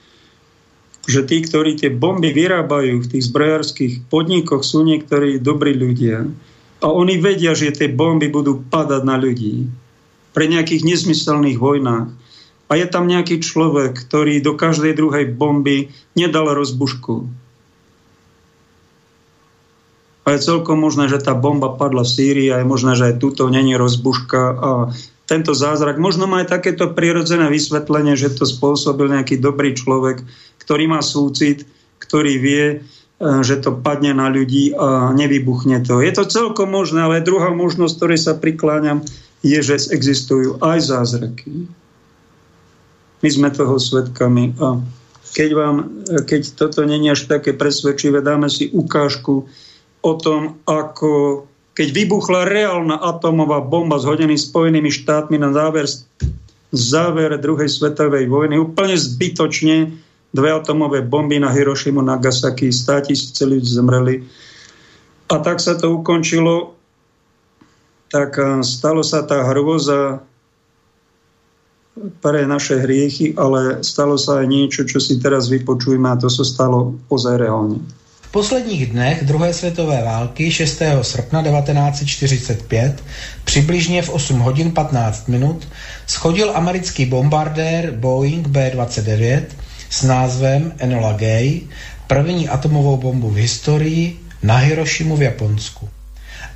[1.05, 6.25] že tí, ktorí tie bomby vyrábajú v tých zbrojárských podnikoch, sú niektorí dobrí ľudia.
[6.81, 9.69] A oni vedia, že tie bomby budú padať na ľudí
[10.33, 12.09] pre nejakých nezmyselných vojnách.
[12.69, 17.29] A je tam nejaký človek, ktorý do každej druhej bomby nedal rozbušku.
[20.25, 23.21] A je celkom možné, že tá bomba padla v Sýrii a je možné, že aj
[23.21, 24.71] túto není rozbuška a
[25.29, 26.01] tento zázrak.
[26.01, 30.25] Možno má aj takéto prirodzené vysvetlenie, že to spôsobil nejaký dobrý človek,
[30.65, 31.69] ktorý má súcit,
[32.01, 32.65] ktorý vie,
[33.15, 36.03] E, že to padne na ľudí a nevybuchne to.
[36.03, 39.07] Je to celkom možné, ale druhá možnosť, ktorej sa prikláňam,
[39.45, 41.71] je, že existujú aj zázraky.
[43.25, 44.85] My sme toho svetkami a
[45.33, 45.77] keď, vám,
[46.29, 49.49] keď toto není až také presvedčivé, dáme si ukážku
[50.05, 51.43] o tom, ako
[51.75, 55.89] keď vybuchla reálna atomová bomba s hodenými Spojenými štátmi na záver,
[56.71, 59.91] záver druhej svetovej vojny, úplne zbytočne
[60.35, 64.23] dve atomové bomby na Hirošimu, Nagasaki, 100 tisíce ľudí zomreli.
[65.33, 66.77] A tak sa to ukončilo,
[68.13, 70.23] tak stalo sa tá hrôza
[72.21, 76.43] pre naše hriechy, ale stalo sa aj niečo, čo si teraz vypočujeme a to sa
[76.43, 77.79] stalo ozaj reálne.
[78.21, 80.83] V posledních dnech druhé světové války 6.
[81.03, 83.05] srpna 1945
[83.45, 85.69] přibližně v 8 hodin 15 minut
[86.07, 89.43] schodil americký bombardér Boeing B-29
[89.91, 91.61] s názvem Enola Gay
[92.07, 95.89] první atomovou bombu v historii na Hirošimu v Japonsku.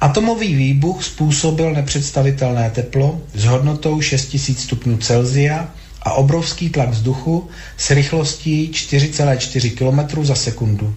[0.01, 5.69] Atomový výbuch způsobil nepředstavitelné teplo s hodnotou 6000 stupňů Celzia
[6.03, 10.95] a obrovský tlak vzduchu s rychlostí 4,4 km za sekundu.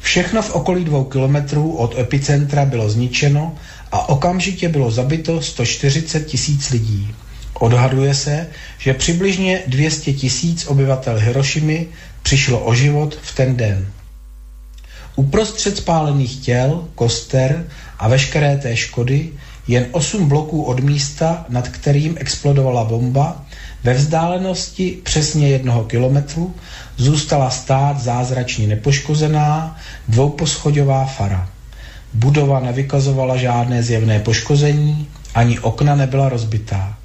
[0.00, 3.54] Všechno v okolí dvou kilometrů od epicentra bylo zničeno
[3.92, 7.14] a okamžitě bylo zabito 140 tisíc lidí.
[7.54, 8.46] Odhaduje se,
[8.78, 11.86] že přibližně 200 tisíc obyvatel Hirošimy
[12.22, 13.92] přišlo o život v ten den.
[15.16, 17.66] Uprostřed spálených těl, koster
[18.02, 19.30] a veškeré té škody
[19.68, 23.44] jen 8 bloků od místa, nad kterým explodovala bomba,
[23.84, 26.54] ve vzdálenosti přesně jednoho kilometru
[26.96, 29.76] zůstala stát zázračně nepoškozená
[30.08, 31.48] dvouposchodová fara.
[32.14, 36.96] Budova nevykazovala žádné zjevné poškození, ani okna nebyla rozbitá.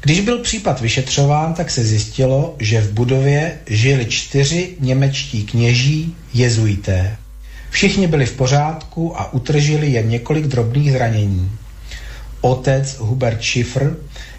[0.00, 7.16] Když byl případ vyšetřován, tak se zjistilo, že v budově žili čtyři němečtí kněží jezuité.
[7.70, 11.50] Všichni byli v pořádku a utržili jen několik drobných zranění.
[12.40, 13.96] Otec Hubert Schiffer,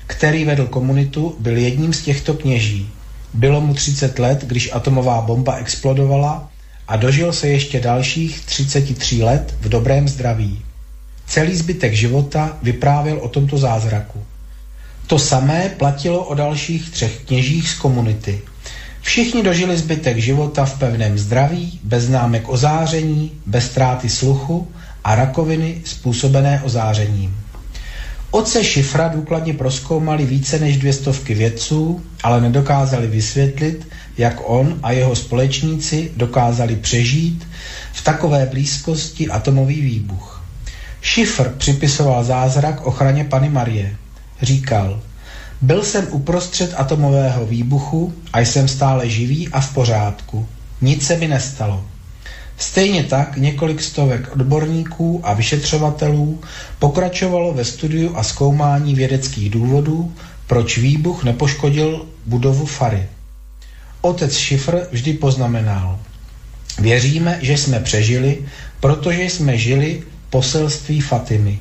[0.08, 2.90] který vedl komunitu, byl jedním z těchto kněží.
[3.34, 6.50] Bylo mu 30 let, když atomová bomba explodovala
[6.88, 10.62] a dožil se ještě dalších 33 let v dobrém zdraví.
[11.28, 14.24] Celý zbytek života vyprávěl o tomto zázraku.
[15.08, 18.42] To samé platilo o dalších třech kněžích z komunity.
[19.10, 24.68] Všichni dožili zbytek života v pevném zdraví, bez známek ozáření, bez ztráty sluchu
[25.04, 27.36] a rakoviny způsobené ozářením.
[28.32, 33.88] Oce Šifra důkladně proskoumali více než dvě stovky vědců, ale nedokázali vysvětlit,
[34.18, 37.48] jak on a jeho společníci dokázali přežít
[37.94, 40.44] v takové blízkosti atomový výbuch.
[41.02, 43.96] Šifr připisoval zázrak ochraně Pany Marie.
[44.42, 45.02] Říkal,
[45.62, 50.48] byl jsem uprostřed atomového výbuchu a jsem stále živý a v pořádku.
[50.82, 51.86] Nic se mi nestalo.
[52.58, 56.42] Stejně tak několik stovek odborníků a vyšetřovatelů
[56.80, 60.14] pokračovalo ve studiu a zkoumání vědeckých důvodů,
[60.48, 63.04] proč výbuch nepoškodil budovu Fary.
[64.02, 66.00] Otec Šifr vždy poznamenal,
[66.80, 68.38] věříme, že jsme přežili,
[68.80, 71.60] protože jsme žili poselství Fatimy.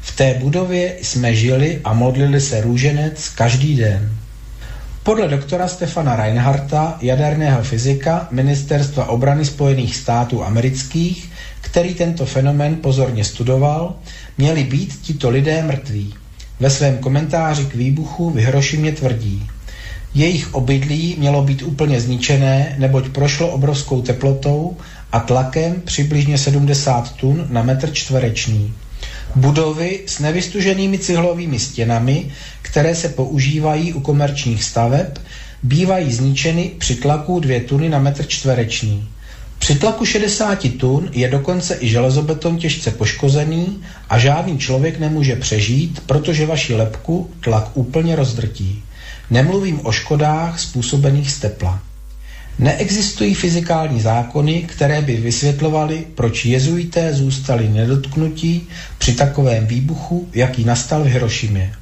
[0.00, 4.10] V té budově jsme žili a modlili se růženec každý den.
[5.02, 11.30] Podle doktora Stefana Reinharta, jaderného fyzika Ministerstva obrany Spojených států amerických,
[11.60, 13.94] který tento fenomén pozorně studoval,
[14.38, 16.14] měli být tito lidé mrtví.
[16.60, 19.48] Ve svém komentáři k výbuchu v Hirošimě tvrdí,
[20.14, 24.76] jejich obydlí mělo být úplně zničené, neboť prošlo obrovskou teplotou
[25.12, 28.74] a tlakem přibližně 70 tun na metr čtvereční.
[29.38, 32.30] Budovy s nevystuženými cihlovými stěnami,
[32.62, 35.18] které se používají u komerčních staveb,
[35.62, 39.08] bývají zničeny při tlaku 2 tuny na metr čtvereční.
[39.58, 46.02] Při tlaku 60 tun je dokonce i železobeton těžce poškozený a žádný člověk nemůže přežít,
[46.06, 48.82] protože vaši lepku tlak úplně rozdrtí.
[49.30, 51.82] Nemluvím o škodách způsobených z tepla.
[52.58, 61.04] Neexistují fyzikální zákony, které by vysvětlovaly, proč jezuité zůstali nedotknutí při takovém výbuchu, jaký nastal
[61.04, 61.72] v Hirošimě.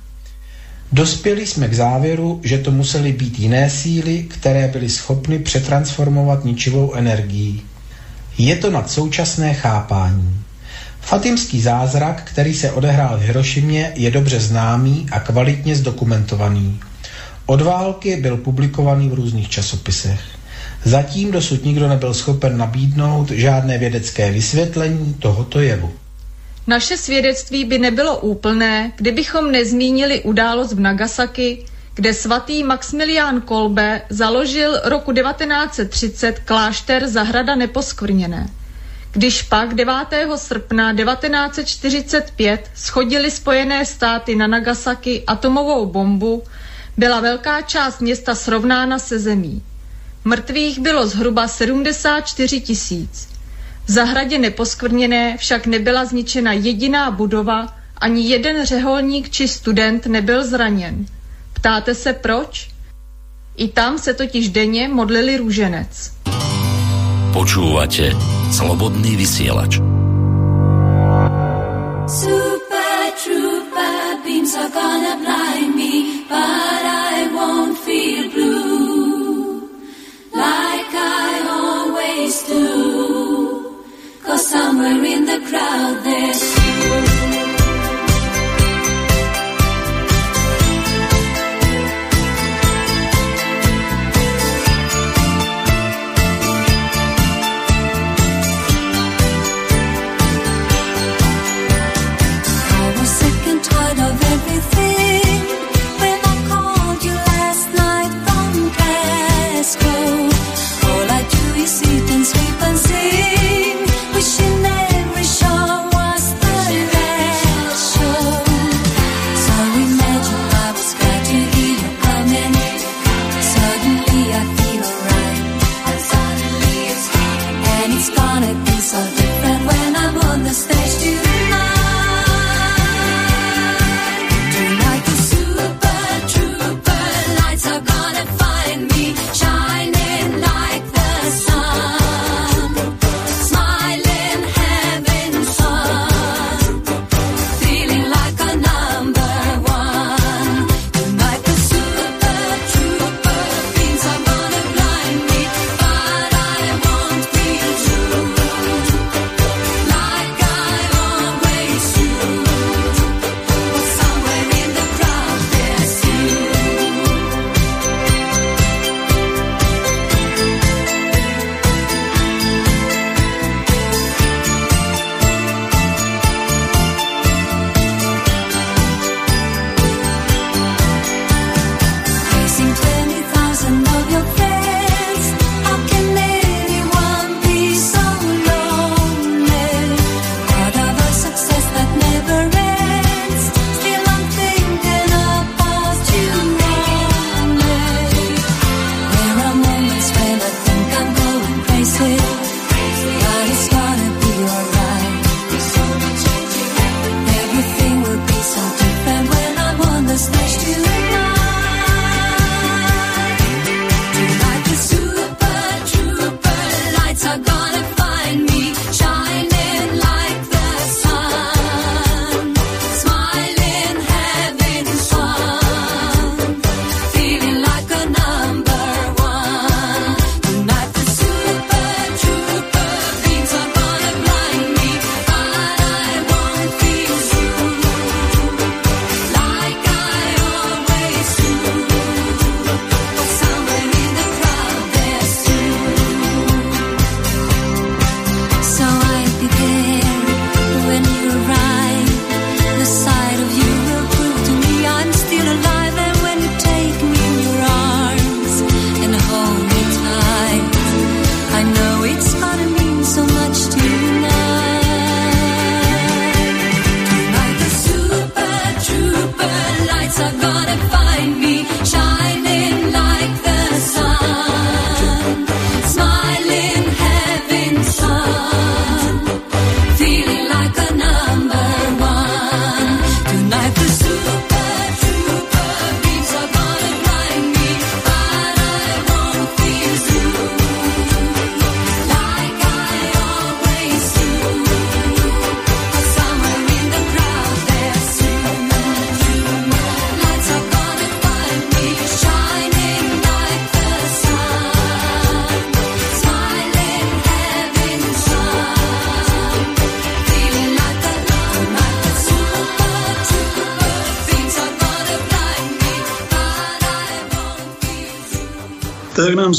[0.92, 6.94] Dospěli jsme k závěru, že to musely být jiné síly, které byly schopny přetransformovat ničivou
[6.94, 7.62] energií.
[8.38, 10.40] Je to nad současné chápání.
[11.00, 16.80] Fatimský zázrak, který se odehrál v Hirošimě, je dobře známý a kvalitně zdokumentovaný.
[17.46, 20.35] Od války byl publikovaný v různých časopisech.
[20.86, 25.92] Zatím dosud nikdo nebyl schopen nabídnout žádné vědecké vysvětlení tohoto jevu.
[26.66, 31.64] Naše svědectví by nebylo úplné, kdybychom nezmínili událost v Nagasaki,
[31.94, 38.48] kde svatý Maximilián Kolbe založil roku 1930 klášter Zahrada neposkvrněné.
[39.12, 39.94] Když pak 9.
[40.36, 46.42] srpna 1945 schodili Spojené státy na Nagasaki atomovou bombu,
[46.96, 49.62] byla velká část města srovnána se zemí.
[50.26, 53.28] Mrtvých bylo zhruba 74 tisíc.
[53.86, 61.06] V zahradě neposkvrněné však nebyla zničena jediná budova, ani jeden řeholník či student nebyl zraněn.
[61.52, 62.70] Ptáte se proč?
[63.56, 66.12] I tam se totiž denně modlili růženec.
[67.32, 68.10] Počúvate
[68.52, 69.76] Slobodný vysielač.
[72.08, 75.92] Super trooper beams are gonna blind me,
[76.28, 77.05] but I
[80.36, 83.82] like I always do.
[84.22, 86.65] Cause somewhere in the crowd there's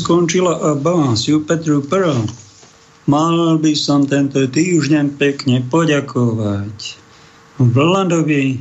[0.07, 2.15] skončila Abba, Super Trooper.
[3.11, 6.95] Mal by som tento týždeň pekne poďakovať
[7.59, 8.55] Vladovi,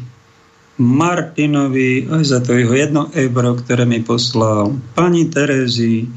[0.82, 4.74] Martinovi aj za to jeho jedno euro, ktoré mi poslal.
[4.98, 6.10] Pani Terezi,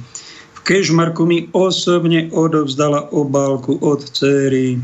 [0.58, 4.82] v Kešmarku mi osobne odovzdala obálku od céry.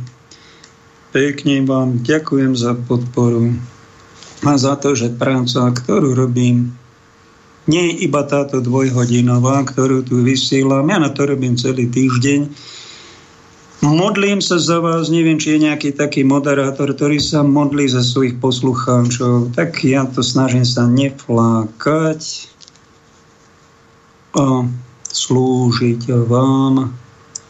[1.09, 3.49] Pekne vám ďakujem za podporu
[4.45, 6.77] a za to, že práca, ktorú robím,
[7.65, 10.85] nie iba táto dvojhodinová, ktorú tu vysielam.
[10.89, 12.49] Ja na to robím celý týždeň.
[13.85, 18.41] Modlím sa za vás, neviem, či je nejaký taký moderátor, ktorý sa modlí za svojich
[18.41, 19.53] poslucháčov.
[19.53, 22.21] Tak ja to snažím sa neflákať
[24.35, 24.65] a
[25.13, 26.91] slúžiť vám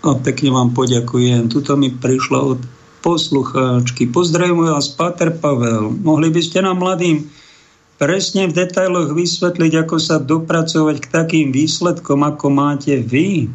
[0.05, 1.49] a pekne vám poďakujem.
[1.49, 2.59] Tuto mi prišla od
[2.99, 4.09] poslucháčky.
[4.11, 5.93] Pozdravujem vás, Páter Pavel.
[6.03, 7.25] Mohli by ste nám mladým
[7.95, 13.47] presne v detailoch vysvetliť, ako sa dopracovať k takým výsledkom, ako máte vy?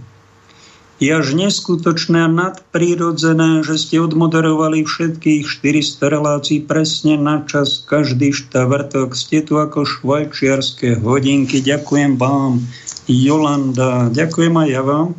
[1.01, 8.36] Je až neskutočné a nadprirodzené, že ste odmoderovali všetkých 400 relácií presne na čas, každý
[8.36, 9.16] štvrtok.
[9.16, 11.64] Ste tu ako švajčiarske hodinky.
[11.64, 12.61] Ďakujem vám,
[13.09, 14.12] Jolanda.
[14.12, 15.16] Ďakujem aj ja vám.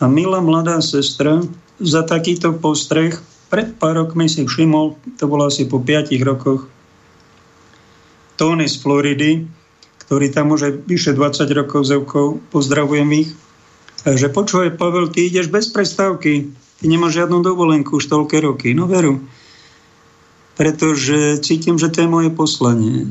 [0.00, 1.44] A milá mladá sestra,
[1.84, 3.20] za takýto postreh
[3.52, 6.64] pred pár rokmi si všimol, to bolo asi po 5 rokoch,
[8.34, 9.30] Tony z Floridy,
[10.04, 13.30] ktorý tam už vyše 20 rokov zevkou, pozdravujem ich,
[14.04, 18.76] že počúvaj, Pavel, ty ideš bez prestávky, ty nemáš žiadnu dovolenku už toľké roky.
[18.76, 19.24] No veru,
[20.60, 23.08] pretože cítim, že to je moje poslanie.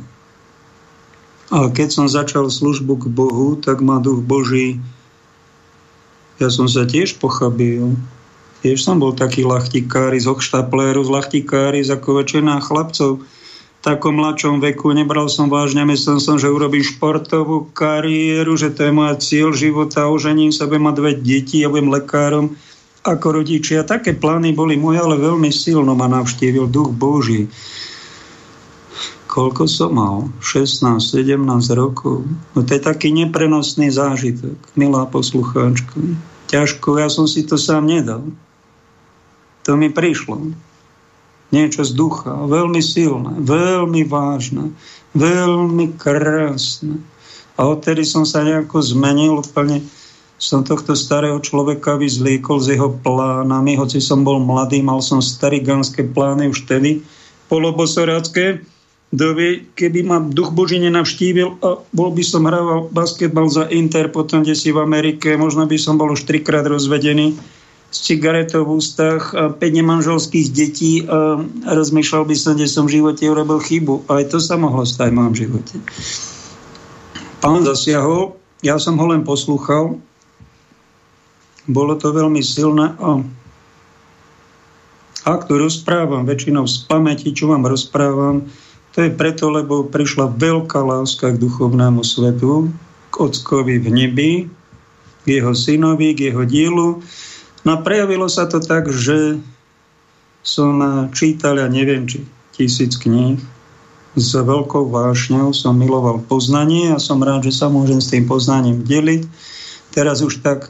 [1.50, 4.78] A keď som začal službu k Bohu, tak ma duch Boží,
[6.42, 7.94] ja som sa tiež pochabil.
[8.66, 13.22] Tiež som bol taký lachtikári z hochštapléru, z lachtikári, ako väčšina chlapcov
[13.84, 18.96] takom mladšom veku, nebral som vážne, myslel som, že urobím športovú kariéru, že to je
[18.96, 22.56] môj cieľ života, ožením sa, budem mať dve deti, ja budem lekárom
[23.04, 23.84] ako rodičia.
[23.84, 27.52] Také plány boli moje, ale veľmi silno ma navštívil duch Boží.
[29.28, 30.32] Koľko som mal?
[30.40, 31.36] 16, 17
[31.76, 32.24] rokov.
[32.56, 36.00] No to je taký neprenosný zážitok, milá poslucháčka.
[36.48, 38.24] Ťažko, ja som si to sám nedal.
[39.68, 40.56] To mi prišlo
[41.54, 44.74] niečo z ducha, veľmi silné, veľmi vážne,
[45.14, 46.98] veľmi krásne.
[47.54, 49.86] A odtedy som sa nejako zmenil úplne,
[50.42, 56.10] som tohto starého človeka vyzlíkol s jeho plánami, hoci som bol mladý, mal som starigánske
[56.12, 57.06] plány už vtedy,
[57.48, 58.66] polobosorácké,
[59.14, 64.42] doby, keby ma duch Boží nenavštívil a bol by som hrával basketbal za Inter, potom
[64.42, 67.38] kde v Amerike, možno by som bol už trikrát rozvedený,
[67.94, 71.38] s cigaretou v ústach, 5 nemanželských detí a
[71.70, 74.10] rozmýšľal by som, kde som v živote urobil chybu.
[74.10, 75.78] Aj to sa mohlo stať v mojom živote.
[77.38, 78.34] Pán zasiahol,
[78.66, 80.02] ja som ho len poslúchal,
[81.70, 83.22] bolo to veľmi silné a
[85.24, 88.44] ak to rozprávam väčšinou z pamäti, čo vám rozprávam,
[88.92, 92.68] to je preto, lebo prišla veľká láska k duchovnému svetu,
[93.08, 94.32] k Ockovi v nebi,
[95.24, 97.00] k jeho synovi, k jeho dielu
[97.64, 99.40] No a prejavilo sa to tak, že
[100.44, 103.40] som čítal, ja neviem, či tisíc kníh,
[104.14, 108.86] s veľkou vášňou som miloval poznanie a som rád, že sa môžem s tým poznaním
[108.86, 109.26] deliť.
[109.90, 110.70] Teraz už tak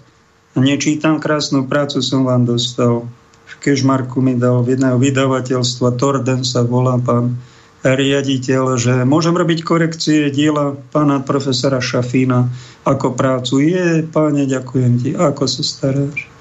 [0.56, 3.04] nečítam krásnu prácu, som vám dostal.
[3.44, 7.36] V Kešmarku mi dal v jedného vydavateľstva, Torden sa volá pán
[7.84, 12.48] riaditeľ, že môžem robiť korekcie diela pána profesora Šafína
[12.88, 13.60] ako prácu.
[13.60, 16.33] Je, páne, ďakujem ti, ako sa staráš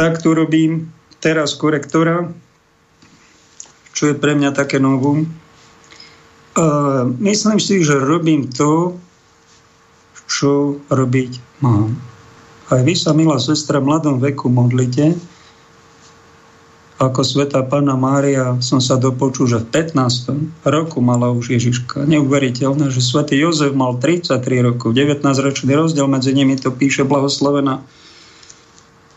[0.00, 0.88] tak tu robím
[1.20, 2.32] teraz korektora,
[3.92, 5.28] čo je pre mňa také novum.
[6.56, 8.96] Uh, myslím si, že robím to,
[10.24, 12.00] čo robiť mám.
[12.72, 15.20] Aj vy sa, milá sestra, v mladom veku modlite,
[16.96, 20.64] ako sveta Pána Mária som sa dopočul, že v 15.
[20.64, 22.08] roku mala už Ježiška.
[22.08, 24.32] Neuveriteľné, že svätý Jozef mal 33
[24.64, 27.84] rokov, 19-ročný rozdiel medzi nimi, to píše blahoslavená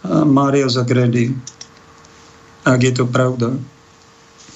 [0.07, 1.31] Mária Zagredy,
[2.67, 3.55] ak je to pravda.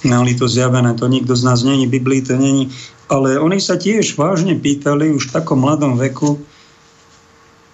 [0.06, 2.70] Mali to zjavené, to nikto z nás není, Biblii to není.
[3.08, 6.44] Ale oni sa tiež vážne pýtali už v takom mladom veku,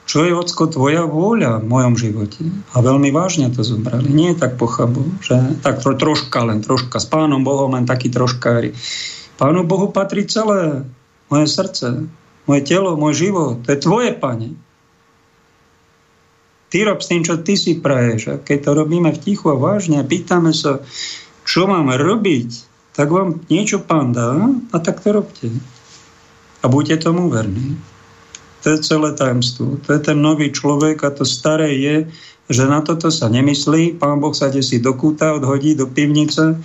[0.03, 2.43] čo je, ocko, tvoja vôľa v mojom živote.
[2.75, 4.11] A veľmi vážne to zobrali.
[4.11, 7.01] Nie tak pochabu, že tak tro, troška, len troška.
[7.01, 8.75] S Pánom Bohom len taký troškári.
[9.41, 10.85] Pánu Bohu patrí celé
[11.31, 12.05] moje srdce,
[12.45, 13.65] moje telo, môj život.
[13.65, 14.53] To je tvoje, Pane.
[16.73, 18.33] Ty rob s tým, čo ty si praješ.
[18.33, 20.81] A keď to robíme v tichu a vážne pýtame sa,
[21.45, 22.49] čo máme robiť,
[22.97, 25.53] tak vám niečo pán dá a tak to robte.
[26.61, 27.77] A buďte tomu verní.
[28.65, 29.85] To je celé tajemstvo.
[29.85, 32.09] To je ten nový človek a to staré je,
[32.49, 34.01] že na toto sa nemyslí.
[34.01, 36.57] Pán Boh sa si do kúta odhodí do pivnice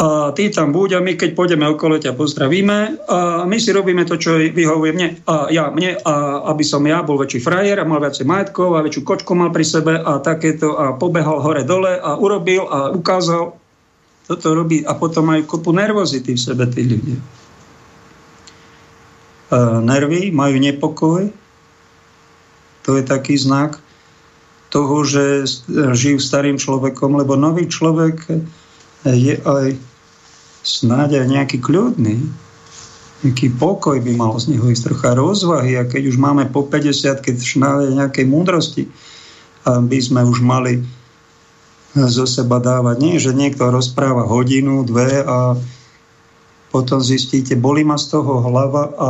[0.00, 4.08] a ty tam buď a my keď pôjdeme okolo ťa pozdravíme a my si robíme
[4.08, 7.84] to, čo vyhovuje mne a ja mne a aby som ja bol väčší frajer a
[7.84, 12.00] mal viacej majetkov a väčšiu kočku mal pri sebe a takéto a pobehal hore dole
[12.00, 13.52] a urobil a ukázal.
[14.24, 17.20] Toto robí a potom majú kopu nervozity v sebe tí ľudia.
[19.52, 21.28] A nervy, majú nepokoj.
[22.88, 23.76] To je taký znak
[24.72, 25.44] toho, že
[25.92, 28.22] žijú starým človekom, lebo nový človek
[29.04, 29.89] je aj
[30.60, 32.20] snáď aj nejaký kľudný,
[33.20, 37.20] nejaký pokoj by mal z neho ísť, trocha rozvahy a keď už máme po 50,
[37.20, 38.88] keď snáď nejakej múdrosti,
[39.64, 40.80] by sme už mali
[41.92, 42.96] zo seba dávať.
[43.02, 45.58] Nie, že niekto rozpráva hodinu, dve a
[46.70, 49.08] potom zistíte, boli ma z toho hlava a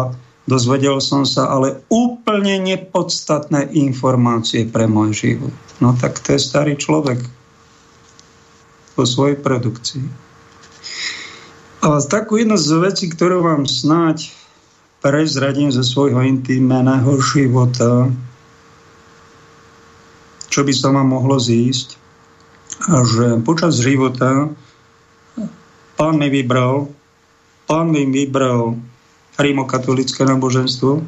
[0.48, 5.54] dozvedel som sa ale úplne nepodstatné informácie pre môj život.
[5.78, 7.20] No tak to je starý človek
[8.98, 10.29] vo svojej produkcii.
[11.80, 14.28] A takú jednu z vecí, ktorú vám snáď
[15.00, 18.12] prezradím zo svojho intimného života,
[20.52, 21.96] čo by sa vám mohlo zísť,
[22.84, 24.52] že počas života
[25.96, 26.92] pán mi vybral,
[27.64, 28.76] pán mi vybral
[29.40, 31.00] rímokatolické náboženstvo.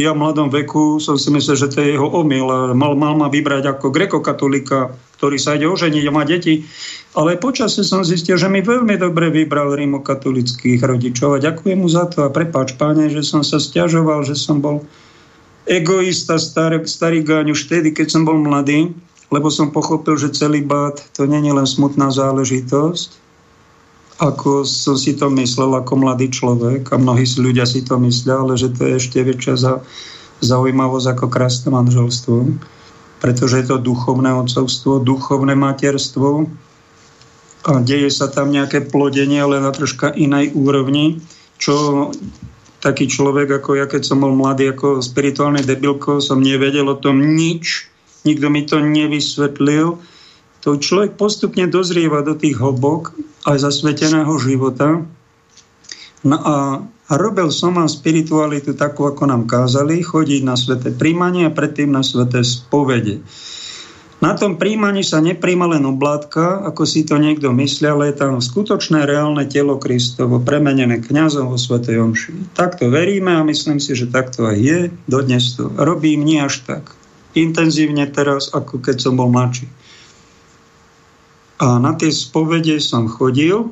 [0.00, 2.72] Ja v mladom veku som si myslel, že to je jeho omyl.
[2.72, 6.64] Mal, mal ma vybrať ako grekokatolika, ktorý sa ide oženiť a má deti.
[7.12, 12.08] Ale počasie som zistil, že mi veľmi dobre vybral rímokatolických rodičov a ďakujem mu za
[12.08, 14.80] to a prepáč páne, že som sa stiažoval, že som bol
[15.68, 18.96] egoista, starý, starý gáň už vtedy, keď som bol mladý,
[19.28, 23.20] lebo som pochopil, že celý bát to nie je len smutná záležitosť,
[24.24, 28.56] ako som si to myslel ako mladý človek a mnohí ľudia si to myslia, ale
[28.56, 29.72] že to je ešte väčšia za,
[30.40, 32.56] zaujímavosť ako krásne manželstvo,
[33.20, 36.48] pretože je to duchovné odcovstvo, duchovné materstvo,
[37.60, 41.20] a deje sa tam nejaké plodenie, ale na troška inej úrovni,
[41.60, 42.08] čo
[42.80, 47.20] taký človek ako ja, keď som bol mladý ako spirituálny debilko, som nevedel o tom
[47.36, 47.92] nič,
[48.24, 50.00] nikto mi to nevysvetlil.
[50.64, 53.12] To človek postupne dozrieva do tých hlbok
[53.44, 55.04] aj zasveteného života.
[56.24, 56.56] No a
[57.16, 62.04] robil som vám spiritualitu takú, ako nám kázali, chodiť na sveté príjmanie a predtým na
[62.04, 63.24] sveté spovede.
[64.20, 68.36] Na tom príjmaní sa nepríjma len oblátka, ako si to niekto myslí, ale je tam
[68.36, 72.52] skutočné reálne telo Kristovo, premenené kňazom vo Svetej Omši.
[72.52, 74.78] Takto veríme a myslím si, že takto aj je.
[75.08, 77.00] Dodnes to robím nie až tak
[77.34, 79.70] intenzívne teraz, ako keď som bol mladší.
[81.60, 83.68] A na tie spovede som chodil,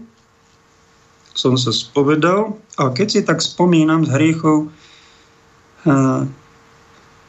[1.39, 4.66] som sa spovedal a keď si tak spomínam z hriechov,
[5.86, 6.27] eh,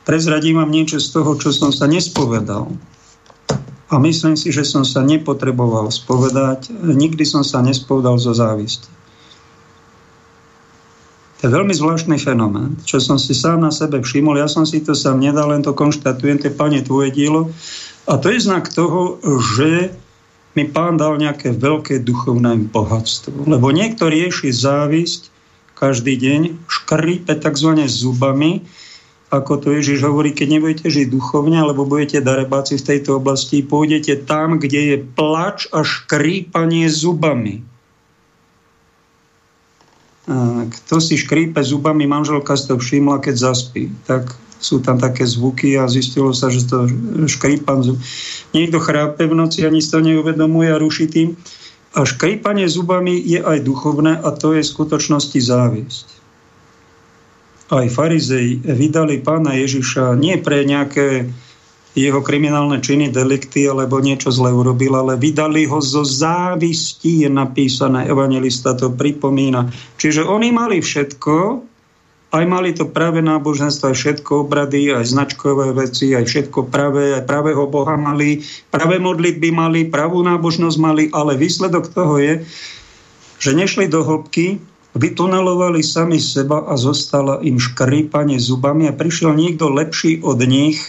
[0.10, 2.74] prezradím vám niečo z toho, čo som sa nespovedal.
[3.90, 6.74] A myslím si, že som sa nepotreboval spovedať.
[6.74, 8.90] Nikdy som sa nespovedal zo závisti.
[11.40, 14.38] To je veľmi zvláštny fenomén, čo som si sám na sebe všimol.
[14.38, 17.50] Ja som si to sám nedal, len to konštatujem, to je, Pane, tvoje dielo.
[18.06, 19.22] A to je znak toho,
[19.58, 19.96] že
[20.58, 23.46] mi pán dal nejaké veľké duchovné bohatstvo.
[23.46, 25.30] Lebo niekto rieši závisť
[25.78, 27.72] každý deň, škrípe tzv.
[27.88, 28.68] zubami,
[29.30, 34.26] ako to Ježiš hovorí, keď nebudete žiť duchovne, alebo budete darebáci v tejto oblasti, pôjdete
[34.26, 37.62] tam, kde je plač a škrípanie zubami.
[40.70, 43.94] Kto si škrípe zubami, manželka si to všimla, keď zaspí.
[44.10, 46.86] Tak sú tam také zvuky a zistilo sa, že to
[47.26, 47.98] škrípan zub.
[48.52, 51.40] Niekto chrápe v noci, ani si to neuvedomuje a ruší tým.
[51.96, 56.20] A škrípanie zubami je aj duchovné a to je v skutočnosti závisť
[57.70, 61.30] aj farizej vydali pána Ježiša nie pre nejaké
[61.98, 68.06] jeho kriminálne činy, delikty alebo niečo zle urobil, ale vydali ho zo závisti, je napísané,
[68.08, 69.74] evangelista to pripomína.
[69.98, 71.36] Čiže oni mali všetko,
[72.30, 77.26] aj mali to práve náboženstvo, aj všetko obrady, aj značkové veci, aj všetko pravé, aj
[77.26, 82.34] pravého Boha mali, pravé modlitby mali, pravú nábožnosť mali, ale výsledok toho je,
[83.42, 84.62] že nešli do hĺbky,
[84.94, 90.82] vytunelovali sami seba a zostala im škrípanie zubami a prišiel niekto lepší od nich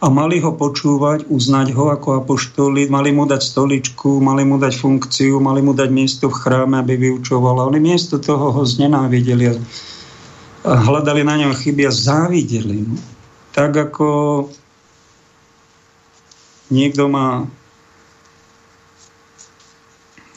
[0.00, 4.74] a mali ho počúvať, uznať ho ako apoštoli, mali mu dať stoličku, mali mu dať
[4.80, 7.60] funkciu, mali mu dať miesto v chráme, aby vyučoval.
[7.60, 9.60] A oni miesto toho ho znenávideli
[10.64, 12.98] hľadali na ňom chyby a závideli mu.
[13.56, 14.08] Tak ako
[16.70, 17.46] niekto má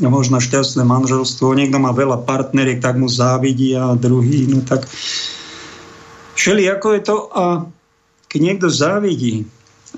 [0.02, 4.90] No, možno šťastné manželstvo, niekto má veľa partneriek, tak mu závidí a druhý, no tak
[6.34, 7.46] Všeli ako je to a
[8.28, 9.46] keď niekto závidí,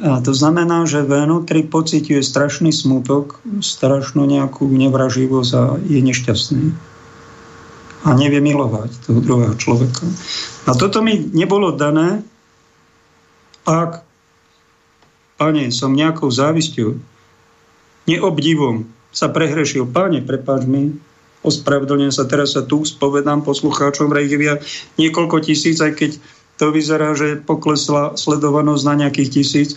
[0.04, 6.76] a to znamená, že vnútri pociťuje strašný smutok, strašnú nejakú nevraživosť a je nešťastný.
[8.06, 10.06] A nevie milovať toho druhého človeka.
[10.70, 12.22] A toto mi nebolo dané,
[13.66, 14.06] ak,
[15.42, 16.94] pane, som nejakou závisťou,
[18.06, 20.94] neobdivom sa prehrešil, pane, prepáč mi,
[21.42, 24.62] ospravedlňujem sa, teraz sa tu spovedám poslucháčom Rejgivia
[25.02, 26.12] niekoľko tisíc, aj keď
[26.62, 29.70] to vyzerá, že poklesla sledovanosť na nejakých tisíc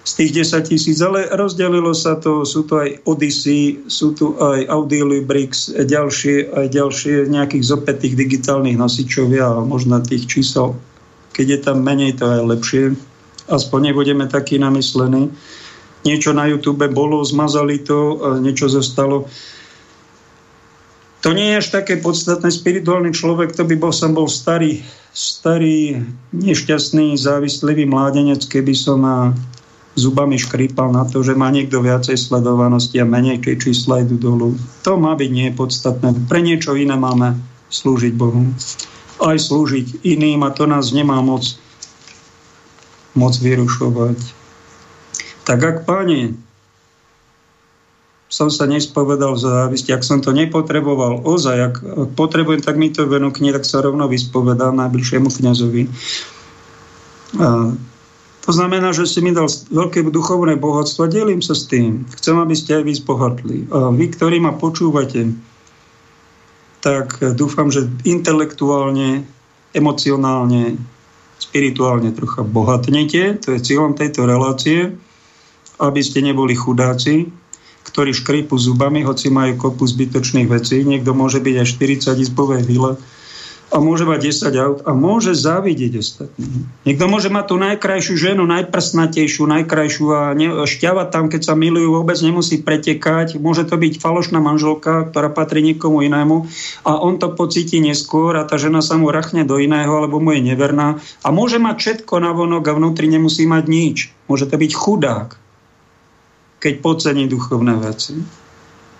[0.00, 4.64] z tých 10 tisíc, ale rozdelilo sa to, sú to aj Odyssey, sú tu aj
[4.72, 10.72] Audiolibrix, ďalšie, aj ďalšie nejakých zopätých digitálnych nosičovia a možno tých čísel,
[11.36, 12.82] keď je tam menej, to je lepšie.
[13.52, 15.28] Aspoň nebudeme takí namyslení.
[16.00, 19.28] Niečo na YouTube bolo, zmazali to, niečo zostalo
[21.20, 22.48] to nie je až také podstatné.
[22.48, 24.80] Spirituálny človek, to by bol, som bol starý,
[25.12, 26.00] starý,
[26.32, 29.36] nešťastný, závislivý mládenec, keby som a
[29.98, 34.48] zubami škrípal na to, že má niekto viacej sledovanosti a menej, keď čísla idú dolu.
[34.86, 36.30] To má byť nie podstatné.
[36.30, 37.38] Pre niečo iné máme
[37.70, 38.50] slúžiť Bohu.
[39.20, 41.58] Aj slúžiť iným a to nás nemá moc,
[43.18, 44.18] moc vyrušovať.
[45.44, 46.38] Tak ak, páni,
[48.30, 49.90] som sa nespovedal v závisti.
[49.90, 51.74] Ak som to nepotreboval ozaj, ak
[52.14, 55.82] potrebujem, tak mi to venúkne, tak sa rovno vyspovedám najbližšiemu kniazovi.
[58.50, 62.02] To znamená, že si mi dal veľké duchovné bohatstvo a delím sa s tým.
[62.18, 63.58] Chcem, aby ste aj vy zbohatli.
[63.70, 65.30] A vy, ktorí ma počúvate,
[66.82, 69.22] tak dúfam, že intelektuálne,
[69.70, 70.82] emocionálne,
[71.38, 73.38] spirituálne trocha bohatnete.
[73.46, 74.98] To je cieľom tejto relácie,
[75.78, 77.30] aby ste neboli chudáci,
[77.86, 80.82] ktorí škrípu zubami, hoci majú kopu zbytočných vecí.
[80.82, 81.66] Niekto môže byť aj
[82.18, 82.98] 40 izbové vile
[83.70, 86.66] a môže mať 10 aut a môže závidieť ostatným.
[86.82, 92.02] Niekto môže mať tú najkrajšiu ženu, najprsnatejšiu, najkrajšiu a ne, šťavať tam, keď sa milujú,
[92.02, 93.38] vôbec nemusí pretekať.
[93.38, 96.50] Môže to byť falošná manželka, ktorá patrí niekomu inému
[96.82, 100.34] a on to pocíti neskôr a tá žena sa mu rachne do iného alebo mu
[100.34, 103.96] je neverná a môže mať všetko na vonok a vnútri nemusí mať nič.
[104.26, 105.40] Môže to byť chudák
[106.60, 108.20] keď podcení duchovné veci.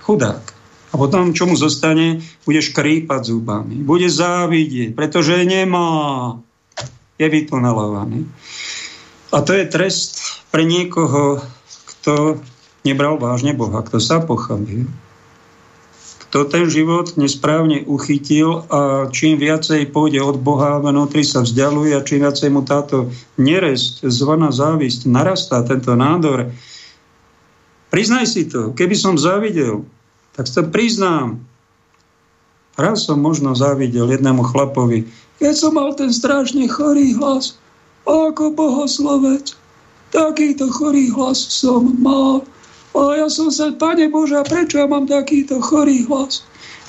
[0.01, 0.60] Chudák.
[0.91, 3.79] A potom, čo mu zostane, bude škrípať zubami.
[3.79, 6.39] Bude závidieť, pretože nemá.
[7.21, 8.25] Je vytunelovaný.
[9.31, 11.45] A to je trest pre niekoho,
[11.85, 12.41] kto
[12.83, 14.89] nebral vážne Boha, kto sa pochamil.
[16.27, 22.07] Kto ten život nesprávne uchytil a čím viacej pôjde od Boha, vnútri sa vzdialuje a
[22.07, 26.49] čím viacej mu táto neresť, zvaná závisť, narastá tento nádor,
[27.91, 28.71] Priznaj si to.
[28.71, 29.83] Keby som zavidel,
[30.41, 31.37] tak sa priznám.
[32.81, 35.05] Raz som možno zavidel jednému chlapovi,
[35.37, 37.61] keď som mal ten strašne chorý hlas,
[38.09, 39.53] ako bohoslovec,
[40.17, 42.41] takýto chorý hlas som mal.
[42.97, 46.41] A ja som sa, Pane Bože, a prečo ja mám takýto chorý hlas?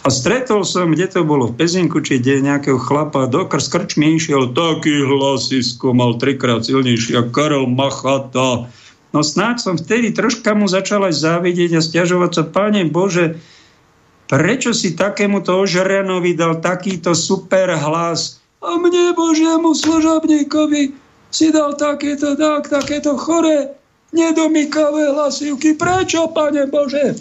[0.01, 4.15] A stretol som, kde to bolo, v Pezinku, či kde nejakého chlapa, do kr- skrčmi
[4.17, 8.71] išiel, taký hlasisko mal trikrát silnejší, ako Karel Machata,
[9.11, 13.35] No snáď som vtedy troška mu začal aj závidieť a stiažovať sa, Pane Bože,
[14.31, 20.93] prečo si takémuto ožrenovi dal takýto super hlas a mne Božiemu služobníkovi
[21.33, 23.73] si dal takéto, tak, takéto chore,
[24.13, 25.73] nedomykavé hlasivky.
[25.73, 27.17] Prečo, Pane Bože?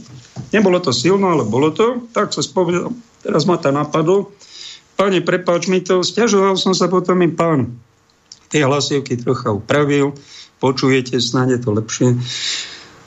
[0.52, 2.04] Nebolo to silno, ale bolo to.
[2.12, 2.92] Tak sa spovedal.
[3.24, 4.28] Teraz ma to napadlo.
[5.00, 6.04] Pane, prepáč mi to.
[6.04, 7.72] Stiažoval som sa potom im pán
[8.52, 10.12] tie hlasivky trocha upravil
[10.60, 12.08] počujete, snáď je to lepšie,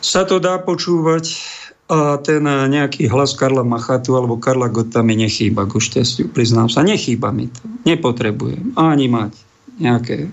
[0.03, 1.39] sa to dá počúvať
[1.87, 6.81] a ten nejaký hlas Karla Machatu alebo Karla Gota mi nechýba, ku šťastiu, priznám sa.
[6.81, 7.61] Nechýba mi to.
[7.85, 9.31] Nepotrebujem ani mať
[9.77, 10.31] nejaké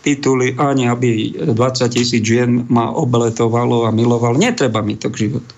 [0.00, 1.56] tituly, ani aby 20
[1.90, 4.38] tisíc žien ma obletovalo a milovalo.
[4.38, 5.52] Netreba mi to k životu.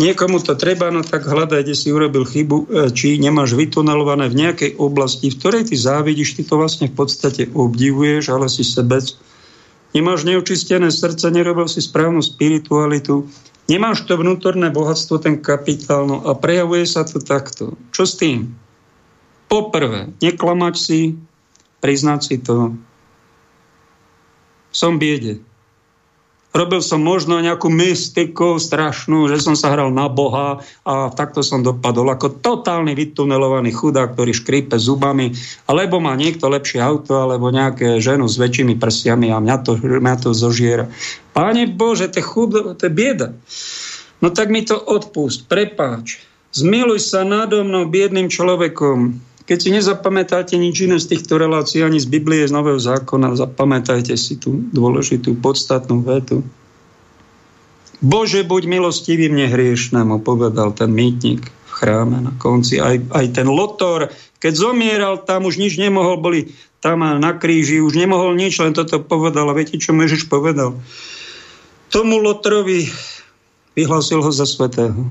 [0.00, 4.38] Niekomu to treba, no tak hľadaj, kde si urobil chybu, e, či nemáš vytunelované v
[4.48, 9.12] nejakej oblasti, v ktorej ty závidíš, ty to vlastne v podstate obdivuješ, ale si sebec
[9.92, 13.26] nemáš neočistené srdce, nerobil si správnu spiritualitu,
[13.66, 17.74] nemáš to vnútorné bohatstvo, ten kapitál, no a prejavuje sa to takto.
[17.90, 18.54] Čo s tým?
[19.50, 21.00] Poprvé, neklamať si,
[21.82, 22.78] priznať si to.
[24.70, 25.42] Som biede.
[26.50, 31.62] Robil som možno nejakú mystiku strašnú, že som sa hral na Boha a takto som
[31.62, 35.30] dopadol ako totálny vytunelovaný chudák, ktorý škrípe zubami,
[35.70, 40.14] alebo má niekto lepšie auto, alebo nejaké ženu s väčšími prstiami a mňa to, mňa
[40.26, 40.90] to zožiera.
[41.30, 43.30] Páne Bože, to je, chudo, to je bieda.
[44.18, 46.18] No tak mi to odpust, prepáč.
[46.50, 51.98] Zmiluj sa nado mnou, biedným človekom, keď si nezapamätáte nič iné z týchto relácií, ani
[51.98, 56.46] z Biblie, z Nového zákona, zapamätajte si tú dôležitú, podstatnú vetu.
[57.98, 62.78] Bože, buď milostivý mne hriešnemu, povedal ten mýtnik v chráme na konci.
[62.78, 67.98] Aj, aj ten lotor, keď zomieral, tam už nič nemohol, boli tam na kríži, už
[67.98, 69.50] nemohol nič, len toto povedal.
[69.50, 70.78] A viete, čo Mežiš povedal?
[71.90, 72.86] Tomu Lotrovi
[73.74, 75.10] vyhlásil ho za svetého.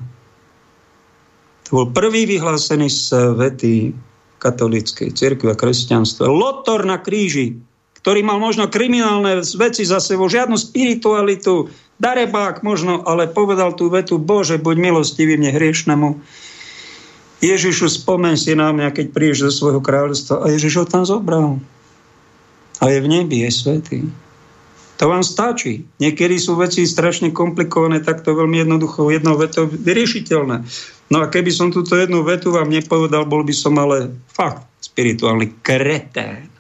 [1.68, 3.91] To bol prvý vyhlásený svetý
[4.40, 6.32] katolíckej cirkvi a kresťanstva.
[6.32, 7.60] Lotor na kríži,
[7.99, 11.68] ktorý mal možno kriminálne veci za sebou, žiadnu spiritualitu,
[11.99, 16.10] darebák možno, ale povedal tú vetu, Bože, buď milostivý mne hriešnemu.
[17.40, 20.44] Ježišu, spomen si na mňa, keď prídeš zo svojho kráľovstva.
[20.44, 21.60] A Ježiš ho tam zobral.
[22.80, 23.99] A je v nebi, je svetý.
[25.00, 25.88] To vám stačí.
[26.04, 30.68] Niekedy sú veci strašne komplikované, tak to veľmi jednoducho, jednou vetou vyriešiteľné.
[31.08, 35.64] No a keby som túto jednu vetu vám nepovedal, bol by som ale fakt spirituálny
[35.64, 36.52] kretén.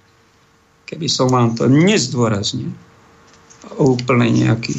[0.87, 2.71] Keby som vám to nezdôraznil.
[3.75, 4.73] Úplne nejaký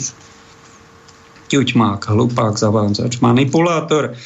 [1.52, 4.16] ťuťmák, hlupák, zavádzač, manipulátor.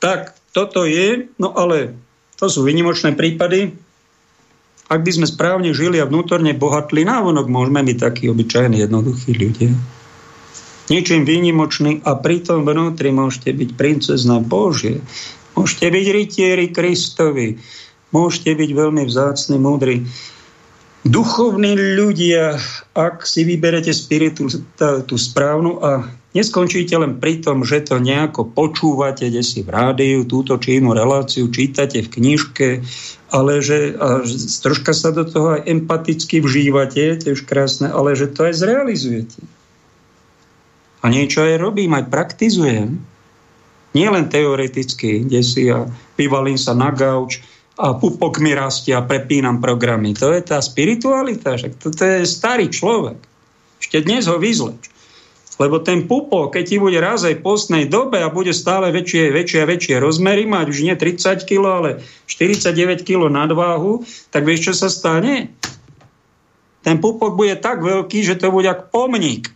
[0.00, 1.92] Tak toto je, no ale
[2.40, 3.76] to sú vynimočné prípady,
[4.88, 9.72] ak by sme správne žili a vnútorne bohatli, návonok môžeme byť takí obyčajní, jednoduchí ľudia.
[10.88, 15.04] Ničím výnimočný a pritom vnútri môžete byť princezna Božie.
[15.52, 17.60] Môžete byť rytieri Kristovi.
[18.08, 20.08] Môžete byť veľmi vzácni, múdri.
[21.04, 22.56] Duchovní ľudia,
[22.96, 24.48] ak si vyberete spiritu
[25.04, 30.28] tú správnu a Neskončíte len pri tom, že to nejako počúvate, kde si v rádiu,
[30.28, 32.68] túto či inú reláciu, čítate v knižke,
[33.32, 34.20] ale že a
[34.60, 39.40] troška sa do toho aj empaticky vžívate, tiež krásne, ale že to aj zrealizujete.
[41.00, 43.00] A niečo aj robím, aj praktizujem.
[43.96, 45.88] Nie len teoreticky, kde si ja
[46.20, 47.40] vyvalím sa na gauč
[47.80, 50.12] a pupok mi rastie a prepínam programy.
[50.20, 53.16] To je tá spiritualita, že to, to je starý človek.
[53.80, 54.97] Ešte dnes ho vyzleč.
[55.58, 59.58] Lebo ten pupo, keď ti bude raz aj postnej dobe a bude stále väčšie, väčšie
[59.66, 61.90] a väčšie rozmery, mať už nie 30 kg, ale
[62.30, 65.50] 49 kg nadváhu, tak vieš, čo sa stane?
[66.86, 69.50] Ten pupok bude tak veľký, že to bude ako pomník.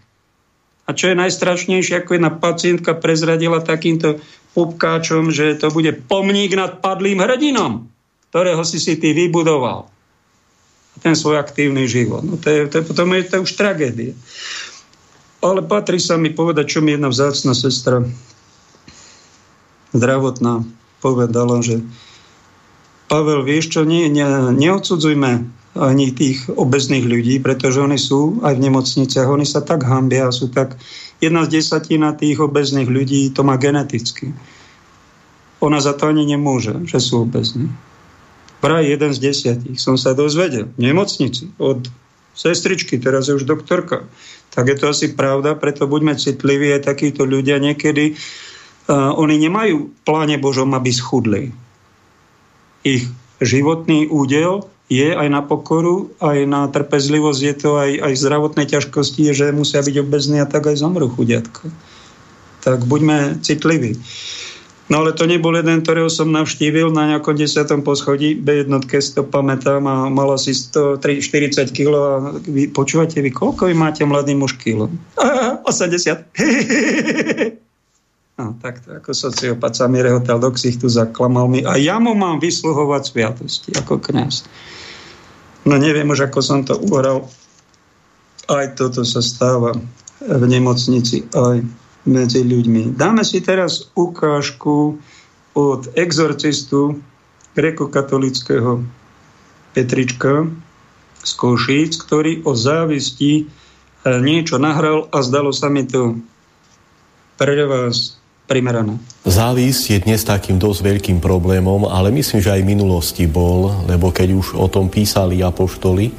[0.82, 4.18] A čo je najstrašnejšie, ako jedna pacientka prezradila takýmto
[4.58, 7.86] pupkáčom, že to bude pomník nad padlým hrdinom,
[8.34, 9.86] ktorého si si ty vybudoval.
[11.00, 12.26] Ten svoj aktívny život.
[12.26, 14.12] No to je, to je, potom je to už tragédia.
[15.42, 18.06] Ale patrí sa mi povedať, čo mi jedna vzácna sestra
[19.92, 20.62] zdravotná
[21.02, 21.82] povedala, že
[23.10, 25.30] Pavel, vieš čo, nie, ne, neodsudzujme
[25.76, 30.48] ani tých obezných ľudí, pretože oni sú aj v nemocniciach, oni sa tak hambia, sú
[30.48, 30.80] tak
[31.20, 34.32] jedna z desatina tých obezných ľudí to má geneticky.
[35.60, 37.68] Ona za to ani nemôže, že sú obezní.
[38.62, 41.82] Vraj jeden z desiatich som sa dozvedel v nemocnici od
[42.32, 44.08] sestričky, teraz je už doktorka,
[44.52, 49.88] tak je to asi pravda, preto buďme citliví, aj takíto ľudia niekedy, uh, oni nemajú
[49.88, 51.52] v pláne Božom, aby schudli.
[52.84, 53.08] Ich
[53.42, 59.32] životný údel je aj na pokoru, aj na trpezlivosť, je to aj, aj zdravotné ťažkosti,
[59.32, 61.72] že musia byť obezní a tak aj zomru chudiatko.
[62.60, 63.96] Tak buďme citliví.
[64.90, 69.22] No ale to nebol jeden, ktorého som navštívil na nejakom desiatom poschodí, B1 si to
[69.22, 70.98] pamätám a mala si 140
[71.70, 74.90] kg a vy, počúvate vy, koľko vy máte mladý muž kilo?
[75.70, 76.34] 80.
[78.42, 82.18] no, tak to ako sociopat sa mi rehotal do ksichtu, zaklamal mi a ja mu
[82.18, 84.50] mám vysluhovať sviatosti ako kňaz.
[85.62, 87.30] No neviem už, ako som to uhral.
[88.50, 89.78] Aj toto sa stáva
[90.18, 91.62] v nemocnici, aj
[92.06, 92.98] medzi ľuďmi.
[92.98, 94.98] Dáme si teraz ukážku
[95.52, 96.98] od exorcistu
[97.52, 98.82] grekokatolického
[99.72, 100.48] Petrička
[101.22, 103.44] z Košíc, ktorý o závisti e,
[104.20, 106.18] niečo nahral a zdalo sa mi to
[107.38, 108.18] pre vás
[108.50, 108.98] primerané.
[109.24, 114.10] Závisť je dnes takým dosť veľkým problémom, ale myslím, že aj v minulosti bol, lebo
[114.10, 116.10] keď už o tom písali apoštoli,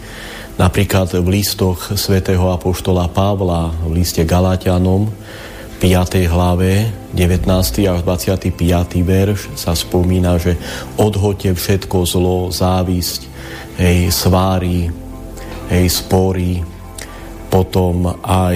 [0.57, 5.11] napríklad v listoch svätého apoštola Pavla, v liste Galatianom,
[5.83, 6.15] 5.
[6.31, 7.43] hlave, 19.
[7.91, 8.55] až 25.
[9.03, 10.55] verš sa spomína, že
[10.95, 13.27] odhoďte všetko zlo, závisť,
[13.83, 14.87] hej, svári,
[15.67, 16.63] hej, spory,
[17.51, 18.55] potom aj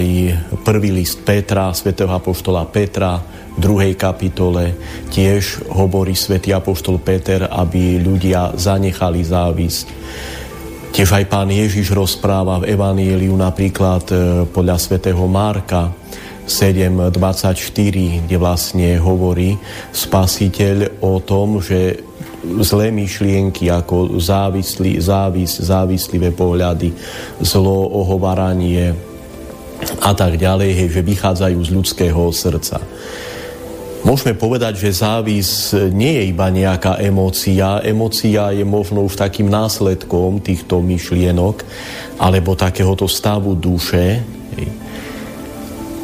[0.64, 4.72] prvý list Petra, svätého apoštola Petra, v druhej kapitole
[5.12, 9.86] tiež hovorí svätý apoštol Peter, aby ľudia zanechali závisť.
[10.96, 14.16] Tiež aj pán Ježiš rozpráva v Evanieliu napríklad e,
[14.48, 16.07] podľa svätého Marka,
[16.48, 19.60] 7.24, kde vlastne hovorí
[19.92, 22.00] spasiteľ o tom, že
[22.64, 26.96] zlé myšlienky ako závislí, závis, závislivé pohľady,
[27.44, 28.96] zlo, ohovaranie
[30.00, 32.80] a tak ďalej, hej, že vychádzajú z ľudského srdca.
[34.06, 37.82] Môžeme povedať, že závis nie je iba nejaká emócia.
[37.82, 41.66] Emócia je možno už takým následkom týchto myšlienok
[42.22, 44.22] alebo takéhoto stavu duše.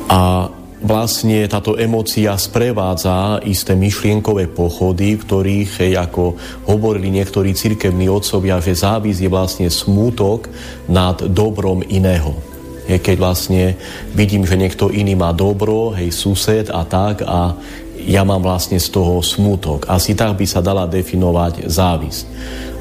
[0.09, 0.53] A
[0.85, 6.37] vlastne táto emócia sprevádza isté myšlienkové pochody, ktorých, ako
[6.69, 10.53] hovorili niektorí cirkevní otcovia, že závis je vlastne smútok
[10.93, 12.37] nad dobrom iného.
[12.85, 13.81] Je, keď vlastne
[14.13, 17.57] vidím, že niekto iný má dobro, hej, sused a tak a
[18.05, 19.89] ja mám vlastne z toho smútok.
[19.89, 22.25] Asi tak by sa dala definovať závisť.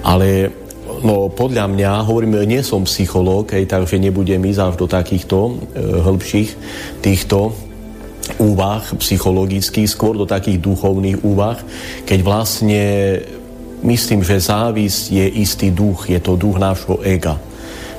[0.04, 0.52] Ale
[1.04, 5.54] no, podľa mňa, hovorím, nie som psychológ, hej, takže nebudem ísť až do takýchto e,
[6.02, 6.50] hĺbších
[7.04, 7.54] týchto
[8.40, 11.60] úvah psychologických, skôr do takých duchovných úvah,
[12.08, 12.84] keď vlastne
[13.84, 17.36] myslím, že závisť je istý duch, je to duch nášho ega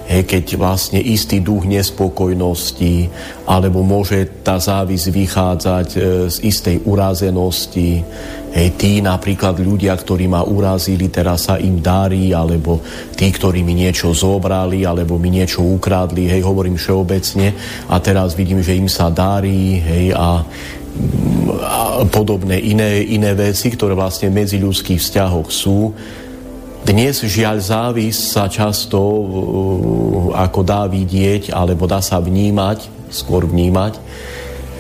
[0.05, 3.09] Hej, keď vlastne istý duch nespokojnosti,
[3.49, 5.99] alebo môže tá závisť vychádzať e,
[6.29, 8.05] z istej urazenosti.
[8.53, 12.85] Hej, tí napríklad ľudia, ktorí ma urazili, teraz sa im darí, alebo
[13.17, 17.57] tí, ktorí mi niečo zobrali, alebo mi niečo ukradli, hej, hovorím všeobecne,
[17.89, 20.45] a teraz vidím, že im sa darí, hej, a
[21.65, 25.91] a podobné iné, iné veci, ktoré vlastne v medziľudských vzťahoch sú,
[26.85, 29.01] dnes žiaľ závis sa často
[30.37, 33.97] ako dá vidieť, alebo dá sa vnímať, skôr vnímať.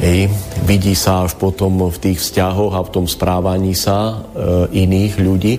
[0.05, 0.29] Hej,
[0.67, 5.55] vidí sa až potom v tých vzťahoch a v tom správaní sa uh, iných ľudí.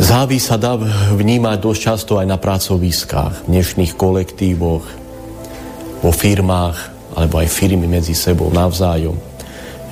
[0.00, 0.76] Závis sa dá
[1.12, 4.84] vnímať dosť často aj na pracoviskách, v dnešných kolektívoch,
[6.02, 6.78] vo firmách,
[7.16, 9.16] alebo aj firmy medzi sebou navzájom.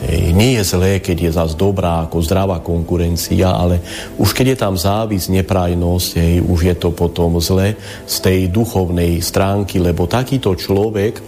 [0.04, 3.80] Nie je zlé, keď je zase dobrá, ako zdravá konkurencia, ale
[4.20, 7.72] už keď je tam závis, neprajnosť, hej, už je to potom zle
[8.04, 11.22] z tej duchovnej stránky, lebo takýto človek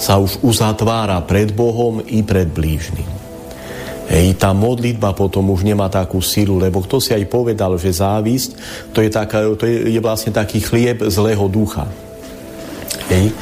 [0.00, 3.06] sa už uzatvára pred Bohom i pred blížnym.
[4.10, 8.50] Hej, tá modlitba potom už nemá takú silu, lebo kto si aj povedal, že závisť,
[8.90, 11.86] to je, taká, to je, je vlastne taký chlieb zlého ducha.
[13.06, 13.30] Hej.
[13.30, 13.34] E,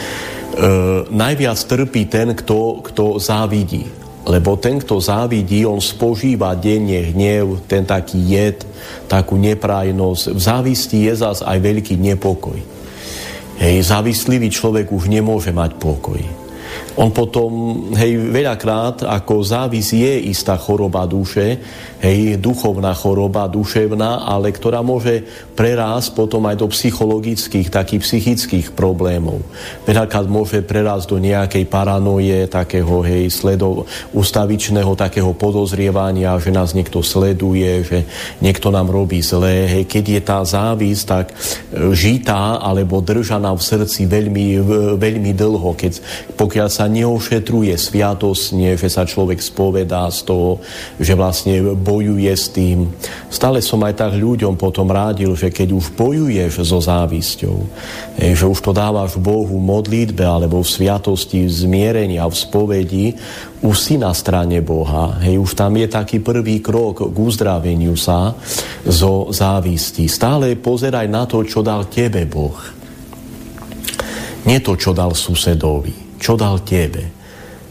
[1.08, 3.88] najviac trpí ten, kto, kto závidí.
[4.28, 8.60] Lebo ten, kto závidí, on spožíva denne hnev, ten taký jed,
[9.08, 10.36] takú neprajnosť.
[10.36, 12.60] V závisti je zás aj veľký nepokoj.
[13.58, 16.38] Hej, závislivý človek už nemôže mať pokoj
[16.98, 17.50] on potom,
[17.94, 21.54] hej, veľakrát ako závis je istá choroba duše,
[22.02, 25.22] hej, duchovná choroba, duševná, ale ktorá môže
[25.54, 29.46] prerásť potom aj do psychologických, takých psychických problémov.
[29.86, 36.98] Veľakrát môže prerásť do nejakej paranoje, takého, hej, sledov, ustavičného takého podozrievania, že nás niekto
[37.06, 37.98] sleduje, že
[38.42, 39.70] niekto nám robí zlé.
[39.70, 41.34] Hej, keď je tá závis tak e,
[41.94, 44.46] žitá alebo držaná v srdci veľmi,
[44.98, 46.02] veľmi dlho, keď,
[46.34, 50.58] pokiaľ sa neošetruje sviatosne, že sa človek spovedá z toho,
[50.96, 52.90] že vlastne bojuje s tým.
[53.28, 57.56] Stále som aj tak ľuďom potom rádil, že keď už bojuješ so závisťou,
[58.16, 63.06] že už to dávaš Bohu v modlitbe alebo v sviatosti, v zmierení a v spovedi,
[63.60, 65.20] už si na strane Boha.
[65.20, 68.32] Hej, už tam je taký prvý krok k uzdraveniu sa
[68.86, 70.08] zo závisti.
[70.08, 72.56] Stále pozeraj na to, čo dal tebe Boh.
[74.48, 77.16] Nie to, čo dal susedovi čo dal tebe.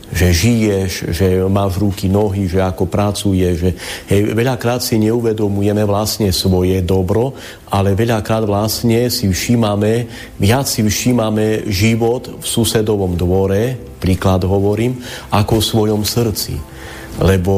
[0.08, 3.56] Že žiješ, že máš ruky, nohy, že ako pracuješ.
[3.60, 3.72] Že,
[4.08, 7.36] hej, veľakrát si neuvedomujeme vlastne svoje dobro,
[7.68, 10.08] ale veľakrát vlastne si všímame,
[10.40, 14.96] viac si všímame život v susedovom dvore, príklad hovorím,
[15.28, 16.78] ako v svojom srdci
[17.18, 17.54] lebo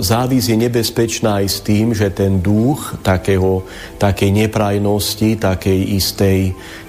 [0.00, 3.68] závis je nebezpečná aj s tým, že ten duch takého,
[4.00, 6.38] takej neprajnosti, takej istej,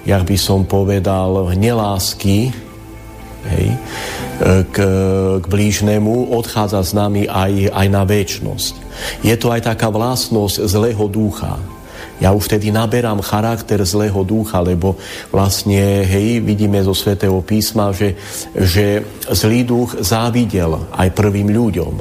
[0.08, 2.48] jak by som povedal, nelásky,
[3.52, 3.78] hej, e,
[4.68, 4.76] k,
[5.40, 8.74] k blížnemu, odchádza s nami aj, aj na väčnosť.
[9.26, 11.58] Je to aj taká vlastnosť zlého ducha.
[12.22, 14.94] Ja už vtedy naberám charakter zlého ducha, lebo
[15.34, 18.14] vlastne, hej, vidíme zo svätého písma, že,
[18.54, 21.94] že zlý duch závidel aj prvým ľuďom.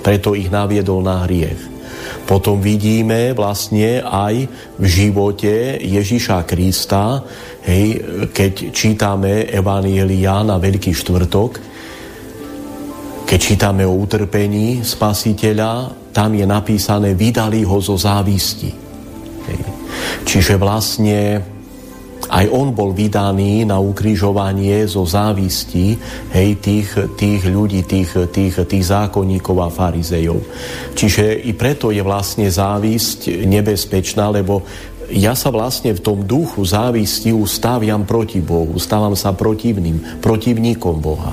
[0.00, 1.76] Preto ich naviedol na hriech.
[2.26, 4.50] Potom vidíme vlastne aj
[4.82, 7.22] v živote Ježiša Krista,
[7.66, 7.86] hej,
[8.30, 11.50] keď čítame Evanielia na Veľký štvrtok,
[13.26, 18.70] keď čítame o utrpení spasiteľa, tam je napísané, vydali ho zo závisti.
[19.50, 19.60] Hej.
[20.22, 21.42] Čiže vlastne
[22.26, 25.94] aj on bol vydaný na ukrižovanie zo závistí
[26.34, 30.40] hej, tých, tých ľudí, tých, tých, tých zákonníkov a farizejov.
[30.96, 34.66] Čiže i preto je vlastne závisť nebezpečná, lebo
[35.10, 41.32] ja sa vlastne v tom duchu závisti ustáviam proti Bohu, stávam sa protivným, protivníkom Boha.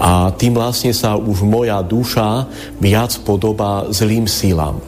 [0.00, 2.48] A tým vlastne sa už moja duša
[2.80, 4.80] viac podobá zlým silám.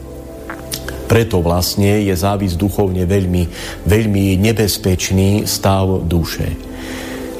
[1.05, 3.45] Preto vlastne je závis duchovne veľmi,
[3.85, 6.57] veľmi nebezpečný stav duše.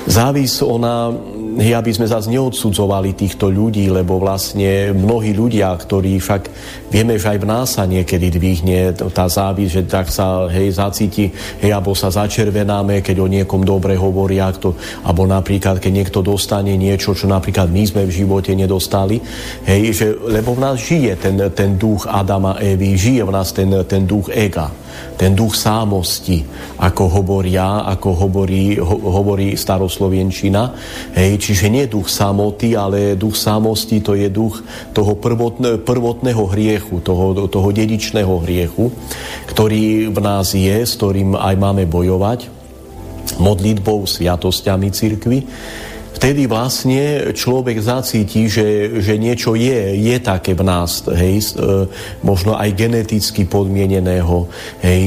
[0.05, 1.09] Závis ona
[1.59, 6.43] hej, aby sme zase neodsudzovali týchto ľudí, lebo vlastne mnohí ľudia, ktorí však
[6.89, 11.33] vieme, že aj v nás sa niekedy dvihne tá závis, že tak sa hej, zacíti,
[11.61, 16.77] hej, alebo sa začervenáme, keď o niekom dobre hovoria, kto, alebo napríklad, keď niekto dostane
[16.77, 19.21] niečo, čo napríklad my sme v živote nedostali,
[19.67, 23.71] hej, že, lebo v nás žije ten, ten duch Adama Evy, žije v nás ten,
[23.89, 24.71] ten duch ega
[25.17, 26.43] ten duch sámosti,
[26.81, 30.63] ako hovoria, ako hovorí, ho, hovorí staroslovenčina.
[31.15, 34.65] Hej, čiže nie duch samoty, ale duch sámosti to je duch
[34.97, 38.91] toho prvotne, prvotného hriechu, toho, toho dedičného hriechu,
[39.49, 42.63] ktorý v nás je, s ktorým aj máme bojovať
[43.39, 45.39] modlitbou, sviatosťami cirkvi
[46.17, 51.89] vtedy vlastne človek zacíti, že, že niečo je, je také v nás, hej, e,
[52.23, 54.47] možno aj geneticky podmieneného,
[54.85, 55.05] hej,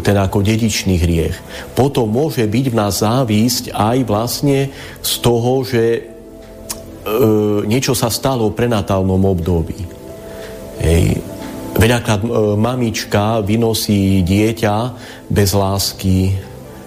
[0.00, 1.36] ten ako dedičný hriech.
[1.76, 4.72] Potom môže byť v nás závisť aj vlastne
[5.04, 6.00] z toho, že e,
[7.68, 9.80] niečo sa stalo v prenatálnom období.
[10.80, 11.20] Hej.
[11.76, 14.76] Veľakrát e, mamička vynosí dieťa
[15.28, 16.32] bez lásky,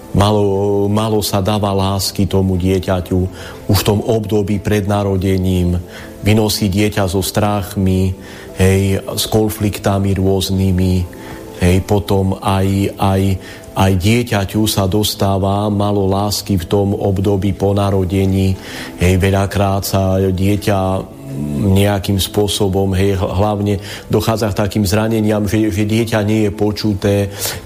[0.09, 3.19] Malo, malo sa dáva lásky tomu dieťaťu
[3.69, 5.77] už v tom období pred narodením.
[6.25, 8.17] Vynosí dieťa so strachmi,
[8.57, 10.93] hej, s konfliktami rôznymi.
[11.59, 13.21] Hej, potom aj, aj,
[13.75, 18.57] aj dieťaťu sa dostáva malo lásky v tom období po narodení.
[18.97, 20.79] Hej, veľakrát sa dieťa
[21.59, 23.79] nejakým spôsobom, hej, hlavne
[24.11, 27.15] dochádza k takým zraneniam, že, že dieťa nie je počuté,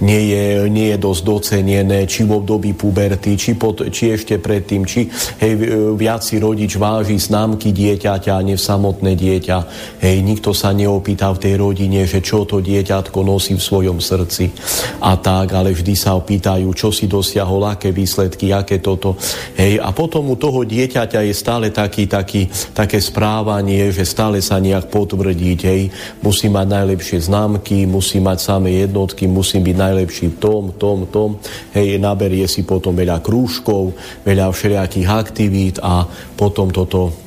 [0.02, 4.86] nie je, nie je dosť docenené, či v období puberty, či, pod, či ešte predtým,
[4.86, 5.10] či
[5.42, 5.54] hej,
[5.98, 9.58] viac si rodič váži známky dieťaťa, nie samotné dieťa.
[10.04, 14.52] Hej, nikto sa neopýta v tej rodine, že čo to dieťatko nosí v svojom srdci
[15.00, 19.16] a tak, ale vždy sa opýtajú, čo si dosiahol, aké výsledky, aké toto.
[19.56, 24.44] Hej, a potom u toho dieťaťa je stále taký, taký, také správanie, vzdelanie, že stále
[24.44, 25.82] sa nejak potvrdiť, hej,
[26.20, 31.40] musí mať najlepšie známky, musí mať samé jednotky, musí byť najlepší v tom, tom, tom,
[31.72, 33.96] hej, naberie si potom veľa krúžkov,
[34.28, 36.04] veľa všelijakých aktivít a
[36.36, 37.23] potom toto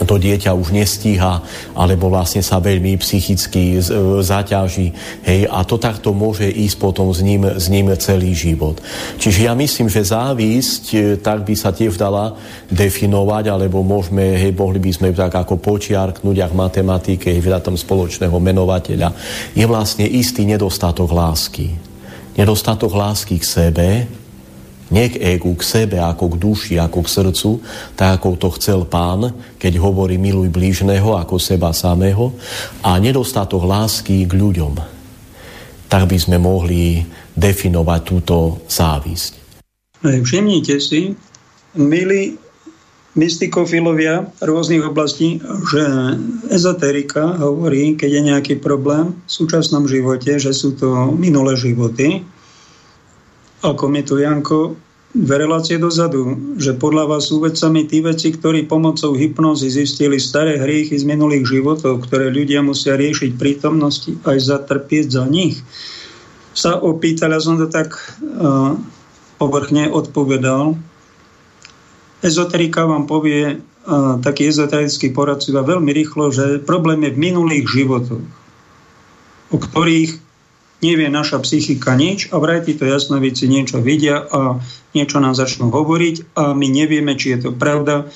[0.00, 1.44] to dieťa už nestíha,
[1.76, 3.78] alebo vlastne sa veľmi psychicky e,
[4.24, 4.88] zaťaží.
[5.20, 8.80] Hej, a to takto môže ísť potom s ním, s ním celý život.
[9.20, 12.32] Čiže ja myslím, že závisť, e, tak by sa tiež dala
[12.72, 18.34] definovať, alebo môžeme, hej, mohli by sme tak ako počiarknúť, ak matematike, hej, tam spoločného
[18.40, 19.12] menovateľa,
[19.52, 21.76] je vlastne istý nedostatok lásky.
[22.32, 23.88] Nedostatok lásky k sebe,
[24.92, 27.50] nie k egu, k sebe, ako k duši, ako k srdcu,
[27.96, 32.36] tak ako to chcel pán, keď hovorí miluj blížneho ako seba samého
[32.84, 34.76] a nedostatok lásky k ľuďom.
[35.88, 37.00] Tak by sme mohli
[37.32, 39.32] definovať túto závisť.
[40.04, 41.16] Všimnite si,
[41.78, 42.36] milí
[43.12, 45.36] mystikofilovia rôznych oblastí,
[45.68, 45.84] že
[46.48, 52.24] ezoterika hovorí, keď je nejaký problém v súčasnom živote, že sú to minulé životy,
[53.62, 54.74] ako mi tu Janko
[55.12, 60.56] dve relácie dozadu, že podľa vás sú vedcami tí veci, ktorí pomocou hypnózy zistili staré
[60.56, 65.60] hriechy z minulých životov, ktoré ľudia musia riešiť prítomnosti aj zatrpieť za nich.
[66.56, 68.76] Sa opýtal, ja som to tak uh,
[69.36, 70.80] povrchne odpovedal.
[72.24, 78.24] Ezoterika vám povie, uh, taký ezoterický poradcovia veľmi rýchlo, že problém je v minulých životoch,
[79.52, 80.31] o ktorých
[80.82, 84.58] nevie naša psychika nič a vraj títo jasnovici niečo vidia a
[84.92, 88.10] niečo nám začnú hovoriť a my nevieme, či je to pravda.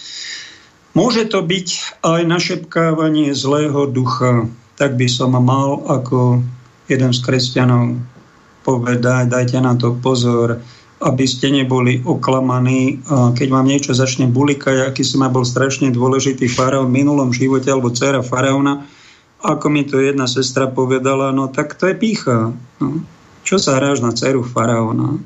[0.98, 4.50] Môže to byť aj našepkávanie zlého ducha.
[4.76, 6.44] Tak by som mal ako
[6.90, 7.96] jeden z kresťanov
[8.66, 10.60] povedať, dajte na to pozor,
[11.00, 13.00] aby ste neboli oklamaní.
[13.08, 17.92] Keď vám niečo začne bulikať, aký som bol strašne dôležitý faraón v minulom živote, alebo
[17.92, 18.88] dcera faraóna,
[19.46, 22.50] ako mi to jedna sestra povedala, no tak to je pícha.
[22.82, 22.88] No.
[23.46, 25.22] Čo sa hráš na dceru faraóna?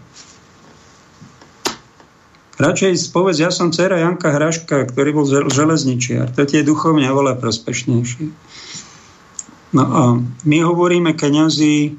[2.61, 6.29] Radšej povedz, ja som dcera Janka Hraška, ktorý bol železničiar.
[6.37, 8.29] To tie duchovne oveľa prospešnejšie.
[9.73, 11.97] No a my hovoríme kniazy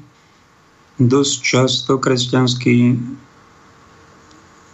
[1.02, 2.94] dosť často kresťanský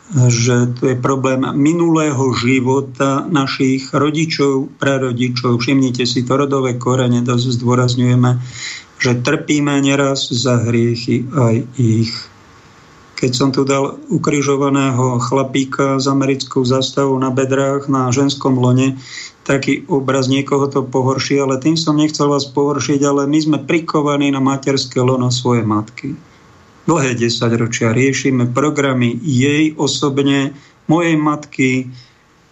[0.08, 5.60] že to je problém minulého života našich rodičov, prarodičov.
[5.60, 8.30] Všimnite si, to rodové korene dosť zdôrazňujeme,
[8.96, 12.12] že trpíme neraz za hriechy aj ich.
[13.18, 18.96] Keď som tu dal ukrižovaného chlapíka s americkou zastavou na bedrách na ženskom lone,
[19.44, 24.32] taký obraz niekoho to pohorší, ale tým som nechcel vás pohoršiť, ale my sme prikovaní
[24.32, 26.27] na materské lono svoje matky
[26.88, 30.56] dlhé desaťročia riešime programy jej osobne,
[30.88, 31.92] mojej matky,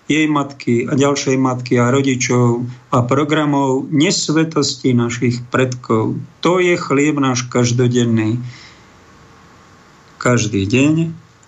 [0.07, 6.21] jej matky a ďalšej matky a rodičov a programov nesvetosti našich predkov.
[6.45, 8.37] To je chlieb náš každodenný.
[10.21, 10.95] Každý deň,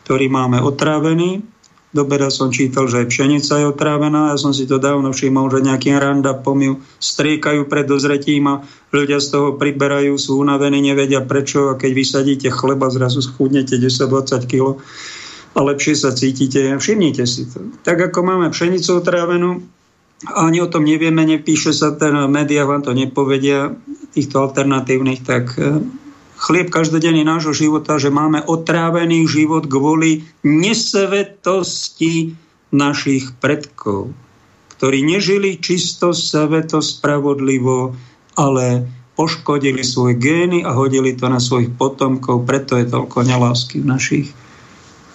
[0.09, 1.45] ktorý máme otrávený,
[1.89, 4.33] Dobera som čítal, že aj pšenica je otrávená.
[4.33, 8.61] Ja som si to dávno všimol, že nejaký randa pomiu striekajú pred dozretím a
[8.93, 14.45] ľudia z toho priberajú, sú unavení, nevedia prečo a keď vysadíte chleba, zrazu schudnete 10-20
[14.45, 14.77] kg
[15.57, 16.77] a lepšie sa cítite.
[16.77, 17.73] Všimnite si to.
[17.81, 19.65] Tak ako máme pšenicu otrávenú,
[20.29, 23.71] a ani o tom nevieme, nepíše sa ten, médiá vám to nepovedia,
[24.13, 25.55] týchto alternatívnych, tak
[26.39, 32.39] chlieb každodenný nášho života, že máme otrávený život kvôli nesvetosti
[32.71, 34.15] našich predkov,
[34.79, 37.99] ktorí nežili čisto, sveto, spravodlivo,
[38.39, 38.87] ale
[39.19, 44.27] poškodili svoje gény a hodili to na svojich potomkov, preto je toľko nelásky v našich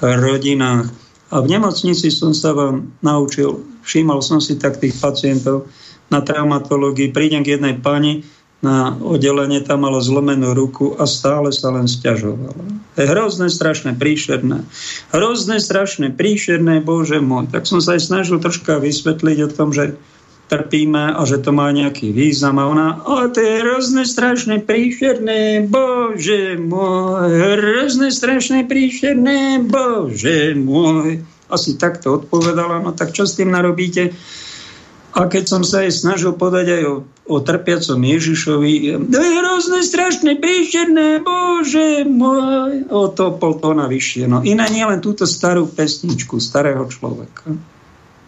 [0.04, 0.92] rodinách.
[1.32, 5.72] A v nemocnici som sa vám naučil, všímal som si tak tých pacientov
[6.12, 8.28] na traumatológii, prídem k jednej pani,
[8.64, 12.64] na oddelenie, tam malo zlomenú ruku a stále sa len stiažovala.
[12.96, 14.64] Hrozné, strašné, príšerné.
[15.12, 17.52] Hrozné, strašné, príšerné, bože môj.
[17.52, 20.00] Tak som sa aj snažil troška vysvetliť o tom, že
[20.48, 22.62] trpíme a že to má nejaký význam.
[22.62, 27.34] A ona, o, to je hrozné, strašné, príšerné, bože môj.
[27.60, 31.20] Hrozné, strašné, príšerné, bože môj.
[31.52, 34.16] Asi takto odpovedala, no tak čo s tým narobíte?
[35.14, 36.96] A keď som sa jej snažil podať aj o,
[37.30, 44.26] o trpiacom Ježišovi, to je hrozné, strašné, príšerné, bože môj, o to pol tóna vyššie.
[44.26, 47.54] No iná nie len túto starú pesničku starého človeka.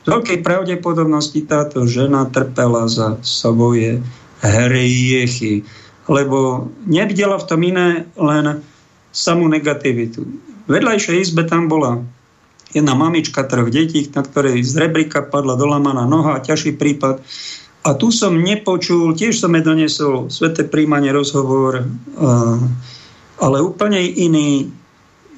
[0.06, 4.06] V veľkej pravdepodobnosti táto žena trpela za svoje
[4.46, 5.66] hriechy,
[6.06, 8.62] lebo nevidela v tom iné len
[9.10, 10.22] samú negativitu.
[10.70, 12.06] Vedľajšej izbe tam bola
[12.76, 17.24] jedna mamička troch detí, na ktorej z rebrika padla dolamaná noha, ťažší prípad.
[17.88, 21.88] A tu som nepočul, tiež som jej donesol sveté príjmanie, rozhovor,
[23.40, 24.68] ale úplne iný,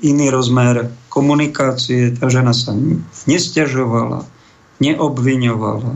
[0.01, 2.15] iný rozmer komunikácie.
[2.18, 2.73] Tá žena sa
[3.30, 4.26] nestiažovala,
[4.80, 5.93] neobviňovala,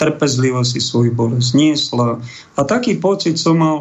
[0.00, 2.22] trpezlivo si svoj bolesť niesla.
[2.56, 3.76] A taký pocit som mal,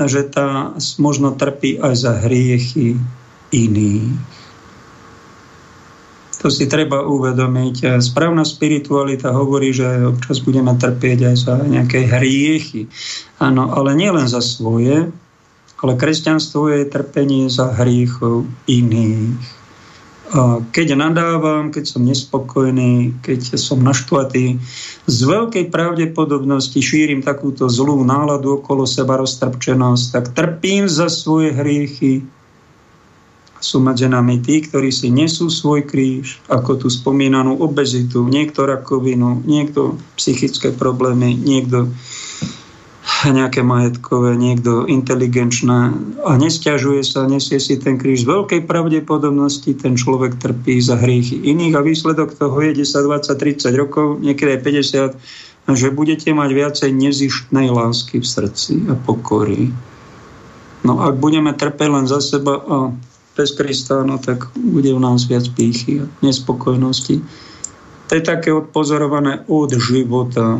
[0.00, 2.96] že tá možno trpí aj za hriechy
[3.52, 4.39] iných.
[6.40, 8.00] To si treba uvedomiť.
[8.00, 12.88] Správna spiritualita hovorí, že občas budeme trpieť aj za nejaké hriechy.
[13.36, 15.12] Áno, ale nielen za svoje,
[15.84, 19.60] ale kresťanstvo je trpenie za hriechov iných.
[20.70, 24.62] Keď nadávam, keď som nespokojný, keď som naštvatý,
[25.04, 32.24] z veľkej pravdepodobnosti šírim takúto zlú náladu okolo seba, roztrpčenosť, tak trpím za svoje hriechy,
[33.60, 39.44] sú medzi nami tí, ktorí si nesú svoj kríž, ako tú spomínanú obezitu, niekto rakovinu,
[39.44, 41.92] niekto psychické problémy, niekto
[43.28, 45.92] nejaké majetkové, niekto inteligenčné
[46.24, 48.24] a nestiažuje sa, nesie si ten kríž.
[48.24, 53.60] Z veľkej pravdepodobnosti ten človek trpí za hriechy iných a výsledok toho je 10, 20,
[53.60, 54.60] 30 rokov, niekedy aj
[55.68, 59.68] 50, že budete mať viacej nezištnej lásky v srdci a pokory.
[60.80, 62.76] No ak budeme trpeť len za seba a
[63.36, 67.22] bez Krista, no tak bude u nás viac pýchy a nespokojnosti.
[68.10, 70.58] To je také odpozorované od života.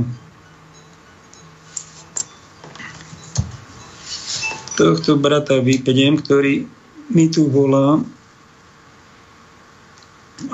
[4.79, 6.65] Tohto brata vypediem, ktorý
[7.11, 7.99] mi tu volá,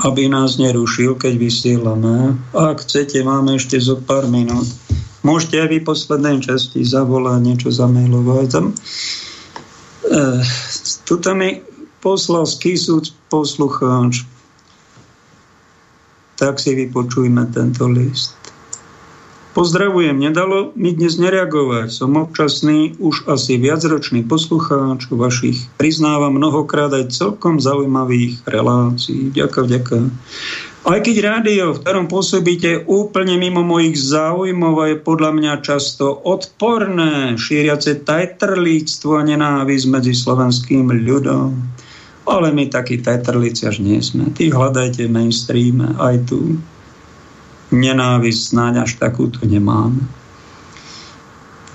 [0.03, 2.35] aby nás nerušil, keď vysielame.
[2.57, 4.67] Ak chcete, máme ešte zo pár minút.
[5.23, 8.47] Môžete aj vy poslednej časti zavolať, niečo zamailovať.
[8.51, 8.75] Tam, e,
[11.07, 11.76] tuto mi
[12.07, 14.23] poslal skysúc poslucháč.
[16.39, 18.39] Tak si vypočujme tento list.
[19.59, 21.89] Pozdravujem, nedalo mi dnes nereagovať.
[21.91, 25.67] Som občasný, už asi viacročný poslucháč vašich.
[25.81, 29.33] Priznávam mnohokrát aj celkom zaujímavých relácií.
[29.35, 30.07] Ďakujem, ďakujem.
[30.87, 37.35] Aj keď rádio, v ktorom pôsobíte úplne mimo mojich záujmov, je podľa mňa často odporné,
[37.35, 41.77] šíriace tajtrlíctvo a nenávisť medzi slovenským ľudom
[42.27, 44.35] Ale my takí tetrlici až nie sme.
[44.35, 46.59] Ty hľadajte mainstream, aj tu
[47.71, 50.03] nenávisť snáď až takúto nemáme.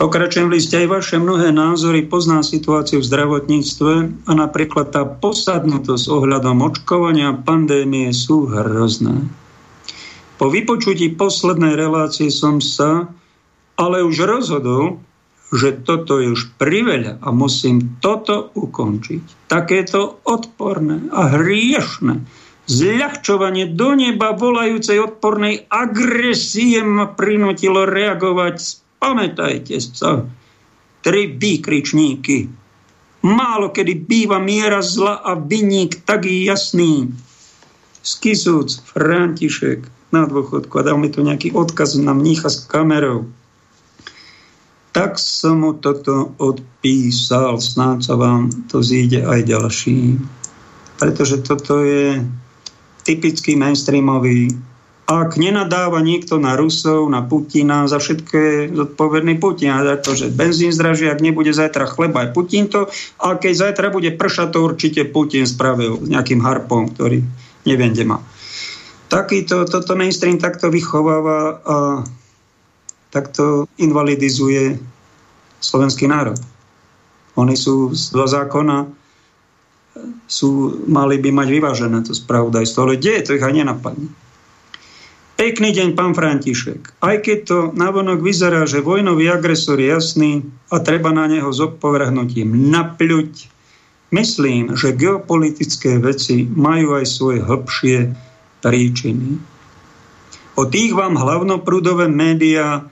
[0.01, 3.93] Pokračujem v liste aj vaše mnohé názory, poznám situáciu v zdravotníctve
[4.25, 9.29] a napríklad tá posadnutosť ohľadom očkovania pandémie sú hrozné.
[10.41, 13.13] Po vypočutí poslednej relácie som sa
[13.77, 14.97] ale už rozhodol,
[15.51, 19.51] že toto je už priveľa a musím toto ukončiť.
[19.51, 22.23] Takéto odporné a hriešne
[22.71, 30.29] zľahčovanie do neba volajúcej odpornej agresie ma prinútilo reagovať Pamätajte sa,
[31.01, 32.45] tri výkričníky.
[33.25, 37.09] Málo kedy býva miera zla a vyník tak jasný.
[38.05, 43.25] Skysúc František na dôchodku a dal mi tu nejaký odkaz na mnícha s kamerou.
[44.91, 50.19] Tak som mu toto odpísal, snáď sa vám to zíde aj ďalší.
[50.99, 52.19] Pretože toto je
[53.07, 54.51] typický mainstreamový
[55.11, 59.75] ak nenadáva niekto na Rusov, na Putina, za všetko je zodpovedný Putin.
[59.75, 62.87] A za to, že benzín zdraží, ak nebude zajtra chleba, aj Putin to.
[63.19, 67.27] A keď zajtra bude pršať, to určite Putin spravil s nejakým harpom, ktorý
[67.67, 68.23] neviem, kde má.
[69.11, 71.75] Takýto, toto mainstream takto vychováva a
[73.11, 74.79] takto invalidizuje
[75.61, 76.39] slovenský národ.
[77.37, 78.87] Oni sú do zákona
[80.27, 84.07] sú, mali by mať vyvážené to spravodajstvo, ale kde je to ich aj nenapadne.
[85.35, 87.01] Pekný deň, pán František.
[87.01, 90.31] Aj keď to navonok vyzerá, že vojnový agresor je jasný
[90.69, 93.49] a treba na neho s opovrhnutím napľuť,
[94.13, 97.97] myslím, že geopolitické veci majú aj svoje hĺbšie
[98.61, 99.41] príčiny.
[100.61, 102.85] O tých vám hlavnoprúdové médiá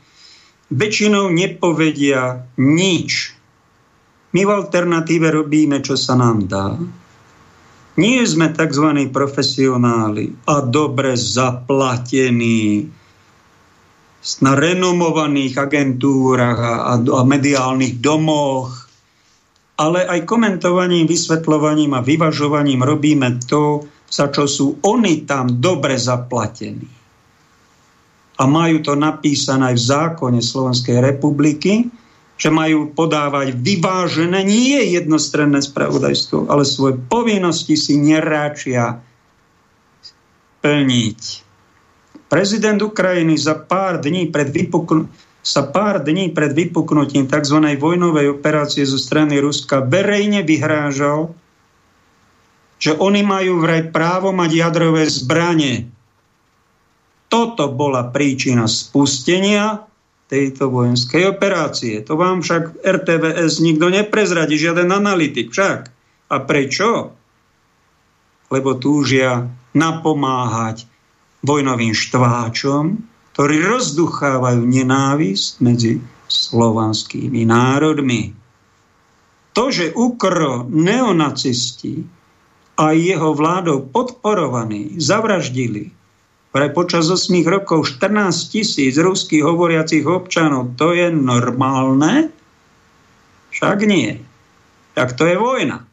[0.70, 3.34] väčšinou nepovedia nič.
[4.30, 6.78] My v alternatíve robíme, čo sa nám dá.
[8.00, 9.12] Nie sme tzv.
[9.12, 12.88] profesionáli a dobre zaplatení
[14.40, 18.88] na renomovaných agentúrach a, a, a mediálnych domoch,
[19.80, 26.99] ale aj komentovaním, vysvetľovaním a vyvažovaním robíme to, za čo sú oni tam dobre zaplatení.
[28.40, 31.92] A majú to napísané aj v zákone Slovenskej republiky,
[32.40, 39.04] že majú podávať vyvážené, nie jednostranné spravodajstvo, ale svoje povinnosti si neráčia
[40.64, 41.22] plniť.
[42.32, 45.12] Prezident Ukrajiny za pár dní pred vypukn-
[45.44, 47.58] sa pár dní pred vypuknutím tzv.
[47.80, 51.36] vojnovej operácie zo strany Ruska verejne vyhrážal,
[52.80, 55.92] že oni majú vraj právo mať jadrové zbranie.
[57.30, 59.86] Toto bola príčina spustenia
[60.30, 62.02] tejto vojenskej operácie.
[62.06, 65.90] To vám však RTVS nikto neprezradí, žiaden analytik však.
[66.30, 67.14] A prečo?
[68.50, 70.86] Lebo túžia napomáhať
[71.46, 73.02] vojnovým štváčom,
[73.34, 78.34] ktorí rozduchávajú nenávisť medzi slovanskými národmi.
[79.58, 82.06] To, že Ukro neonacisti
[82.78, 85.99] a jeho vládou podporovaní zavraždili
[86.50, 92.34] pre počas 8 rokov 14 tisíc ruských hovoriacich občanov, to je normálne?
[93.54, 94.18] Však nie.
[94.98, 95.86] Tak to je vojna.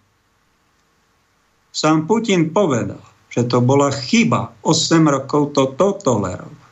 [1.77, 6.65] Sám Putin povedal, že to bola chyba 8 rokov toto tolerovať.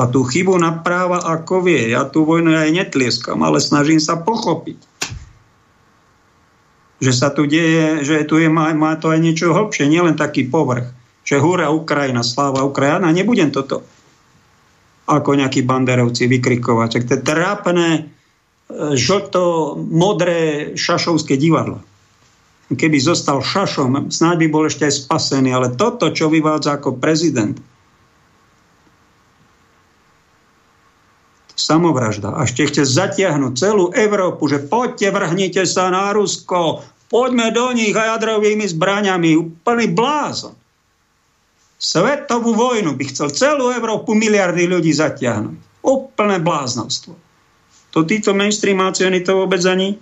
[0.00, 1.92] A tú chybu napráva ako vie.
[1.92, 4.80] Ja tú vojnu aj netlieskam, ale snažím sa pochopiť.
[7.04, 10.48] Že sa tu deje, že tu je, má, má to aj niečo hlbšie, nielen taký
[10.48, 10.88] povrch
[11.30, 13.14] že húra Ukrajina, sláva Ukrajina.
[13.14, 13.86] Nebudem toto
[15.06, 16.88] ako nejakí banderovci vykrikovať.
[16.90, 18.00] Čak to je trápne e,
[18.98, 21.86] žlto-modré šašovské divadlo.
[22.70, 27.58] Keby zostal šašom, snáď by bol ešte aj spasený, ale toto, čo vyvádza ako prezident,
[31.54, 32.34] samovražda.
[32.34, 37.94] A ešte chce zatiahnuť celú Európu, že poďte, vrhnite sa na Rusko, poďme do nich
[37.94, 39.38] a jadrovými zbraňami.
[39.38, 40.59] Úplný blázon
[41.80, 45.80] svetovú vojnu by chcel celú Európu miliardy ľudí zatiahnuť.
[45.80, 47.16] Úplné bláznostvo.
[47.96, 49.96] To títo mainstreamáci, oni to vôbec ani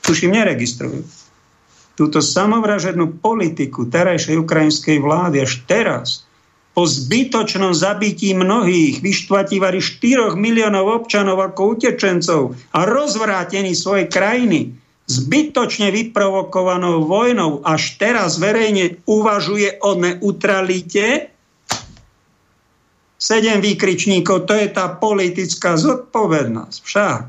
[0.00, 1.04] tuším neregistrujú.
[1.94, 6.26] Túto samovražednú politiku terajšej ukrajinskej vlády až teraz
[6.74, 14.74] po zbytočnom zabití mnohých, vyštvatívari 4 miliónov občanov ako utečencov a rozvrátení svojej krajiny,
[15.04, 21.28] zbytočne vyprovokovanou vojnou až teraz verejne uvažuje o neutralite,
[23.20, 26.78] sedem výkričníkov, to je tá politická zodpovednosť.
[26.84, 27.24] Však.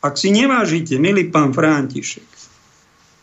[0.00, 2.40] Ak si nevážite, milý pán František,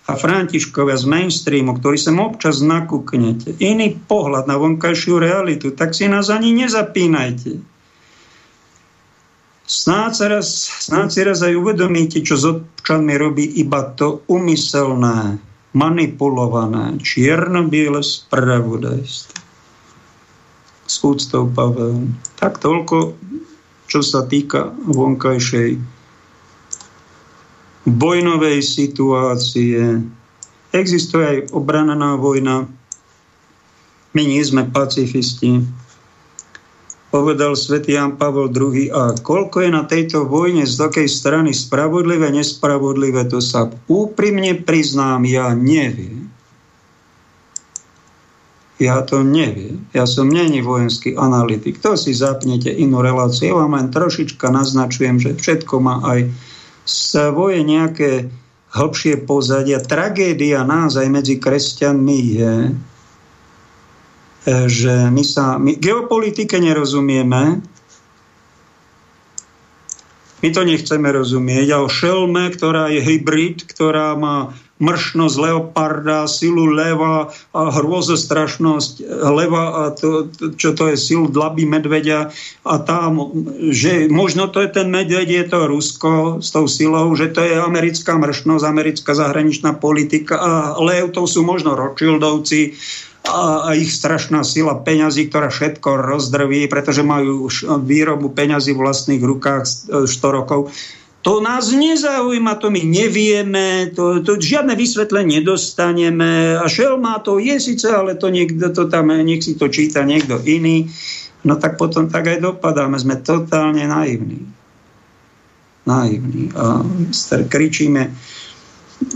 [0.07, 6.07] a Františkovia z mainstreamu, ktorí sem občas nakúknete, iný pohľad na vonkajšiu realitu, tak si
[6.07, 7.60] nás ani nezapínajte.
[9.68, 10.48] Snáď sa raz,
[10.88, 15.44] snáď si raz aj uvedomíte, čo s občanmi robí iba to umyselné,
[15.76, 19.35] manipulované, čierno-biele spravodajstvo.
[20.88, 22.07] S úctou Pavel.
[22.39, 23.19] Tak toľko,
[23.91, 25.84] čo sa týka vonkajšej
[27.84, 29.99] vojnovej situácie.
[30.72, 32.72] Existuje aj obrananá vojna.
[34.15, 35.64] My nie sme pacifisti.
[37.18, 38.94] Povedal svätý Jan Pavel II.
[38.94, 45.26] A koľko je na tejto vojne z takej strany spravodlivé, nespravodlivé, to sa úprimne priznám,
[45.26, 46.30] ja neviem.
[48.77, 49.89] Ja to neviem.
[49.98, 51.81] Ja som není vojenský analytik.
[51.81, 53.49] To si zapnete inú reláciu.
[53.49, 56.30] Ja vám len trošička naznačujem, že všetko má aj
[56.85, 58.30] svoje nejaké
[58.77, 59.81] hlbšie pozadia.
[59.81, 62.56] Tragédia nás aj medzi kresťanmi je,
[64.46, 67.64] že my sa my geopolitike nerozumieme,
[70.38, 71.68] my to nechceme rozumieť.
[71.74, 79.02] A o šelme, ktorá je hybrid, ktorá má mršnosť leoparda, silu leva a hrôzostrašnosť
[79.34, 82.30] leva a to, čo to je silu dlaby medvedia
[82.62, 83.34] a tam,
[83.74, 86.14] že možno to je ten medveď, je to Rusko
[86.46, 91.42] s tou silou, že to je americká mršnosť, americká zahraničná politika a lev to sú
[91.42, 92.78] možno Rothschildovci
[93.26, 97.49] a, ich strašná sila peňazí, ktorá všetko rozdrví, pretože majú
[97.81, 99.64] výrobu peňazí v vlastných rukách
[100.06, 100.69] 100 rokov
[101.27, 107.60] to nás nezaujíma, to my nevieme, to, to žiadne vysvetlenie nedostaneme a šelma to je
[107.60, 110.88] síce, ale to niekto to tam, nech si to číta niekto iný.
[111.44, 114.48] No tak potom tak aj dopadáme, sme totálne naivní.
[115.84, 116.48] Naivní.
[116.56, 116.88] A
[117.27, 118.07] kričíme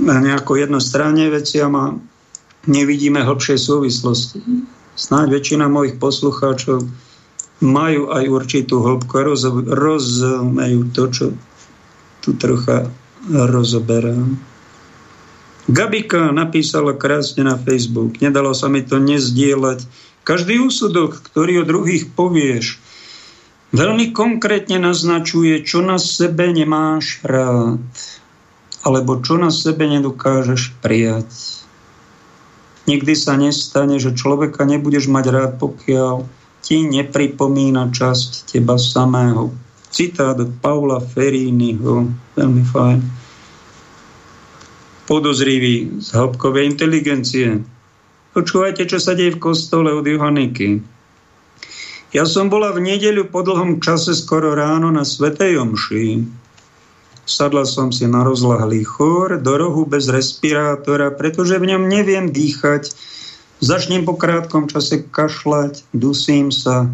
[0.03, 1.95] na nejakú jednostranne veciam a
[2.65, 4.41] nevidíme hlbšie súvislosti.
[4.93, 6.85] Snáď väčšina mojich poslucháčov
[7.61, 9.23] majú aj určitú hĺbku a
[9.69, 11.25] rozumejú to, čo
[12.21, 12.89] tu trocha
[13.29, 14.37] rozoberám.
[15.69, 18.17] Gabika napísala krásne na Facebook.
[18.17, 19.85] Nedalo sa mi to nezdieľať.
[20.25, 22.81] Každý úsudok, ktorý o druhých povieš,
[23.73, 27.81] veľmi konkrétne naznačuje, čo na sebe nemáš rád,
[28.81, 31.29] alebo čo na sebe nedokážeš prijať.
[32.89, 36.25] Nikdy sa nestane, že človeka nebudeš mať rád, pokiaľ
[36.61, 39.53] ti nepripomína časť teba samého
[39.91, 42.07] citát od Paula Feriniho,
[42.39, 42.99] veľmi fajn.
[45.05, 47.59] Podozrivý z hĺbkovej inteligencie.
[48.31, 50.79] Počúvajte, čo sa deje v kostole od Johaniky.
[52.15, 56.23] Ja som bola v nedeľu po dlhom čase skoro ráno na Svetej Omši.
[57.25, 62.91] Sadla som si na rozlahlý chór do rohu bez respirátora, pretože v ňom neviem dýchať.
[63.61, 66.89] Začnem po krátkom čase kašľať, dusím sa.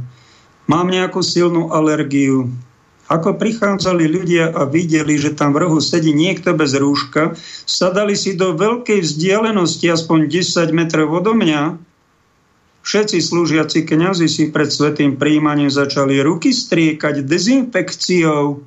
[0.67, 2.51] Mám nejakú silnú alergiu,
[3.07, 8.35] ako prichádzali ľudia a videli, že tam v rohu sedí niekto bez rúška, sadali si
[8.35, 11.79] do veľkej vzdialenosti, aspoň 10 metrov odo mňa.
[12.83, 18.59] Všetci slúžiaci kňazi si pred svetým príjmaním začali ruky striekať dezinfekciou.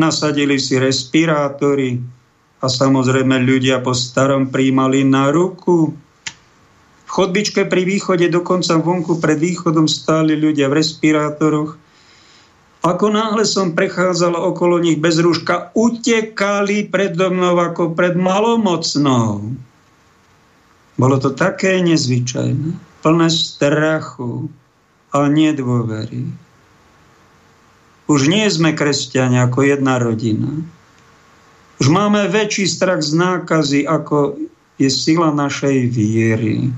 [0.00, 2.00] Nasadili si respirátory
[2.64, 5.92] a samozrejme ľudia po starom príjmali na ruku.
[7.04, 11.76] V chodbičke pri východe, dokonca vonku pred východom stáli ľudia v respirátoroch–
[12.80, 19.52] ako náhle som prechádzal okolo nich bez rúška, utekali predo mnou ako pred malomocnou.
[20.96, 22.72] Bolo to také nezvyčajné,
[23.04, 24.48] plné strachu
[25.12, 26.24] a nedôvery.
[28.10, 30.50] Už nie sme kresťania ako jedna rodina.
[31.78, 34.34] Už máme väčší strach z nákazy, ako
[34.82, 36.74] je sila našej viery.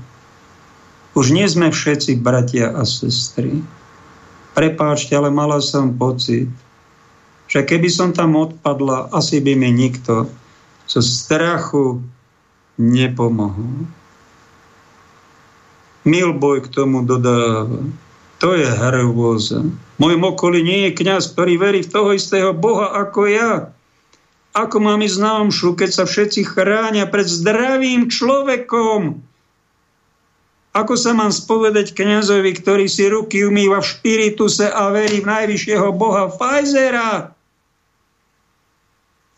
[1.17, 3.65] Už nie sme všetci bratia a sestry
[4.53, 6.47] prepáčte, ale mala som pocit,
[7.49, 10.29] že keby som tam odpadla, asi by mi nikto
[10.85, 12.01] zo strachu
[12.77, 13.89] nepomohol.
[16.05, 17.81] Milboj k tomu dodáva.
[18.43, 19.63] To je hrôza.
[19.63, 23.71] V mojom okolí nie je kňaz, ktorý verí v toho istého Boha ako ja.
[24.51, 29.23] Ako mám ísť na omšu, keď sa všetci chránia pred zdravým človekom,
[30.73, 35.87] ako sa mám spovedať kňazovi, ktorý si ruky umýva v špirituse a verí v najvyššieho
[35.93, 37.29] boha Pfizera?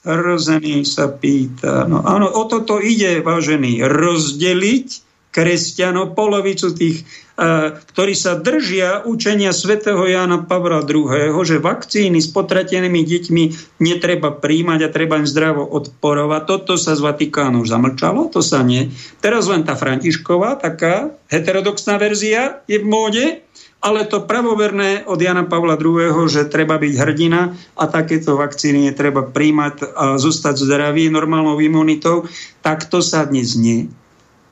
[0.08, 1.84] Rozený sa pýta.
[1.92, 3.84] No áno, o toto ide, vážený.
[3.84, 4.88] Rozdeliť
[5.36, 7.04] kresťanov, polovicu tých,
[7.36, 13.44] ktorí sa držia učenia svätého Jána Pavla II., že vakcíny s potratenými deťmi
[13.84, 16.42] netreba príjmať a treba im zdravo odporovať.
[16.48, 18.96] Toto sa z Vatikánu už zamlčalo, to sa nie.
[19.20, 23.26] Teraz len tá Františková, taká heterodoxná verzia je v móde,
[23.84, 29.28] ale to pravoverné od Jana Pavla II., že treba byť hrdina a takéto vakcíny netreba
[29.28, 32.32] príjmať a zostať zdravý normálnou imunitou,
[32.64, 33.92] tak to sa dnes nie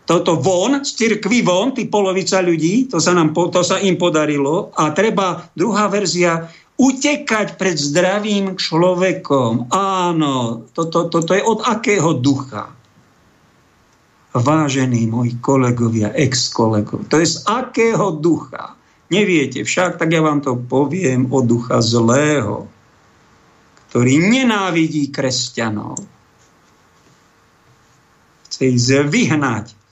[0.03, 4.75] toto von, z cirkvy von, tí polovica ľudí, to sa, nám, to sa im podarilo.
[4.75, 9.71] A treba, druhá verzia, utekať pred zdravým človekom.
[9.71, 12.67] Áno, toto to, to, to je od akého ducha?
[14.33, 18.73] Vážení moji kolegovia, ex-kolegov, to je z akého ducha?
[19.13, 22.65] Neviete však, tak ja vám to poviem o ducha zlého,
[23.93, 26.01] ktorý nenávidí kresťanov.
[28.49, 29.82] Chce ich vyhnať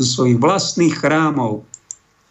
[0.00, 1.68] zo svojich vlastných chrámov.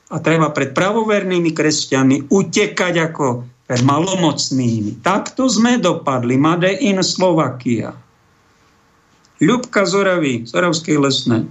[0.10, 5.06] A treba pred pravovernými kresťanmi utekať ako pred malomocnými.
[5.06, 6.42] Takto sme dopadli.
[6.42, 7.94] Made in Slovakia.
[9.38, 11.46] Ľubka Zoravy, Zoravskej lesné,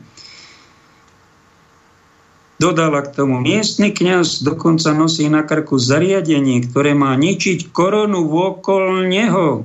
[2.61, 9.09] dodala k tomu, miestny kňaz dokonca nosí na krku zariadenie, ktoré má ničiť koronu vôkol
[9.09, 9.65] neho.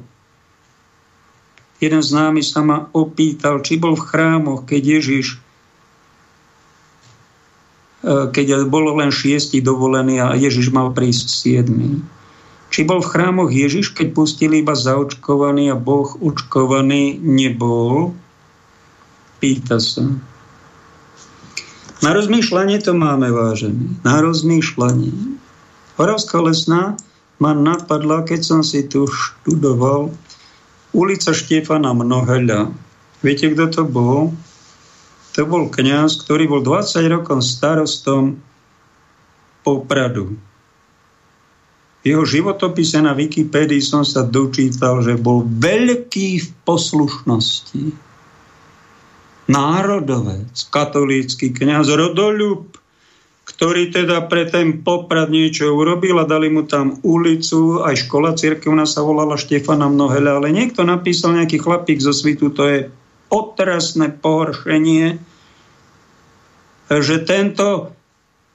[1.83, 5.42] Jeden známy sa ma opýtal, či bol v chrámoch, keď Ježiš
[8.03, 12.03] keď bolo len šiesti dovolený a Ježiš mal prísť siedmy.
[12.73, 18.11] Či bol v chrámoch Ježiš, keď pustili iba zaočkovaný a Boh učkovaný nebol?
[19.39, 20.03] Pýta sa.
[22.03, 24.03] Na rozmýšľanie to máme, vážený.
[24.03, 25.39] Na rozmýšľanie.
[25.95, 26.99] Horavská lesná
[27.39, 30.11] ma napadla, keď som si tu študoval
[30.91, 32.73] ulica Štefana Mnoheľa.
[33.23, 34.35] Viete, kto to bol?
[35.33, 38.37] To bol kňaz, ktorý bol 20 rokov starostom
[39.65, 40.37] Popradu.
[42.03, 47.95] Jeho životopise na Wikipédii som sa dočítal, že bol veľký v poslušnosti.
[49.47, 52.75] Národovec, katolícky kňaz, rodolюб,
[53.43, 58.87] ktorý teda pre ten poprad niečo urobil a dali mu tam ulicu, aj škola cirkevná
[58.87, 62.77] sa volala Štefana Mnohele, ale niekto napísal nejaký chlapík zo svitu, to je
[63.33, 65.17] otrasné pohoršenie,
[66.93, 67.97] že tento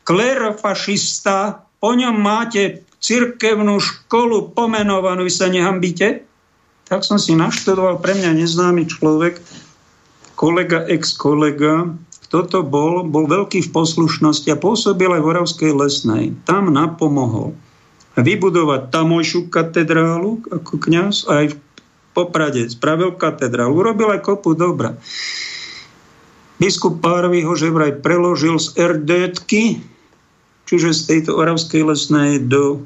[0.06, 6.22] klerofašista, po ňom máte cirkevnú školu pomenovanú, vy sa nehambíte?
[6.86, 9.42] Tak som si naštudoval pre mňa neznámy človek,
[10.38, 11.90] kolega, ex-kolega,
[12.28, 16.24] kto to bol, bol veľký v poslušnosti a pôsobil aj v Horavskej lesnej.
[16.46, 17.56] Tam napomohol
[18.18, 21.56] vybudovať tamojšiu katedrálu ako kňaz aj v
[22.18, 24.98] Poprade spravil katedrálu, urobil aj kopu dobra.
[26.58, 29.78] Biskup Párvy ho že vraj preložil z RDtky,
[30.66, 32.82] čiže z tejto oravskej lesnej do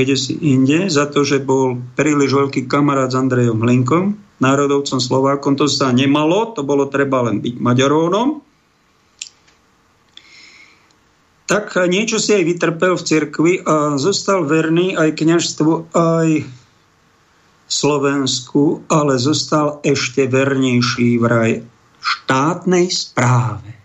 [0.00, 5.58] kde si inde, za to, že bol príliš veľký kamarát s Andrejom Hlinkom, národovcom Slovákom.
[5.60, 8.40] To sa nemalo, to bolo treba len byť Maďarónom.
[11.50, 16.28] Tak niečo si aj vytrpel v cirkvi a zostal verný aj kňažstvu, aj
[17.70, 21.62] Slovensku, ale zostal ešte vernejší vraj
[22.02, 23.78] štátnej správe.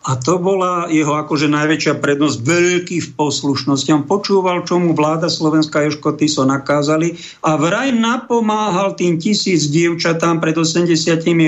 [0.00, 3.90] A to bola jeho akože najväčšia prednosť, veľký v poslušnosti.
[3.92, 10.40] On počúval, čo mu vláda Slovenská Joško Tiso nakázali a vraj napomáhal tým tisíc dievčatám
[10.40, 10.96] pred 80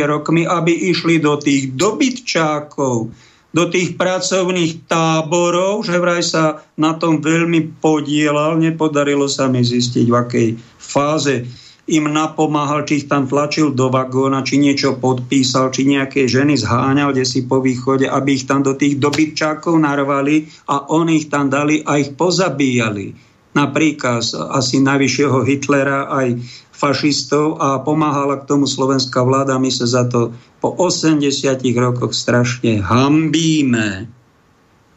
[0.05, 3.09] rokmi, aby išli do tých dobytčákov,
[3.53, 8.57] do tých pracovných táborov, že vraj sa na tom veľmi podielal.
[8.57, 10.49] Nepodarilo sa mi zistiť, v akej
[10.81, 11.45] fáze
[11.93, 17.13] im napomáhal, či ich tam tlačil do vagóna, či niečo podpísal, či nejaké ženy zháňal,
[17.13, 21.53] kde si po východe, aby ich tam do tých dobytčákov narvali a oni ich tam
[21.53, 23.13] dali a ich pozabíjali.
[23.53, 24.25] Napríklad
[24.57, 26.41] asi najvyššieho Hitlera aj
[26.83, 29.55] fašistov a pomáhala k tomu slovenská vláda.
[29.63, 31.23] My sa za to po 80
[31.79, 34.11] rokoch strašne hambíme.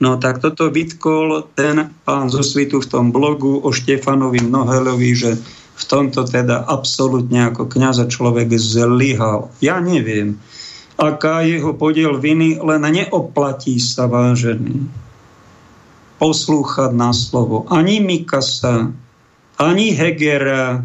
[0.01, 5.37] No tak toto vytkol ten pán zo Svitu v tom blogu o Štefanovi Mnohelovi, že
[5.75, 9.53] v tomto teda absolútne ako kniaza človek zlyhal.
[9.61, 10.41] Ja neviem,
[10.97, 15.05] aká jeho podiel viny, len neoplatí sa vážený
[16.15, 17.67] poslúchať na slovo.
[17.67, 18.91] Ani Mikasa,
[19.59, 20.79] ani Hegera,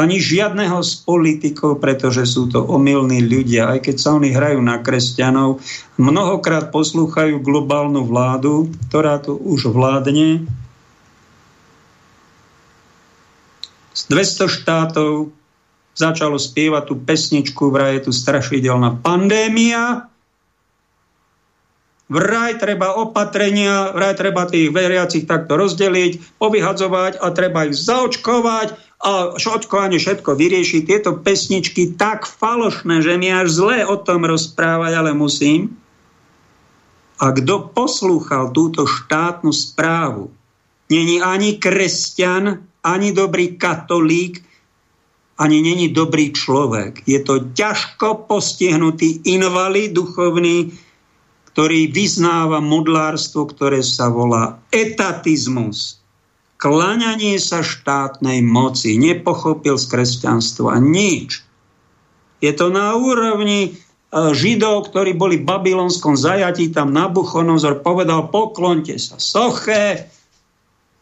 [0.00, 4.80] ani žiadneho z politikov, pretože sú to omylní ľudia, aj keď sa oni hrajú na
[4.80, 5.60] kresťanov,
[6.00, 10.48] mnohokrát poslúchajú globálnu vládu, ktorá tu už vládne.
[13.92, 15.36] Z 200 štátov
[15.94, 20.09] začalo spievať tú pesničku, vraj je tu strašidelná pandémia
[22.10, 29.32] vraj treba opatrenia, vraj treba tých veriacich takto rozdeliť, povyhadzovať a treba ich zaočkovať a
[29.38, 30.84] očkovanie všetko vyrieši.
[30.84, 35.72] Tieto pesničky tak falošné, že mi až zle o tom rozprávať, ale musím.
[37.22, 40.34] A kto poslúchal túto štátnu správu,
[40.90, 44.42] není ani kresťan, ani dobrý katolík,
[45.40, 47.08] ani není dobrý človek.
[47.08, 50.76] Je to ťažko postihnutý invalid duchovný,
[51.52, 55.98] ktorý vyznáva modlárstvo, ktoré sa volá etatizmus.
[56.60, 59.00] Klaňanie sa štátnej moci.
[59.00, 61.42] Nepochopil z kresťanstva nič.
[62.44, 69.22] Je to na úrovni Židov, ktorí boli v babylonskom zajatí, tam Nabuchonozor povedal, poklonte sa
[69.22, 70.10] soche,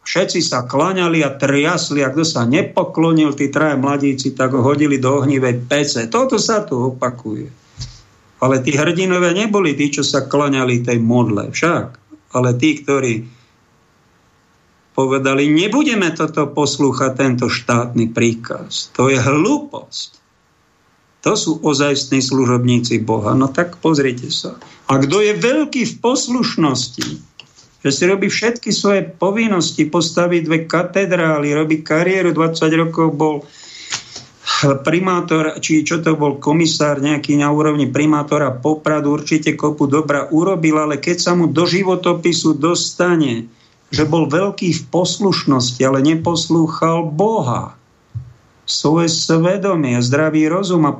[0.04, 5.00] všetci sa klaňali a triasli, a kto sa nepoklonil, tí traja mladíci, tak ho hodili
[5.00, 6.04] do ohnivej pece.
[6.12, 7.67] Toto sa tu opakuje.
[8.38, 11.86] Ale tí hrdinovia neboli tí, čo sa klaňali tej modle však,
[12.38, 13.26] ale tí, ktorí
[14.98, 18.90] povedali, nebudeme toto poslúchať, tento štátny príkaz.
[18.98, 20.18] To je hlúposť.
[21.22, 23.34] To sú ozajstní služobníci Boha.
[23.34, 24.58] No tak pozrite sa.
[24.90, 27.08] A kto je veľký v poslušnosti,
[27.78, 33.46] že si robí všetky svoje povinnosti, postaví dve katedrály, robí kariéru, 20 rokov bol
[34.82, 40.80] primátor, či čo to bol komisár nejaký na úrovni primátora Popradu, určite kopu dobra urobil,
[40.80, 43.46] ale keď sa mu do životopisu dostane,
[43.88, 47.78] že bol veľký v poslušnosti, ale neposlúchal Boha,
[48.68, 50.92] svoje svedomie, zdravý rozum a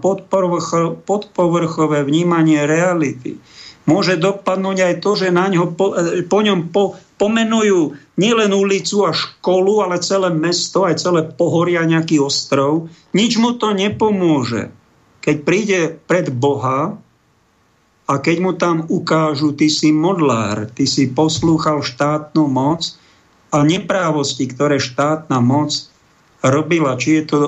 [1.04, 3.36] podpovrchové vnímanie reality.
[3.84, 5.92] Môže dopadnúť aj to, že na ňo po,
[6.28, 12.22] po ňom po, pomenujú nielen ulicu a školu, ale celé mesto, aj celé pohoria, nejaký
[12.22, 12.86] ostrov.
[13.12, 14.70] Nič mu to nepomôže.
[15.20, 16.96] Keď príde pred Boha
[18.08, 22.96] a keď mu tam ukážu, ty si modlár, ty si poslúchal štátnu moc
[23.52, 25.74] a neprávosti, ktoré štátna moc
[26.42, 27.38] robila, či je to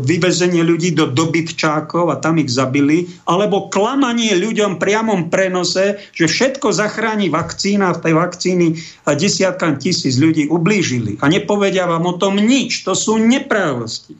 [0.00, 6.72] vyvezenie ľudí do dobytčákov a tam ich zabili, alebo klamanie ľuďom priamom prenose, že všetko
[6.72, 8.66] zachráni vakcína, v tej vakcíny
[9.04, 11.20] a desiatkám tisíc ľudí ublížili.
[11.20, 12.88] A nepovedia vám o tom nič.
[12.88, 14.16] To sú neprávosti.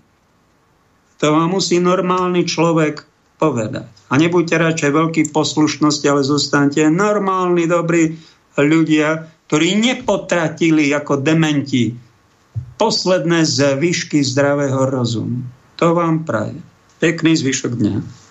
[1.25, 3.01] To vám musí normálny človek
[3.41, 3.89] povedať.
[4.13, 8.21] A nebuďte radšej veľký poslušnosti, ale zostanete normálni, dobrí
[8.61, 12.06] ľudia, ktorí nepotratili ako dementi
[12.77, 15.43] posledné zvyšky zdravého rozumu.
[15.77, 16.57] To vám praje.
[17.01, 18.26] Pekný zvyšok dňa.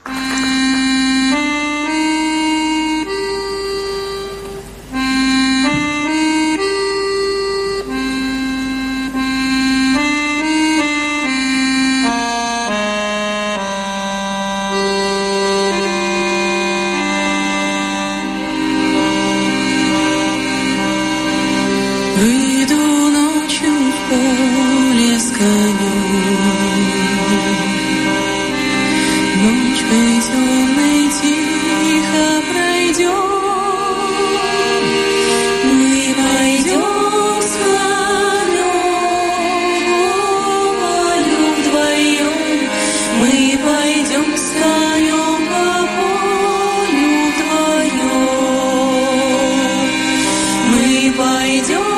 [51.45, 51.94] 美酒